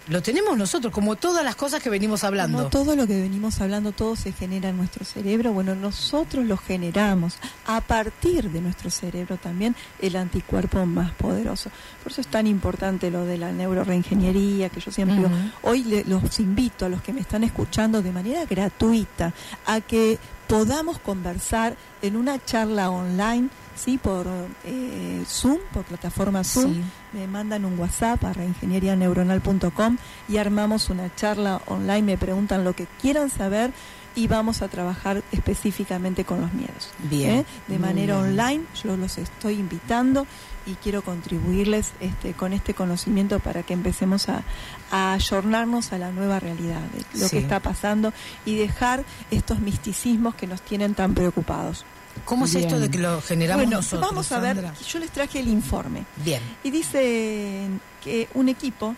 lo 0.09 0.23
tenemos 0.23 0.57
nosotros, 0.57 0.91
como 0.93 1.17
todas 1.17 1.45
las 1.45 1.55
cosas 1.55 1.83
que 1.83 1.91
venimos 1.91 2.25
hablando. 2.25 2.57
Como 2.59 2.71
todo 2.71 2.97
lo 2.97 3.07
que 3.07 3.21
venimos 3.21 3.61
hablando, 3.61 3.93
todo 3.93 4.17
se 4.17 4.33
genera 4.33 4.71
en 4.71 4.77
nuestro 4.79 5.05
cerebro. 5.05 5.53
Bueno, 5.53 5.75
nosotros 5.75 6.47
lo 6.47 6.57
generamos 6.57 7.37
a 7.67 7.81
partir 7.83 8.51
de 8.51 8.61
nuestro 8.63 8.91
cerebro 8.91 9.37
también 9.37 9.77
el 10.01 10.17
anticuerpo 10.17 10.85
más 10.87 11.11
poderoso. 11.13 11.71
Por 12.03 12.13
eso 12.13 12.23
es 12.23 12.27
tan 12.29 12.47
importante 12.47 13.11
lo 13.11 13.25
de 13.27 13.37
la 13.37 13.53
neuroreingeniería, 13.53 14.69
que 14.71 14.81
yo 14.81 14.91
siempre 14.91 15.17
digo, 15.17 15.29
Ujú. 15.29 15.37
hoy 15.71 15.85
le- 15.85 16.05
los 16.05 16.41
invito 16.41 16.87
a 16.87 16.89
los 16.89 17.03
que 17.03 17.13
me 17.13 17.21
están 17.21 17.45
escuchando 17.45 18.01
de 18.03 18.13
manera 18.13 18.45
gratuita 18.47 19.33
a 19.67 19.81
que 19.83 20.19
podamos 20.49 20.99
conversar 20.99 21.77
en 22.03 22.17
una 22.17 22.43
charla 22.45 22.91
online, 22.91 23.51
sí, 23.77 23.99
por 23.99 24.27
eh, 24.65 25.23
Zoom, 25.27 25.59
por 25.73 25.85
plataforma 25.85 26.43
Zoom. 26.43 26.75
Sí. 26.75 26.83
Me 27.13 27.27
mandan 27.27 27.65
un 27.65 27.79
WhatsApp 27.79 28.25
a 28.25 28.33
reingenierianeuronal.com 28.33 29.99
y 30.29 30.39
armamos 30.39 30.91
una 30.91 31.15
charla 31.15 31.61
online, 31.67 32.03
me 32.03 32.19
preguntan 32.19 32.65
lo 32.65 32.73
que 32.73 32.87
quieran 33.01 33.31
saber 33.31 33.73
y 34.19 34.27
vamos 34.27 34.63
a 34.63 34.69
trabajar 34.69 35.23
específicamente 35.33 36.25
con 36.25 36.41
los 36.41 36.53
miedos. 36.53 36.91
Bien. 37.05 37.31
¿eh? 37.41 37.45
De 37.69 37.79
manera 37.79 38.17
bien. 38.21 38.31
online, 38.33 38.65
yo 38.83 38.97
los 38.97 39.17
estoy 39.17 39.55
invitando 39.55 40.27
y 40.67 40.75
quiero 40.75 41.03
contribuirles 41.03 41.93
este, 42.01 42.33
con 42.35 42.53
este 42.53 42.75
conocimiento 42.75 43.39
para 43.39 43.63
que 43.63 43.75
empecemos 43.75 44.29
a, 44.29 44.43
a 44.91 45.13
ayornarnos 45.13 45.93
a 45.93 45.99
la 45.99 46.11
nueva 46.11 46.41
realidad 46.41 46.81
de 46.93 47.21
lo 47.21 47.29
Sí. 47.29 47.37
que 47.37 47.43
está 47.43 47.61
pasando 47.61 48.13
y 48.45 48.57
dejar 48.57 49.05
estos 49.31 49.61
misticismos 49.61 50.35
que 50.35 50.47
nos 50.47 50.61
tienen 50.63 50.95
tan 50.95 51.15
preocupados. 51.15 51.85
¿Cómo 52.25 52.47
es 52.47 52.55
Bien. 52.55 52.65
esto 52.67 52.81
de 52.81 52.91
que 52.91 52.99
lo 52.99 53.23
generamos 53.23 53.65
bueno, 53.67 53.77
nosotros? 53.77 54.01
vamos 54.11 54.33
a 54.33 54.41
ver, 54.41 54.57
Sandra? 54.57 54.75
yo 54.89 54.99
les 54.99 55.11
traje 55.11 55.39
el 55.39 55.47
informe. 55.49 56.05
Bien. 56.25 56.43
Y 56.65 56.71
dice 56.71 57.69
que 58.03 58.29
un 58.35 58.49
equipo 58.49 58.97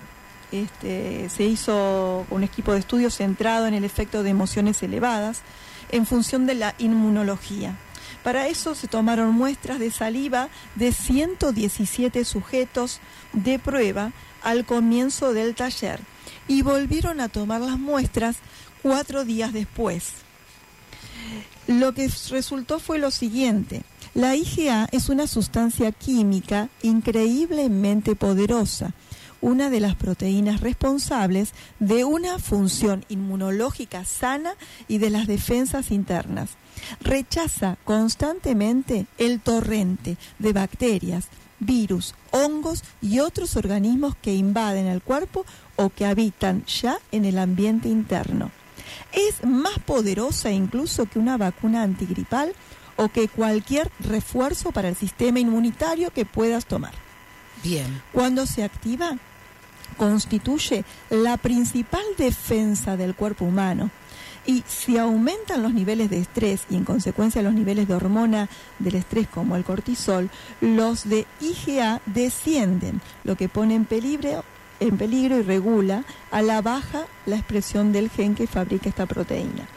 este, 0.52 1.28
se 1.28 1.44
hizo 1.44 2.26
un 2.30 2.42
equipo 2.42 2.72
de 2.72 2.80
estudio 2.80 3.10
centrado 3.10 3.66
en 3.66 3.74
el 3.74 3.84
efecto 3.84 4.22
de 4.22 4.30
emociones 4.30 4.82
elevadas 4.82 5.42
en 5.90 6.06
función 6.06 6.46
de 6.46 6.54
la 6.54 6.74
inmunología. 6.78 7.76
Para 8.22 8.48
eso 8.48 8.74
se 8.74 8.88
tomaron 8.88 9.34
muestras 9.34 9.78
de 9.78 9.90
saliva 9.90 10.48
de 10.74 10.92
117 10.92 12.24
sujetos 12.24 13.00
de 13.32 13.58
prueba 13.58 14.12
al 14.42 14.64
comienzo 14.66 15.32
del 15.32 15.54
taller 15.54 16.00
y 16.48 16.62
volvieron 16.62 17.20
a 17.20 17.28
tomar 17.28 17.60
las 17.60 17.78
muestras 17.78 18.36
cuatro 18.82 19.24
días 19.24 19.52
después. 19.52 20.12
Lo 21.66 21.94
que 21.94 22.10
resultó 22.30 22.78
fue 22.78 22.98
lo 22.98 23.10
siguiente. 23.10 23.82
La 24.14 24.34
IgA 24.34 24.88
es 24.90 25.08
una 25.08 25.26
sustancia 25.26 25.92
química 25.92 26.68
increíblemente 26.82 28.16
poderosa, 28.16 28.92
una 29.40 29.70
de 29.70 29.80
las 29.80 29.94
proteínas 29.94 30.60
responsables 30.60 31.52
de 31.78 32.04
una 32.04 32.38
función 32.38 33.04
inmunológica 33.08 34.04
sana 34.04 34.54
y 34.88 34.98
de 34.98 35.10
las 35.10 35.26
defensas 35.26 35.90
internas. 35.90 36.50
Rechaza 37.00 37.76
constantemente 37.84 39.06
el 39.18 39.40
torrente 39.40 40.16
de 40.38 40.52
bacterias, 40.52 41.26
virus, 41.58 42.14
hongos 42.30 42.82
y 43.02 43.20
otros 43.20 43.56
organismos 43.56 44.14
que 44.16 44.34
invaden 44.34 44.86
el 44.86 45.02
cuerpo 45.02 45.44
o 45.76 45.90
que 45.90 46.06
habitan 46.06 46.64
ya 46.64 46.98
en 47.12 47.24
el 47.24 47.38
ambiente 47.38 47.88
interno. 47.88 48.50
Es 49.12 49.44
más 49.44 49.78
poderosa 49.78 50.50
incluso 50.50 51.06
que 51.06 51.18
una 51.18 51.36
vacuna 51.36 51.82
antigripal 51.82 52.54
o 52.96 53.08
que 53.08 53.28
cualquier 53.28 53.90
refuerzo 54.00 54.72
para 54.72 54.88
el 54.88 54.96
sistema 54.96 55.38
inmunitario 55.38 56.10
que 56.10 56.26
puedas 56.26 56.66
tomar. 56.66 56.92
Bien. 57.62 58.02
Cuando 58.12 58.46
se 58.46 58.64
activa, 58.64 59.18
constituye 60.00 60.82
la 61.10 61.36
principal 61.36 62.00
defensa 62.16 62.96
del 62.96 63.14
cuerpo 63.14 63.44
humano. 63.44 63.90
Y 64.46 64.64
si 64.66 64.96
aumentan 64.96 65.62
los 65.62 65.74
niveles 65.74 66.08
de 66.08 66.18
estrés 66.18 66.62
y 66.70 66.76
en 66.76 66.84
consecuencia 66.84 67.42
los 67.42 67.52
niveles 67.52 67.86
de 67.86 67.92
hormona 67.92 68.48
del 68.78 68.94
estrés 68.94 69.28
como 69.28 69.56
el 69.56 69.64
cortisol, 69.64 70.30
los 70.62 71.06
de 71.06 71.26
IgA 71.42 72.00
descienden, 72.06 73.02
lo 73.24 73.36
que 73.36 73.50
pone 73.50 73.74
en 73.74 73.84
peligro, 73.84 74.42
en 74.80 74.96
peligro 74.96 75.36
y 75.36 75.42
regula 75.42 76.04
a 76.30 76.40
la 76.40 76.62
baja 76.62 77.04
la 77.26 77.36
expresión 77.36 77.92
del 77.92 78.08
gen 78.08 78.34
que 78.34 78.46
fabrica 78.46 78.88
esta 78.88 79.04
proteína. 79.04 79.68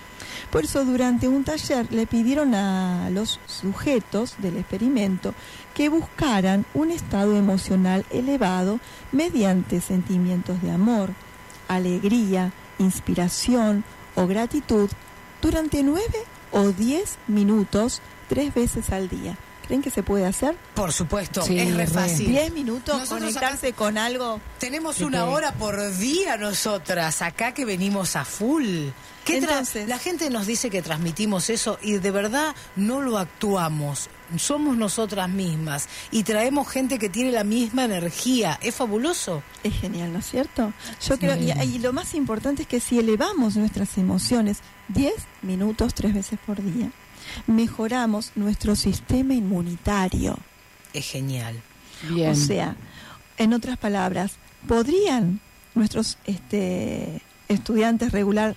Por 0.52 0.66
eso 0.66 0.86
durante 0.86 1.28
un 1.28 1.44
taller 1.44 1.91
le 1.91 2.06
pidieron 2.06 2.54
a 2.54 3.10
los 3.10 3.39
sujetos 3.48 4.36
del 4.38 4.58
experimento 4.58 5.34
que 5.74 5.89
buscaran 5.89 6.66
un 6.74 6.91
estado 6.91 7.36
emocional 7.36 8.06
elevado 8.12 8.80
mediante 9.12 9.82
sentimientos 9.82 10.62
de 10.62 10.72
amor, 10.72 11.12
alegría, 11.68 12.54
inspiración 12.78 13.84
o 14.16 14.28
gratitud 14.28 14.89
durante 15.41 15.84
nueve 15.84 16.20
o 16.52 16.70
diez 16.70 17.18
minutos 17.28 18.02
tres 18.30 18.54
veces 18.54 18.91
al 18.91 19.10
día. 19.10 19.38
¿Creen 19.66 19.82
que 19.82 19.89
se 19.89 20.03
puede 20.03 20.26
hacer? 20.26 20.55
Por 20.76 20.91
supuesto, 20.91 21.41
Sí, 21.41 21.57
es 21.57 21.74
re 21.76 21.88
fácil. 21.88 22.28
Diez 22.28 22.51
minutos, 22.53 22.99
Nosotros 22.99 23.20
conectarse 23.34 23.74
con 23.74 23.97
algo. 23.97 24.41
Tenemos 24.59 24.99
una 25.01 25.26
hora 25.26 25.53
por 25.53 25.95
día 25.97 26.36
nosotras, 26.38 27.22
acá 27.22 27.53
que 27.53 27.64
venimos 27.66 28.16
a 28.16 28.26
full. 28.26 28.89
¿Qué 29.24 29.38
Entonces- 29.38 29.88
la 29.88 29.99
gente 29.99 30.30
nos 30.30 30.45
dice 30.47 30.70
que 30.70 30.82
transmitimos 30.82 31.49
eso 31.49 31.80
y 31.82 31.93
de 31.93 32.11
verdad 32.11 32.53
no 32.76 32.99
lo 32.99 33.18
actuamos. 33.18 34.09
Somos 34.38 34.76
nosotras 34.76 35.30
mismas 35.30 35.88
y 36.11 36.24
traemos 36.24 36.68
gente 36.68 36.99
que 36.99 37.07
tiene 37.07 37.32
la 37.32 37.45
misma 37.45 37.86
energía. 37.86 38.59
Es 38.61 38.76
fabuloso. 38.76 39.43
Es 39.64 39.76
genial, 39.80 40.11
¿no 40.11 40.20
es 40.20 40.26
cierto? 40.30 40.74
Yo 41.07 41.18
creo, 41.18 41.38
y, 41.38 41.51
y 41.51 41.80
lo 41.80 41.93
más 41.93 42.16
importante 42.16 42.64
es 42.64 42.68
que 42.68 42.82
si 42.82 42.99
elevamos 42.99 43.55
nuestras 43.55 43.97
emociones 43.97 44.57
10 44.89 45.14
minutos 45.41 45.93
tres 45.93 46.14
veces 46.14 46.38
por 46.45 46.61
día, 46.61 46.91
mejoramos 47.47 48.32
nuestro 48.36 48.76
sistema 48.76 49.34
inmunitario. 49.34 50.38
Es 50.93 51.05
genial. 51.05 51.61
Bien. 52.09 52.32
O 52.32 52.36
sea, 52.36 52.76
en 53.38 53.53
otras 53.53 53.78
palabras, 53.78 54.34
¿podrían 54.67 55.39
nuestros 55.76 56.17
este, 56.26 57.21
estudiantes 57.47 58.11
regular 58.11 58.55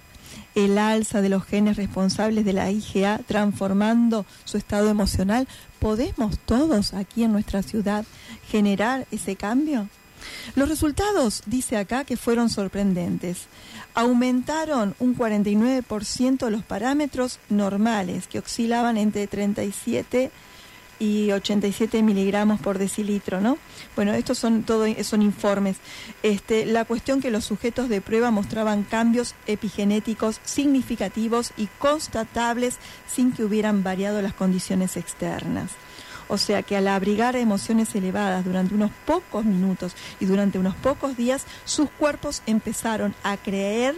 el 0.54 0.78
alza 0.78 1.20
de 1.20 1.28
los 1.28 1.44
genes 1.44 1.76
responsables 1.76 2.44
de 2.44 2.52
la 2.52 2.70
IgA 2.70 3.20
transformando 3.26 4.26
su 4.44 4.56
estado 4.56 4.90
emocional? 4.90 5.46
¿Podemos 5.78 6.38
todos 6.38 6.94
aquí 6.94 7.24
en 7.24 7.32
nuestra 7.32 7.62
ciudad 7.62 8.04
generar 8.48 9.06
ese 9.10 9.36
cambio? 9.36 9.88
Los 10.54 10.68
resultados, 10.68 11.42
dice 11.46 11.76
acá, 11.76 12.04
que 12.04 12.16
fueron 12.16 12.48
sorprendentes. 12.48 13.46
Aumentaron 13.94 14.94
un 14.98 15.16
49% 15.16 16.50
los 16.50 16.62
parámetros 16.62 17.38
normales, 17.48 18.26
que 18.26 18.38
oscilaban 18.38 18.96
entre 18.96 19.26
37 19.26 20.30
y 20.98 21.30
87 21.32 22.02
miligramos 22.02 22.60
por 22.60 22.78
decilitro, 22.78 23.40
¿no? 23.40 23.58
Bueno, 23.94 24.12
estos 24.14 24.38
son 24.38 24.62
todo 24.62 24.86
son 25.02 25.22
informes. 25.22 25.76
Este, 26.22 26.64
la 26.64 26.84
cuestión 26.84 27.20
que 27.20 27.30
los 27.30 27.44
sujetos 27.44 27.88
de 27.88 28.00
prueba 28.00 28.30
mostraban 28.30 28.82
cambios 28.82 29.34
epigenéticos 29.46 30.40
significativos 30.44 31.52
y 31.56 31.66
constatables 31.78 32.76
sin 33.06 33.32
que 33.32 33.44
hubieran 33.44 33.82
variado 33.82 34.22
las 34.22 34.34
condiciones 34.34 34.96
externas. 34.96 35.70
O 36.28 36.38
sea 36.38 36.62
que 36.62 36.76
al 36.76 36.88
abrigar 36.88 37.36
emociones 37.36 37.94
elevadas 37.94 38.44
durante 38.44 38.74
unos 38.74 38.90
pocos 39.04 39.44
minutos 39.44 39.94
y 40.20 40.26
durante 40.26 40.58
unos 40.58 40.74
pocos 40.74 41.16
días, 41.16 41.46
sus 41.64 41.88
cuerpos 41.90 42.42
empezaron 42.46 43.14
a 43.22 43.36
creer 43.36 43.94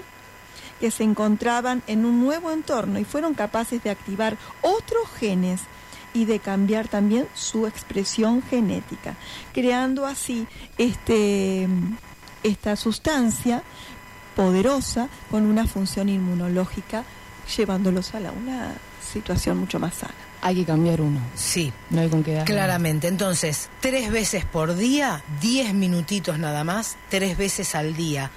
que 0.80 0.90
se 0.90 1.04
encontraban 1.04 1.82
en 1.86 2.04
un 2.04 2.20
nuevo 2.20 2.50
entorno 2.50 2.98
y 2.98 3.04
fueron 3.04 3.34
capaces 3.34 3.82
de 3.82 3.90
activar 3.90 4.36
otros 4.62 5.08
genes 5.18 5.62
y 6.14 6.24
de 6.24 6.38
cambiar 6.38 6.88
también 6.88 7.28
su 7.34 7.66
expresión 7.66 8.42
genética, 8.42 9.14
creando 9.52 10.06
así 10.06 10.46
este, 10.78 11.68
esta 12.42 12.76
sustancia 12.76 13.62
poderosa 14.36 15.08
con 15.30 15.44
una 15.46 15.66
función 15.66 16.08
inmunológica, 16.08 17.04
llevándolos 17.56 18.14
a 18.14 18.18
una 18.18 18.74
situación 19.00 19.58
mucho 19.58 19.78
más 19.78 19.94
sana. 19.94 20.27
Hay 20.41 20.55
que 20.57 20.64
cambiar 20.64 21.01
uno. 21.01 21.20
Sí. 21.34 21.72
No 21.91 22.01
hay 22.01 22.09
con 22.09 22.22
qué 22.22 22.34
dar. 22.34 22.45
Claramente, 22.45 23.09
entonces, 23.09 23.68
tres 23.80 24.11
veces 24.11 24.45
por 24.45 24.76
día, 24.76 25.22
diez 25.41 25.74
minutitos 25.74 26.39
nada 26.39 26.62
más, 26.64 26.97
tres 27.09 27.36
veces 27.36 27.74
al 27.74 27.97
día. 27.97 28.30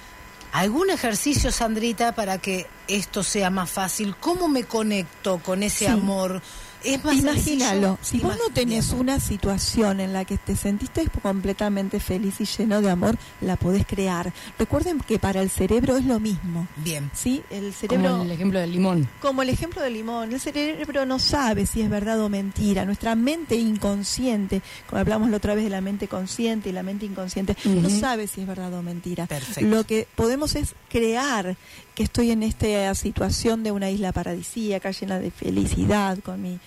¿Algún 0.52 0.90
ejercicio, 0.90 1.50
Sandrita, 1.50 2.14
para 2.14 2.38
que 2.38 2.66
esto 2.88 3.22
sea 3.22 3.48
más 3.50 3.70
fácil? 3.70 4.16
¿Cómo 4.16 4.48
me 4.48 4.64
conecto 4.64 5.38
con 5.38 5.62
ese 5.62 5.86
Sí. 5.86 5.90
amor? 5.90 6.42
Es 6.84 7.04
más 7.04 7.16
Imagínalo, 7.16 7.98
si 8.02 8.18
vos 8.18 8.36
no 8.36 8.52
tenés 8.52 8.90
una 8.90 9.20
situación 9.20 10.00
en 10.00 10.12
la 10.12 10.24
que 10.24 10.38
te 10.38 10.56
sentiste 10.56 11.08
completamente 11.22 12.00
feliz 12.00 12.40
y 12.40 12.44
lleno 12.44 12.80
de 12.80 12.90
amor, 12.90 13.16
la 13.40 13.56
podés 13.56 13.86
crear. 13.86 14.32
Recuerden 14.58 15.00
que 15.00 15.18
para 15.18 15.40
el 15.42 15.50
cerebro 15.50 15.96
es 15.96 16.04
lo 16.04 16.20
mismo. 16.20 16.66
Bien. 16.76 17.10
¿Sí? 17.14 17.42
El 17.50 17.72
cerebro 17.72 18.10
Como 18.10 18.22
el 18.24 18.30
ejemplo 18.30 18.60
del 18.60 18.72
limón. 18.72 19.08
Como 19.20 19.42
el 19.42 19.48
ejemplo 19.48 19.82
del 19.82 19.94
limón, 19.94 20.32
el 20.32 20.40
cerebro 20.40 21.06
no 21.06 21.18
sabe 21.18 21.66
si 21.66 21.82
es 21.82 21.90
verdad 21.90 22.20
o 22.20 22.28
mentira. 22.28 22.84
Nuestra 22.84 23.14
mente 23.14 23.56
inconsciente, 23.56 24.62
como 24.88 25.00
hablamos 25.00 25.30
la 25.30 25.36
otra 25.36 25.54
vez 25.54 25.64
de 25.64 25.70
la 25.70 25.80
mente 25.80 26.08
consciente 26.08 26.70
y 26.70 26.72
la 26.72 26.82
mente 26.82 27.06
inconsciente, 27.06 27.56
no 27.64 27.90
sabe 27.90 28.26
si 28.26 28.40
es 28.40 28.46
verdad 28.46 28.72
o 28.74 28.82
mentira. 28.82 29.26
Perfecto. 29.26 29.68
Lo 29.68 29.84
que 29.84 30.06
podemos 30.14 30.54
es 30.54 30.74
crear 30.88 31.56
que 31.94 32.02
estoy 32.02 32.30
en 32.30 32.42
esta 32.42 32.94
situación 32.94 33.62
de 33.62 33.72
una 33.72 33.90
isla 33.90 34.12
paradisíaca 34.12 34.90
llena 34.90 35.18
de 35.18 35.30
felicidad 35.30 36.18
con 36.18 36.40
mi 36.42 36.58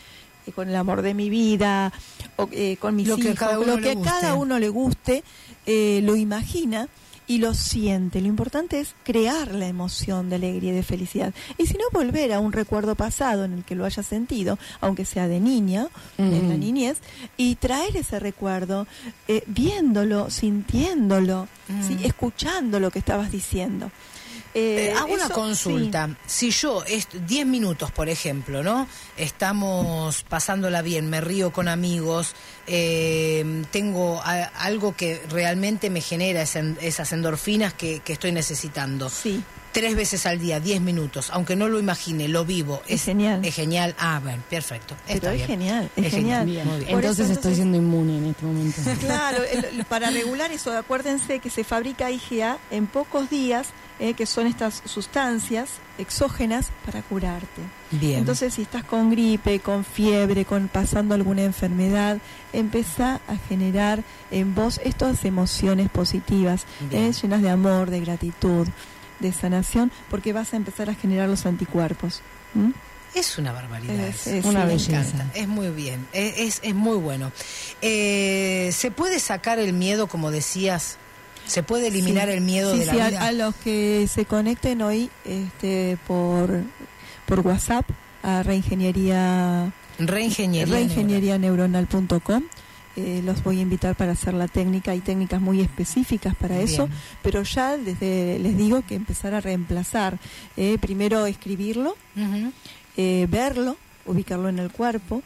eh, 0.45 0.51
con 0.51 0.69
el 0.69 0.75
amor 0.75 1.01
de 1.01 1.13
mi 1.13 1.29
vida 1.29 1.91
o, 2.35 2.47
eh, 2.51 2.77
con 2.77 2.95
mis 2.95 3.07
Lo 3.07 3.17
que 3.17 3.29
a 3.29 3.31
hijos, 3.31 3.39
cada 3.39 3.59
uno 3.59 3.67
lo 3.67 3.77
le 3.77 3.81
que 3.81 3.91
a 3.91 3.95
guste. 3.95 4.09
cada 4.09 4.35
uno 4.35 4.59
le 4.59 4.69
guste, 4.69 5.23
eh, 5.65 6.01
lo 6.03 6.15
imagina 6.15 6.87
y 7.27 7.39
lo 7.39 7.53
siente. 7.55 8.21
Lo 8.21 8.27
importante 8.27 8.79
es 8.79 8.93
crear 9.03 9.53
la 9.55 9.67
emoción 9.67 10.29
de 10.29 10.35
alegría 10.35 10.71
y 10.71 10.75
de 10.75 10.83
felicidad. 10.83 11.33
Y 11.57 11.65
si 11.65 11.73
no, 11.73 11.85
volver 11.91 12.31
a 12.33 12.39
un 12.39 12.51
recuerdo 12.51 12.93
pasado 12.93 13.45
en 13.45 13.53
el 13.53 13.63
que 13.63 13.73
lo 13.73 13.85
haya 13.85 14.03
sentido, 14.03 14.59
aunque 14.81 15.05
sea 15.05 15.27
de 15.27 15.39
niña, 15.39 15.87
en 16.19 16.49
la 16.49 16.55
niñez, 16.55 16.99
y 17.35 17.55
traer 17.55 17.97
ese 17.97 18.19
recuerdo, 18.19 18.85
eh, 19.27 19.43
viéndolo, 19.47 20.29
sintiéndolo, 20.29 21.47
¿sí? 21.87 21.95
Mm. 21.95 22.05
escuchando 22.05 22.79
lo 22.79 22.91
que 22.91 22.99
estabas 22.99 23.31
diciendo. 23.31 23.89
Eh, 24.57 24.93
hago 24.95 25.13
una 25.13 25.27
consulta. 25.29 26.09
Si 26.25 26.49
yo, 26.49 26.83
est- 26.85 27.13
10 27.13 27.45
minutos, 27.45 27.91
por 27.91 28.07
ejemplo, 28.07 28.63
¿no? 28.63 28.87
Estamos 29.17 30.23
pasándola 30.29 30.81
bien, 30.81 31.09
me 31.09 31.19
río 31.21 31.51
con 31.51 31.67
amigos, 31.67 32.33
eh, 32.67 33.63
tengo 33.71 34.21
a- 34.23 34.45
algo 34.45 34.95
que 34.95 35.21
realmente 35.29 35.89
me 35.89 35.99
genera 36.01 36.41
ese- 36.41 36.75
esas 36.81 37.11
endorfinas 37.11 37.73
que, 37.73 37.99
que 37.99 38.13
estoy 38.13 38.31
necesitando. 38.31 39.09
Sí. 39.09 39.43
tres 39.73 39.93
veces 39.97 40.25
al 40.25 40.39
día, 40.39 40.61
diez 40.61 40.79
minutos, 40.79 41.29
aunque 41.33 41.57
no 41.57 41.67
lo 41.67 41.77
imagine, 41.77 42.29
lo 42.29 42.45
vivo. 42.45 42.81
Es 42.87 43.03
genial. 43.03 43.43
Es 43.43 43.53
genial. 43.55 43.93
Ah, 43.99 44.21
bueno, 44.23 44.41
perfecto. 44.49 44.95
Pero 45.05 45.15
Está 45.17 45.31
es 45.31 45.35
bien. 45.35 45.47
genial, 45.47 45.91
es 45.97 46.11
genial. 46.13 46.45
Bien. 46.45 46.65
Muy 46.65 46.77
bien. 46.77 46.91
Por 46.91 47.01
Entonces 47.01 47.25
eso, 47.25 47.33
estoy 47.33 47.55
siendo 47.55 47.75
inmune 47.75 48.19
en 48.19 48.25
este 48.27 48.45
momento. 48.45 48.81
Claro, 49.01 49.43
el- 49.43 49.83
para 49.83 50.09
regular 50.11 50.49
eso, 50.53 50.71
acuérdense 50.77 51.39
que 51.39 51.49
se 51.49 51.65
fabrica 51.65 52.09
IgA 52.09 52.57
en 52.71 52.87
pocos 52.87 53.29
días, 53.29 53.67
eh, 53.99 54.13
que 54.13 54.25
son 54.25 54.47
estas 54.47 54.81
sustancias 54.85 55.69
exógenas 55.97 56.67
para 56.85 57.01
curarte. 57.01 57.61
Bien. 57.91 58.19
Entonces, 58.19 58.53
si 58.55 58.63
estás 58.63 58.83
con 58.83 59.09
gripe, 59.09 59.59
con 59.59 59.85
fiebre, 59.85 60.43
con 60.45 60.67
pasando 60.67 61.15
alguna 61.15 61.43
enfermedad, 61.43 62.17
empieza 62.53 63.21
a 63.27 63.37
generar 63.47 64.03
en 64.31 64.53
vos 64.53 64.81
estas 64.83 65.23
emociones 65.25 65.89
positivas, 65.89 66.65
eh, 66.91 67.11
llenas 67.21 67.41
de 67.41 67.49
amor, 67.49 67.89
de 67.89 68.01
gratitud, 68.01 68.67
de 69.19 69.31
sanación, 69.31 69.91
porque 70.09 70.33
vas 70.33 70.53
a 70.53 70.57
empezar 70.57 70.89
a 70.89 70.95
generar 70.95 71.29
los 71.29 71.45
anticuerpos. 71.45 72.21
Es 73.13 73.37
una 73.37 73.53
barbaridad. 73.53 74.07
Es- 74.09 74.27
una 74.43 74.65
Me 74.65 74.73
belleza. 74.73 74.97
encanta, 75.07 75.25
Es 75.39 75.47
muy 75.47 75.69
bien. 75.69 76.05
Es, 76.11 76.33
es, 76.37 76.59
es 76.63 76.75
muy 76.75 76.97
bueno. 76.97 77.31
Eh, 77.81 78.71
¿Se 78.73 78.91
puede 78.91 79.19
sacar 79.19 79.57
el 79.59 79.71
miedo, 79.71 80.07
como 80.07 80.31
decías? 80.31 80.97
¿Se 81.45 81.63
puede 81.63 81.87
eliminar 81.87 82.27
Sí. 82.29 82.33
el 82.35 82.41
miedo 82.41 82.73
Sí, 82.73 82.79
de 82.79 82.85
la 82.87 82.93
sí, 82.93 82.99
a- 82.99 83.09
vida? 83.09 83.25
A, 83.27 83.31
los 83.31 83.55
que 83.55 84.07
se 84.07 84.25
conecten 84.25 84.81
hoy 84.81 85.09
este, 85.25 85.97
por, 86.07 86.61
por 87.25 87.39
WhatsApp 87.41 87.85
a 88.23 88.41
reingeniería, 88.43 89.71
Reingeniería. 89.99 90.73
reingenieríaneuronal.com. 90.75 92.43
Eh, 92.97 93.21
los 93.25 93.43
voy 93.43 93.59
a 93.59 93.61
invitar 93.61 93.95
para 93.95 94.13
hacer 94.13 94.33
la 94.33 94.47
técnica. 94.47 94.91
Hay 94.91 95.01
técnicas 95.01 95.41
muy 95.41 95.59
específicas 95.59 96.33
para 96.35 96.59
eso, 96.61 96.87
pero 97.21 97.43
ya 97.43 97.75
desde, 97.77 98.39
les 98.39 98.57
digo 98.57 98.83
que 98.87 98.95
empezar 98.95 99.33
a 99.33 99.41
reemplazar. 99.41 100.17
Eh, 100.55 100.77
primero 100.79 101.25
escribirlo, 101.25 101.97
eh, 102.95 103.27
verlo, 103.29 103.75
ubicarlo 104.05 104.47
en 104.47 104.59
el 104.59 104.71
cuerpo, 104.71 105.21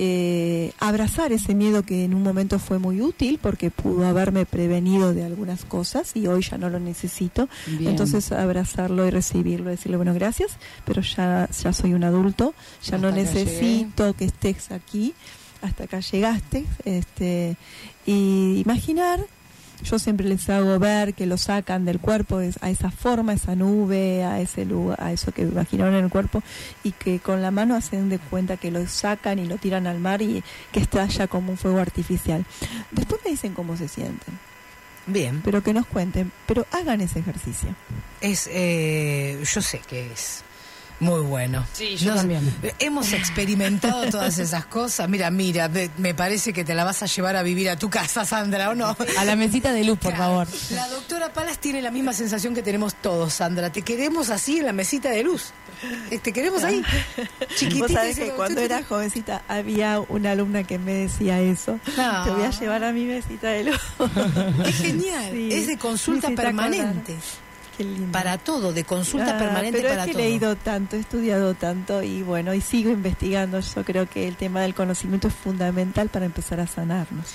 eh, 0.00 0.72
abrazar 0.78 1.32
ese 1.32 1.54
miedo 1.54 1.82
que 1.82 2.04
en 2.04 2.14
un 2.14 2.22
momento 2.22 2.58
fue 2.58 2.78
muy 2.78 3.00
útil 3.00 3.38
porque 3.42 3.70
pudo 3.70 4.06
haberme 4.06 4.46
prevenido 4.46 5.12
de 5.12 5.24
algunas 5.24 5.64
cosas 5.64 6.14
y 6.14 6.28
hoy 6.28 6.42
ya 6.42 6.56
no 6.56 6.70
lo 6.70 6.78
necesito. 6.78 7.48
Bien. 7.66 7.90
Entonces 7.90 8.30
abrazarlo 8.30 9.06
y 9.06 9.10
recibirlo, 9.10 9.70
decirle, 9.70 9.96
bueno, 9.96 10.14
gracias, 10.14 10.52
pero 10.84 11.02
ya, 11.02 11.48
ya 11.50 11.72
soy 11.72 11.94
un 11.94 12.04
adulto, 12.04 12.54
ya 12.82 12.96
no 12.96 13.08
Hasta 13.08 13.20
necesito 13.20 14.14
que 14.14 14.26
estés 14.26 14.70
aquí, 14.70 15.14
hasta 15.62 15.84
acá 15.84 16.00
llegaste. 16.00 16.64
Este, 16.84 17.56
y 18.06 18.60
imaginar 18.64 19.20
yo 19.82 19.98
siempre 19.98 20.26
les 20.26 20.48
hago 20.50 20.78
ver 20.78 21.14
que 21.14 21.26
lo 21.26 21.36
sacan 21.36 21.84
del 21.84 21.98
cuerpo 21.98 22.40
a 22.60 22.70
esa 22.70 22.90
forma, 22.90 23.32
esa 23.32 23.54
nube, 23.54 24.24
a 24.24 24.40
ese 24.40 24.64
lugar, 24.64 25.00
a 25.02 25.12
eso 25.12 25.32
que 25.32 25.42
imaginaron 25.42 25.94
en 25.94 26.04
el 26.04 26.10
cuerpo 26.10 26.42
y 26.82 26.92
que 26.92 27.18
con 27.20 27.42
la 27.42 27.50
mano 27.50 27.76
hacen 27.76 28.08
de 28.08 28.18
cuenta 28.18 28.56
que 28.56 28.70
lo 28.70 28.86
sacan 28.86 29.38
y 29.38 29.46
lo 29.46 29.56
tiran 29.56 29.86
al 29.86 29.98
mar 29.98 30.22
y 30.22 30.42
que 30.72 30.80
estalla 30.80 31.26
como 31.28 31.52
un 31.52 31.58
fuego 31.58 31.78
artificial. 31.78 32.44
Después 32.90 33.20
me 33.24 33.30
dicen 33.30 33.54
cómo 33.54 33.76
se 33.76 33.88
sienten, 33.88 34.38
Bien. 35.06 35.40
pero 35.44 35.62
que 35.62 35.72
nos 35.72 35.86
cuenten, 35.86 36.32
pero 36.46 36.66
hagan 36.72 37.00
ese 37.00 37.20
ejercicio. 37.20 37.74
Es, 38.20 38.48
eh, 38.52 39.42
yo 39.44 39.62
sé 39.62 39.80
que 39.88 40.12
es 40.12 40.44
muy 41.00 41.20
bueno. 41.20 41.64
Sí, 41.72 41.96
yo 41.96 42.10
Nos- 42.10 42.16
también. 42.20 42.54
Hemos 42.78 43.12
experimentado 43.12 44.10
todas 44.10 44.38
esas 44.38 44.66
cosas. 44.66 45.08
Mira, 45.08 45.30
mira, 45.30 45.68
me, 45.68 45.90
me 45.98 46.14
parece 46.14 46.52
que 46.52 46.64
te 46.64 46.74
la 46.74 46.84
vas 46.84 47.02
a 47.02 47.06
llevar 47.06 47.36
a 47.36 47.42
vivir 47.42 47.70
a 47.70 47.76
tu 47.76 47.88
casa, 47.90 48.24
Sandra, 48.24 48.70
¿o 48.70 48.74
no? 48.74 48.96
A 49.18 49.24
la 49.24 49.36
mesita 49.36 49.72
de 49.72 49.84
luz, 49.84 49.98
por 49.98 50.12
Claro. 50.12 50.44
favor. 50.44 50.48
La 50.70 50.88
doctora 50.88 51.32
Palas 51.32 51.58
tiene 51.58 51.82
la 51.82 51.90
misma 51.90 52.12
sensación 52.12 52.54
que 52.54 52.62
tenemos 52.62 52.94
todos, 52.94 53.32
Sandra. 53.34 53.70
Te 53.70 53.82
queremos 53.82 54.30
así 54.30 54.58
en 54.58 54.66
la 54.66 54.72
mesita 54.72 55.10
de 55.10 55.22
luz. 55.22 55.52
Eh, 56.10 56.18
Te 56.18 56.32
queremos 56.32 56.64
ahí. 56.64 56.82
Chiquitita. 57.56 57.84
Vos 57.86 57.92
sabés 57.92 58.18
que 58.18 58.30
cuando 58.30 58.60
era 58.60 58.82
jovencita 58.82 59.42
había 59.46 60.00
una 60.00 60.32
alumna 60.32 60.64
que 60.64 60.78
me 60.78 60.92
decía 60.94 61.40
eso. 61.40 61.78
No. 61.96 62.24
Te 62.24 62.30
voy 62.30 62.42
a 62.42 62.50
llevar 62.50 62.82
a 62.82 62.92
mi 62.92 63.04
mesita 63.04 63.48
de 63.50 63.64
luz. 63.64 63.80
Es 64.66 64.76
genial. 64.78 65.30
Sí. 65.32 65.48
Es 65.52 65.66
de 65.68 65.76
consulta 65.78 66.30
permanente. 66.30 67.14
Para 68.12 68.38
todo, 68.38 68.72
de 68.72 68.84
consulta 68.84 69.36
Ah, 69.36 69.38
permanente 69.38 69.78
pero 69.78 69.90
para 69.90 70.02
es 70.02 70.06
que 70.08 70.12
todo. 70.12 70.22
he 70.22 70.26
leído 70.26 70.56
tanto, 70.56 70.96
he 70.96 71.00
estudiado 71.00 71.54
tanto 71.54 72.02
y 72.02 72.22
bueno, 72.22 72.54
y 72.54 72.60
sigo 72.60 72.90
investigando. 72.90 73.60
Yo 73.60 73.84
creo 73.84 74.08
que 74.08 74.26
el 74.28 74.36
tema 74.36 74.60
del 74.62 74.74
conocimiento 74.74 75.28
es 75.28 75.34
fundamental 75.34 76.08
para 76.08 76.26
empezar 76.26 76.60
a 76.60 76.66
sanarnos. 76.66 77.26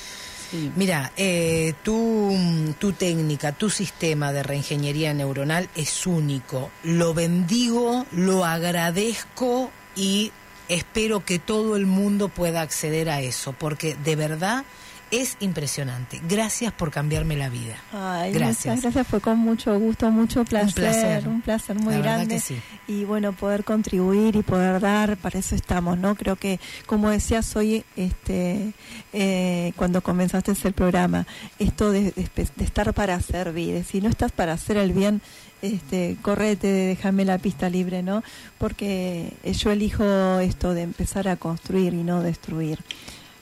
Mira, 0.76 1.12
eh, 1.18 1.74
tu, 1.82 2.32
tu 2.78 2.92
técnica, 2.92 3.54
tu 3.54 3.72
sistema 3.72 4.32
de 4.32 4.44
reingeniería 4.44 5.12
neuronal 5.14 5.68
es 5.76 6.06
único. 6.06 6.70
Lo 6.84 7.16
bendigo, 7.16 8.06
lo 8.12 8.46
agradezco 8.46 9.72
y 9.96 10.32
espero 10.70 11.26
que 11.26 11.40
todo 11.40 11.76
el 11.76 11.88
mundo 11.88 12.30
pueda 12.30 12.62
acceder 12.62 13.10
a 13.10 13.20
eso, 13.22 13.54
porque 13.54 13.96
de 13.96 14.16
verdad 14.16 14.64
es 15.12 15.38
impresionante. 15.40 16.20
Gracias 16.28 16.74
por 16.74 16.92
cambiarme 16.92 17.36
la 17.38 17.50
vida. 17.50 17.76
Ay, 17.92 18.32
Gracias. 18.34 18.66
muchas 18.76 18.82
gracias, 18.82 19.08
fue 19.08 19.22
con 19.22 19.38
mucho 19.38 19.78
gusto, 19.80 20.10
mucho 20.12 20.44
placer, 20.46 20.74
placer. 20.74 21.28
un 21.28 21.42
placer 21.42 21.76
muy 21.80 21.94
La 21.96 22.00
grande. 22.02 22.36
que 22.36 22.40
sí. 22.42 22.58
Y 22.88 23.04
bueno, 23.06 23.34
poder 23.34 23.64
contribuir 23.64 24.36
y 24.36 24.42
poder 24.44 24.80
dar, 24.82 25.18
para 25.18 25.40
eso 25.40 25.56
estamos, 25.56 25.98
¿no? 25.98 26.16
Creo 26.16 26.36
que, 26.36 26.60
como 26.86 27.10
decías 27.10 27.56
hoy, 27.56 27.84
este, 27.96 28.74
eh, 29.14 29.74
cuando 29.76 30.02
comenzaste 30.02 30.54
el 30.64 30.74
programa, 30.74 31.28
esto 31.60 31.92
de, 31.92 32.12
de 32.12 32.30
de 32.56 32.64
estar 32.66 32.94
para 32.94 33.20
servir, 33.22 33.84
si 33.84 34.02
no 34.02 34.10
estás 34.10 34.32
para 34.32 34.54
hacer 34.54 34.78
el 34.78 34.94
bien, 34.94 35.22
este, 35.62 36.18
correte, 36.22 36.68
déjame 36.68 37.24
la 37.24 37.38
pista 37.38 37.70
libre, 37.70 38.04
¿no? 38.04 38.22
Porque 38.58 39.32
eh, 39.44 39.54
yo 39.54 39.72
elijo 39.72 40.40
esto 40.40 40.74
de 40.74 40.82
empezar 40.82 41.28
a 41.28 41.38
construir 41.38 41.94
y 41.94 42.04
no 42.04 42.22
destruir. 42.22 42.80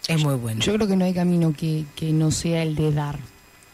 Es 0.08 0.24
muy 0.24 0.36
bueno. 0.36 0.62
Yo 0.62 0.74
creo 0.76 0.88
que 0.88 0.96
no 0.96 1.06
hay 1.06 1.14
camino 1.14 1.54
que, 1.54 1.86
que 1.96 2.12
no 2.12 2.32
sea 2.32 2.64
el 2.64 2.76
de 2.76 2.92
dar. 2.92 3.20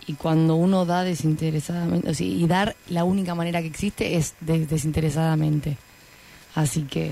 Y 0.06 0.14
cuando 0.14 0.56
uno 0.56 0.86
da 0.86 1.04
desinteresadamente, 1.04 2.10
o 2.10 2.14
sea, 2.14 2.26
y 2.28 2.46
dar 2.48 2.76
la 2.90 3.04
única 3.04 3.36
manera 3.36 3.62
que 3.62 3.68
existe 3.68 4.16
es 4.18 4.36
de- 4.42 4.66
desinteresadamente. 4.66 5.78
Así 6.56 6.84
que, 6.84 7.12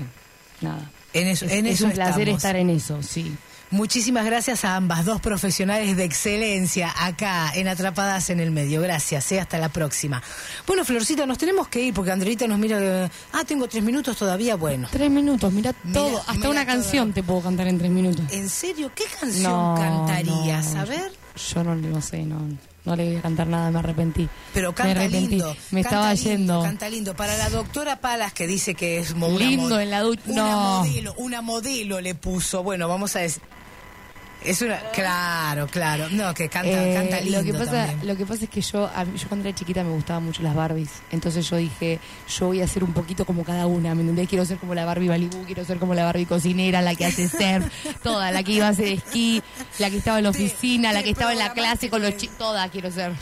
nada. 0.60 0.90
En 1.12 1.28
eso, 1.28 1.46
Es, 1.46 1.52
en 1.52 1.66
es 1.66 1.74
eso 1.76 1.86
un 1.86 1.92
placer 1.92 2.22
estamos. 2.28 2.38
estar 2.38 2.56
en 2.56 2.70
eso, 2.70 3.02
sí. 3.02 3.34
Muchísimas 3.70 4.24
gracias 4.24 4.64
a 4.64 4.76
ambas, 4.76 5.04
dos 5.04 5.20
profesionales 5.20 5.96
de 5.96 6.04
excelencia 6.04 6.94
acá 6.98 7.50
en 7.54 7.66
Atrapadas 7.66 8.30
en 8.30 8.38
el 8.38 8.52
Medio. 8.52 8.80
Gracias, 8.80 9.32
eh, 9.32 9.40
hasta 9.40 9.58
la 9.58 9.68
próxima. 9.70 10.22
Bueno, 10.68 10.84
Florcita, 10.84 11.26
nos 11.26 11.36
tenemos 11.36 11.66
que 11.66 11.82
ir 11.82 11.92
porque 11.92 12.12
Andreita 12.12 12.46
nos 12.46 12.58
mira. 12.60 13.10
ah, 13.32 13.42
tengo 13.44 13.66
tres 13.66 13.82
minutos 13.82 14.16
todavía. 14.16 14.54
Bueno. 14.54 14.86
Tres 14.92 15.10
minutos, 15.10 15.52
mira 15.52 15.72
todo, 15.92 16.18
hasta 16.28 16.48
una 16.48 16.64
todo. 16.64 16.74
canción 16.74 17.12
te 17.12 17.24
puedo 17.24 17.40
cantar 17.42 17.66
en 17.66 17.78
tres 17.78 17.90
minutos. 17.90 18.24
¿En 18.30 18.48
serio? 18.48 18.92
¿Qué 18.94 19.04
canción 19.20 19.42
No, 19.52 19.74
cantarías? 19.76 20.72
no, 20.74 20.80
A 20.80 20.84
ver. 20.84 21.12
Yo 21.52 21.64
no, 21.64 21.74
no 21.74 22.00
sé, 22.00 22.22
no, 22.22 22.38
no 22.84 22.96
le 22.96 23.04
voy 23.08 23.16
a 23.16 23.20
cantar 23.20 23.46
nada, 23.48 23.70
me 23.72 23.80
arrepentí. 23.80 24.26
Pero 24.54 24.70
me 24.70 24.74
canta 24.76 25.00
arrepentí. 25.00 25.28
lindo. 25.30 25.56
Me 25.72 25.82
canta 25.82 25.88
estaba 26.12 26.14
lindo, 26.14 26.30
yendo. 26.30 26.62
Canta 26.62 26.88
lindo. 26.88 27.16
Para 27.16 27.36
la 27.36 27.50
doctora 27.50 28.00
Palas, 28.00 28.32
que 28.32 28.46
dice 28.46 28.74
que 28.76 29.00
es 29.00 29.10
una 29.10 29.28
Lindo 29.28 29.78
en 29.80 29.90
la 29.90 30.00
ducha. 30.02 30.22
No. 30.28 30.78
modelo, 30.84 31.14
una 31.18 31.42
modelo 31.42 32.00
le 32.00 32.14
puso. 32.14 32.62
Bueno, 32.62 32.86
vamos 32.88 33.16
a 33.16 33.18
decir. 33.18 33.42
Es 34.44 34.62
una. 34.62 34.78
Claro, 34.92 35.66
claro. 35.66 36.08
No, 36.10 36.32
que 36.32 36.48
canta, 36.48 36.70
Eh, 36.70 36.94
canta 36.94 37.20
lindo. 37.20 37.38
lo 37.38 37.44
que 37.44 37.52
pasa 37.52 37.86
también. 37.86 38.06
lo 38.06 38.16
que 38.16 38.26
pasa 38.26 38.44
es 38.44 38.50
que 38.50 38.60
yo 38.60 38.88
a 38.94 39.04
mí- 39.04 39.18
yo 39.18 39.26
cuando 39.28 39.48
era 39.48 39.56
chiquita 39.56 39.82
me 39.82 39.90
gustaban 39.90 40.24
mucho 40.24 40.42
las 40.42 40.54
Barbies 40.54 40.90
entonces 41.10 41.48
yo 41.48 41.56
dije 41.56 41.98
yo 42.38 42.46
voy 42.46 42.60
a 42.60 42.68
ser 42.68 42.84
un 42.84 42.92
poquito 42.92 43.24
como 43.24 43.42
cada 43.44 43.66
una 43.66 43.94
¿me 43.94 44.02
entendés? 44.02 44.28
quiero 44.28 44.44
ser 44.44 44.58
como 44.58 44.74
la 44.74 44.84
Barbie 44.84 45.08
Malibu 45.08 45.44
quiero 45.46 45.64
ser 45.64 45.78
como 45.78 45.94
la 45.94 46.04
Barbie 46.04 46.26
cocinera 46.26 46.80
la 46.82 46.94
que 46.94 47.06
hace 47.06 47.28
surf 47.28 47.66
toda 48.02 48.30
la 48.30 48.42
que 48.44 48.52
iba 48.52 48.66
a 48.66 48.70
hacer 48.70 48.88
esquí 48.88 49.42
la 49.78 49.90
que 49.90 49.96
estaba 49.96 50.18
en 50.18 50.24
la 50.24 50.32
Te- 50.32 50.44
oficina 50.44 50.92
la 50.92 51.02
que 51.02 51.10
estaba 51.10 51.32
en 51.32 51.38
la 51.38 51.52
clase 51.52 51.90
con 51.90 52.02
los 52.02 52.16
chicos 52.16 52.38
toda 52.38 52.68
quiero 52.68 52.90
ser 52.92 53.12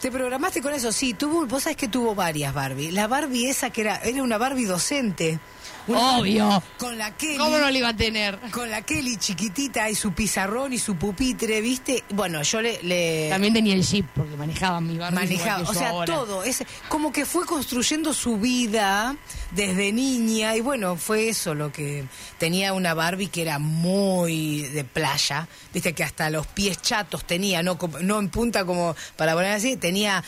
Te 0.00 0.10
programaste 0.10 0.62
con 0.62 0.72
eso, 0.72 0.92
sí. 0.92 1.12
Tuvo, 1.14 1.46
vos 1.46 1.62
sabés 1.64 1.76
que 1.76 1.88
tuvo 1.88 2.14
varias 2.14 2.54
Barbie. 2.54 2.90
La 2.90 3.06
Barbie 3.06 3.48
esa 3.50 3.68
que 3.70 3.82
era, 3.82 3.96
era 3.98 4.22
una 4.22 4.38
Barbie 4.38 4.64
docente. 4.64 5.38
Una- 5.86 6.18
obvio 6.18 6.62
Con 6.78 6.96
la 6.98 7.16
Kelly. 7.16 7.38
cómo 7.38 7.58
no 7.58 7.70
la 7.70 7.78
iba 7.78 7.88
a 7.88 7.96
tener 7.96 8.38
Con 8.50 8.70
la 8.70 8.82
Kelly 8.82 9.16
chiquitita 9.16 9.88
y 9.90 9.94
su 9.94 10.12
pizarrón 10.12 10.72
y 10.72 10.78
su 10.78 10.96
pupitre, 10.96 11.60
¿viste? 11.60 12.04
Bueno, 12.10 12.42
yo 12.42 12.60
le. 12.60 12.82
le 12.82 13.28
también 13.30 13.54
tenía 13.54 13.74
el 13.74 13.82
jeep 13.82 14.06
porque 14.14 14.36
manejaban 14.36 14.86
mi 14.86 14.98
Barbie 14.98 15.14
manejaba, 15.16 15.68
o 15.68 15.74
sea, 15.74 16.04
todo, 16.04 16.42
es 16.44 16.64
como 16.88 17.12
que 17.12 17.24
fue 17.26 17.46
construyendo 17.46 18.12
su 18.12 18.36
vida 18.38 19.16
desde 19.52 19.92
niña 19.92 20.54
y 20.56 20.60
bueno, 20.60 20.96
fue 20.96 21.28
eso 21.28 21.54
lo 21.54 21.72
que 21.72 22.04
tenía 22.38 22.72
una 22.72 22.94
Barbie 22.94 23.28
que 23.28 23.42
era 23.42 23.58
muy 23.58 24.62
de 24.62 24.84
playa, 24.84 25.48
viste 25.72 25.92
que 25.94 26.04
hasta 26.04 26.30
los 26.30 26.46
pies 26.46 26.80
chatos 26.82 27.24
tenía, 27.24 27.62
no 27.62 27.78
no 28.02 28.18
en 28.18 28.28
punta 28.28 28.64
como 28.64 28.94
para 29.16 29.34
poner 29.34 29.52
así, 29.52 29.76
tenía 29.76 30.22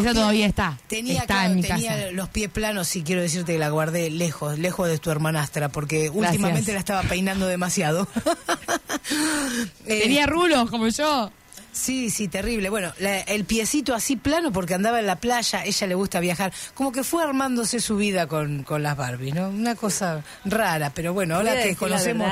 pies- 0.00 0.14
todavía 0.14 0.46
está 0.46 0.78
Tenía, 0.86 1.20
está 1.22 1.26
claro, 1.34 1.50
en 1.50 1.56
mi 1.56 1.62
tenía 1.62 1.90
casa 1.96 2.10
los 2.12 2.28
pies 2.28 2.50
planos 2.50 2.96
y 2.96 3.02
quiero 3.02 3.20
decirte 3.22 3.52
que 3.52 3.58
la 3.58 3.68
guardé 3.68 4.10
lejos, 4.10 4.58
lejos 4.58 4.88
de 4.88 4.98
tu 4.98 5.10
hermanastra, 5.10 5.68
porque 5.68 6.08
últimamente 6.10 6.72
la 6.72 6.78
estaba 6.78 7.02
peinando 7.02 7.46
demasiado. 7.46 8.08
Eh, 9.86 10.00
tenía 10.02 10.26
rulos 10.26 10.70
como 10.70 10.88
yo 10.88 11.30
Sí, 11.72 12.10
sí, 12.10 12.28
terrible. 12.28 12.68
Bueno, 12.68 12.92
la- 12.98 13.20
el 13.20 13.44
piecito 13.46 13.94
así 13.94 14.16
plano 14.16 14.52
porque 14.52 14.74
andaba 14.74 15.00
en 15.00 15.06
la 15.06 15.16
playa, 15.16 15.64
ella 15.64 15.86
le 15.86 15.94
gusta 15.94 16.20
viajar. 16.20 16.52
Como 16.74 16.92
que 16.92 17.02
fue 17.02 17.22
armándose 17.22 17.80
su 17.80 17.96
vida 17.96 18.26
con, 18.26 18.62
con 18.62 18.82
las 18.82 18.94
Barbie, 18.94 19.32
¿no? 19.32 19.48
Una 19.48 19.74
cosa 19.74 20.22
rara, 20.44 20.90
pero 20.94 21.14
bueno, 21.14 21.36
ahora 21.36 21.62
que 21.62 21.74
conocemos... 21.74 22.30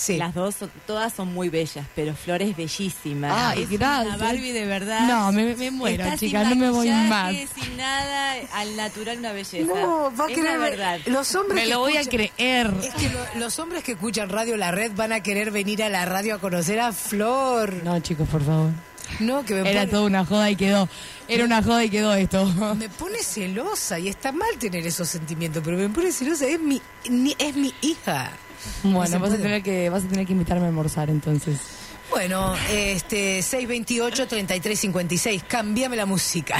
Sí. 0.00 0.16
Las 0.16 0.32
dos, 0.34 0.54
son- 0.54 0.70
todas 0.86 1.12
son 1.12 1.34
muy 1.34 1.50
bellas, 1.50 1.84
pero 1.94 2.14
Flor 2.14 2.40
es 2.40 2.56
bellísima. 2.56 3.50
Ay, 3.50 3.64
es 3.64 3.68
gracias. 3.70 4.14
Una 4.14 4.24
Barbie 4.24 4.52
de 4.52 4.64
verdad. 4.64 5.06
No, 5.06 5.30
me- 5.30 5.54
me 5.56 5.70
muero, 5.70 6.04
Está 6.04 6.16
chica, 6.16 6.40
sin 6.40 6.48
no 6.50 6.56
me 6.56 6.70
voy 6.70 6.88
más. 6.90 7.34
Sin 7.54 7.76
nada, 7.76 8.32
al 8.54 8.76
natural 8.76 9.18
una 9.18 9.32
belleza. 9.32 9.58
No, 9.74 10.10
va 10.18 10.24
a 10.24 10.28
es 10.28 10.34
querer 10.34 10.52
la 10.52 10.56
verdad. 10.58 10.98
Los 11.04 11.34
hombres 11.34 11.54
Me 11.56 11.62
que 11.64 11.68
lo 11.70 11.80
voy 11.80 11.98
a 11.98 12.04
creer. 12.06 12.72
Es 12.82 12.94
que 12.94 13.10
lo- 13.10 13.40
los 13.40 13.58
hombres 13.58 13.84
que 13.84 13.92
escuchan 13.92 14.30
Radio 14.30 14.56
La 14.56 14.70
Red 14.70 14.92
van 14.96 15.12
a 15.12 15.20
querer 15.22 15.50
venir 15.50 15.82
a 15.82 15.90
la 15.90 16.06
radio 16.06 16.36
a 16.36 16.38
conocer 16.38 16.80
a 16.80 16.92
Flor. 16.92 17.82
No, 17.84 18.00
chicos, 18.00 18.26
por 18.26 18.42
favor. 18.42 18.70
No, 19.18 19.44
que 19.44 19.52
me 19.54 19.68
Era 19.68 19.80
pone, 19.80 19.86
toda 19.92 20.02
una 20.04 20.24
joda 20.24 20.50
y 20.50 20.56
quedó. 20.56 20.88
Era 21.28 21.44
una 21.44 21.62
joda 21.62 21.84
y 21.84 21.90
quedó 21.90 22.14
esto. 22.14 22.46
me 22.78 22.88
pone 22.88 23.18
celosa 23.22 23.98
y 23.98 24.08
está 24.08 24.32
mal 24.32 24.56
tener 24.58 24.86
esos 24.86 25.08
sentimientos, 25.10 25.62
pero 25.62 25.76
me 25.76 25.90
pone 25.90 26.10
celosa. 26.10 26.46
Es 26.46 26.58
mi, 26.58 26.80
ni- 27.10 27.36
es 27.38 27.54
mi 27.54 27.74
hija. 27.82 28.30
No 28.84 28.98
Bueno, 28.98 29.18
vas 29.18 29.32
a 29.32 29.36
tener 29.36 29.62
que 29.62 29.90
vas 29.90 30.04
a 30.04 30.08
tener 30.08 30.26
que 30.26 30.32
invitarme 30.32 30.64
a 30.64 30.68
almorzar 30.68 31.10
entonces. 31.10 31.58
Bueno, 32.10 32.54
este 32.68 33.40
628-3356, 33.40 35.44
cambiame 35.46 35.96
la 35.96 36.06
música. 36.06 36.58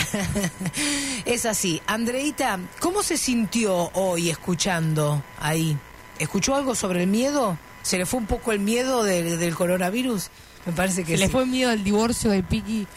es 1.25 1.45
así. 1.45 1.83
Andreita, 1.89 2.61
¿cómo 2.79 3.03
se 3.03 3.17
sintió 3.17 3.91
hoy 3.95 4.31
escuchando 4.31 5.25
ahí? 5.41 5.77
¿Escuchó 6.21 6.55
algo 6.55 6.77
sobre 6.77 7.03
el 7.03 7.09
miedo? 7.09 7.59
¿Se 7.83 7.99
le 7.99 8.07
fue 8.07 8.21
un 8.21 8.27
poco 8.27 8.53
el 8.53 8.61
miedo 8.61 9.03
del 9.03 9.55
coronavirus? 9.57 10.31
Me 10.67 10.73
parece 10.73 11.05
que 11.05 11.17
Se 11.17 11.27
sí. 11.27 11.31
fue 11.33 11.47
miedo 11.47 11.71
el 11.71 11.83
divorcio 11.83 12.31
de 12.31 12.43
Piki. 12.43 12.87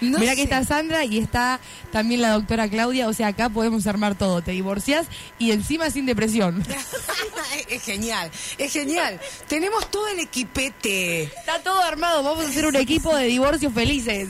No 0.00 0.18
Mira 0.18 0.34
que 0.34 0.42
está 0.42 0.64
Sandra 0.64 1.04
y 1.04 1.18
está 1.18 1.60
también 1.92 2.22
la 2.22 2.30
doctora 2.30 2.68
Claudia. 2.68 3.06
O 3.06 3.12
sea, 3.12 3.28
acá 3.28 3.48
podemos 3.48 3.86
armar 3.86 4.16
todo. 4.16 4.42
Te 4.42 4.50
divorcias 4.50 5.06
y 5.38 5.52
encima 5.52 5.90
sin 5.90 6.06
depresión. 6.06 6.64
es 7.68 7.82
genial, 7.82 8.30
es 8.58 8.72
genial. 8.72 9.20
Tenemos 9.48 9.90
todo 9.90 10.08
el 10.08 10.18
equipete. 10.20 11.24
Está 11.24 11.60
todo 11.62 11.80
armado. 11.82 12.22
Vamos 12.22 12.46
a 12.46 12.48
hacer 12.48 12.66
un 12.66 12.76
equipo 12.76 13.14
de 13.14 13.26
divorcios 13.26 13.72
felices. 13.72 14.28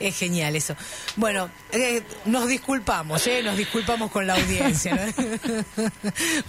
Es 0.00 0.16
genial 0.16 0.56
eso. 0.56 0.74
Bueno, 1.16 1.50
eh, 1.72 2.02
nos 2.24 2.48
disculpamos, 2.48 3.26
¿eh? 3.26 3.42
Nos 3.42 3.56
disculpamos 3.56 4.10
con 4.10 4.26
la 4.26 4.34
audiencia. 4.34 5.12
¿no? 5.76 5.90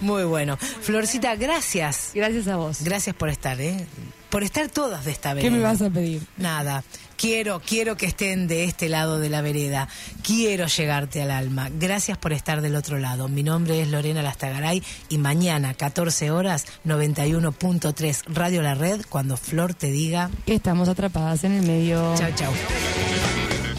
Muy 0.00 0.24
bueno. 0.24 0.56
Florcita, 0.56 1.34
gracias. 1.36 2.12
Gracias 2.14 2.48
a 2.48 2.56
vos. 2.56 2.82
Gracias 2.82 3.14
por 3.14 3.28
estar, 3.28 3.47
¿eh? 3.60 3.86
Por 4.30 4.42
estar 4.42 4.68
todas 4.68 5.04
de 5.04 5.12
esta 5.12 5.32
vereda. 5.32 5.50
¿Qué 5.50 5.56
me 5.56 5.62
vas 5.62 5.80
a 5.80 5.88
pedir? 5.88 6.22
Nada. 6.36 6.84
Quiero, 7.16 7.60
quiero 7.60 7.96
que 7.96 8.06
estén 8.06 8.46
de 8.46 8.64
este 8.64 8.88
lado 8.88 9.18
de 9.18 9.28
la 9.28 9.40
vereda. 9.40 9.88
Quiero 10.22 10.66
llegarte 10.66 11.22
al 11.22 11.30
alma. 11.30 11.68
Gracias 11.72 12.16
por 12.18 12.32
estar 12.32 12.60
del 12.60 12.76
otro 12.76 12.98
lado. 12.98 13.26
Mi 13.28 13.42
nombre 13.42 13.80
es 13.80 13.88
Lorena 13.88 14.22
Lastagaray 14.22 14.82
y 15.08 15.18
mañana, 15.18 15.74
14 15.74 16.30
horas, 16.30 16.66
91.3 16.84 18.22
Radio 18.28 18.62
La 18.62 18.74
Red, 18.74 19.00
cuando 19.08 19.36
Flor 19.36 19.74
te 19.74 19.90
diga. 19.90 20.30
Que 20.46 20.54
estamos 20.54 20.88
atrapadas 20.88 21.42
en 21.44 21.52
el 21.54 21.66
medio. 21.66 22.14
Chao, 22.16 22.30
chao. 22.36 22.52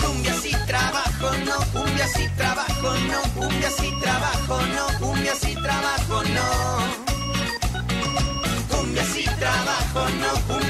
Cumbia 0.04 0.34
sí 0.34 0.52
trabajo, 0.68 1.32
no, 1.46 1.80
cumbia 1.80 2.08
sí 2.08 2.28
trabajo, 2.36 2.94
no, 3.08 3.42
cumbia 3.42 3.70
sí 3.70 3.90
trabajo, 4.02 4.62
no, 4.66 5.00
cumbia 5.00 5.36
sí 5.36 5.54
trabajo, 5.54 6.24
no. 6.24 6.79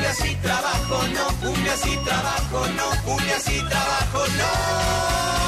No, 0.09 0.15
cumbia 0.15 0.25
sí 0.25 0.37
trabajo, 0.41 1.07
no, 1.13 1.41
cumbia 1.41 1.77
sí 1.77 1.97
trabajo, 2.03 2.67
no, 2.67 3.03
cumbia 3.03 3.39
sí 3.39 3.59
trabajo, 3.69 4.25
no. 4.37 5.38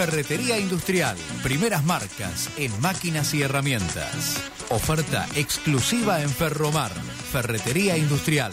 Ferretería 0.00 0.58
Industrial, 0.58 1.14
primeras 1.42 1.84
marcas 1.84 2.48
en 2.56 2.72
máquinas 2.80 3.34
y 3.34 3.42
herramientas. 3.42 4.42
Oferta 4.70 5.28
exclusiva 5.34 6.22
en 6.22 6.30
Ferromar, 6.30 6.90
Ferretería 7.30 7.98
Industrial, 7.98 8.50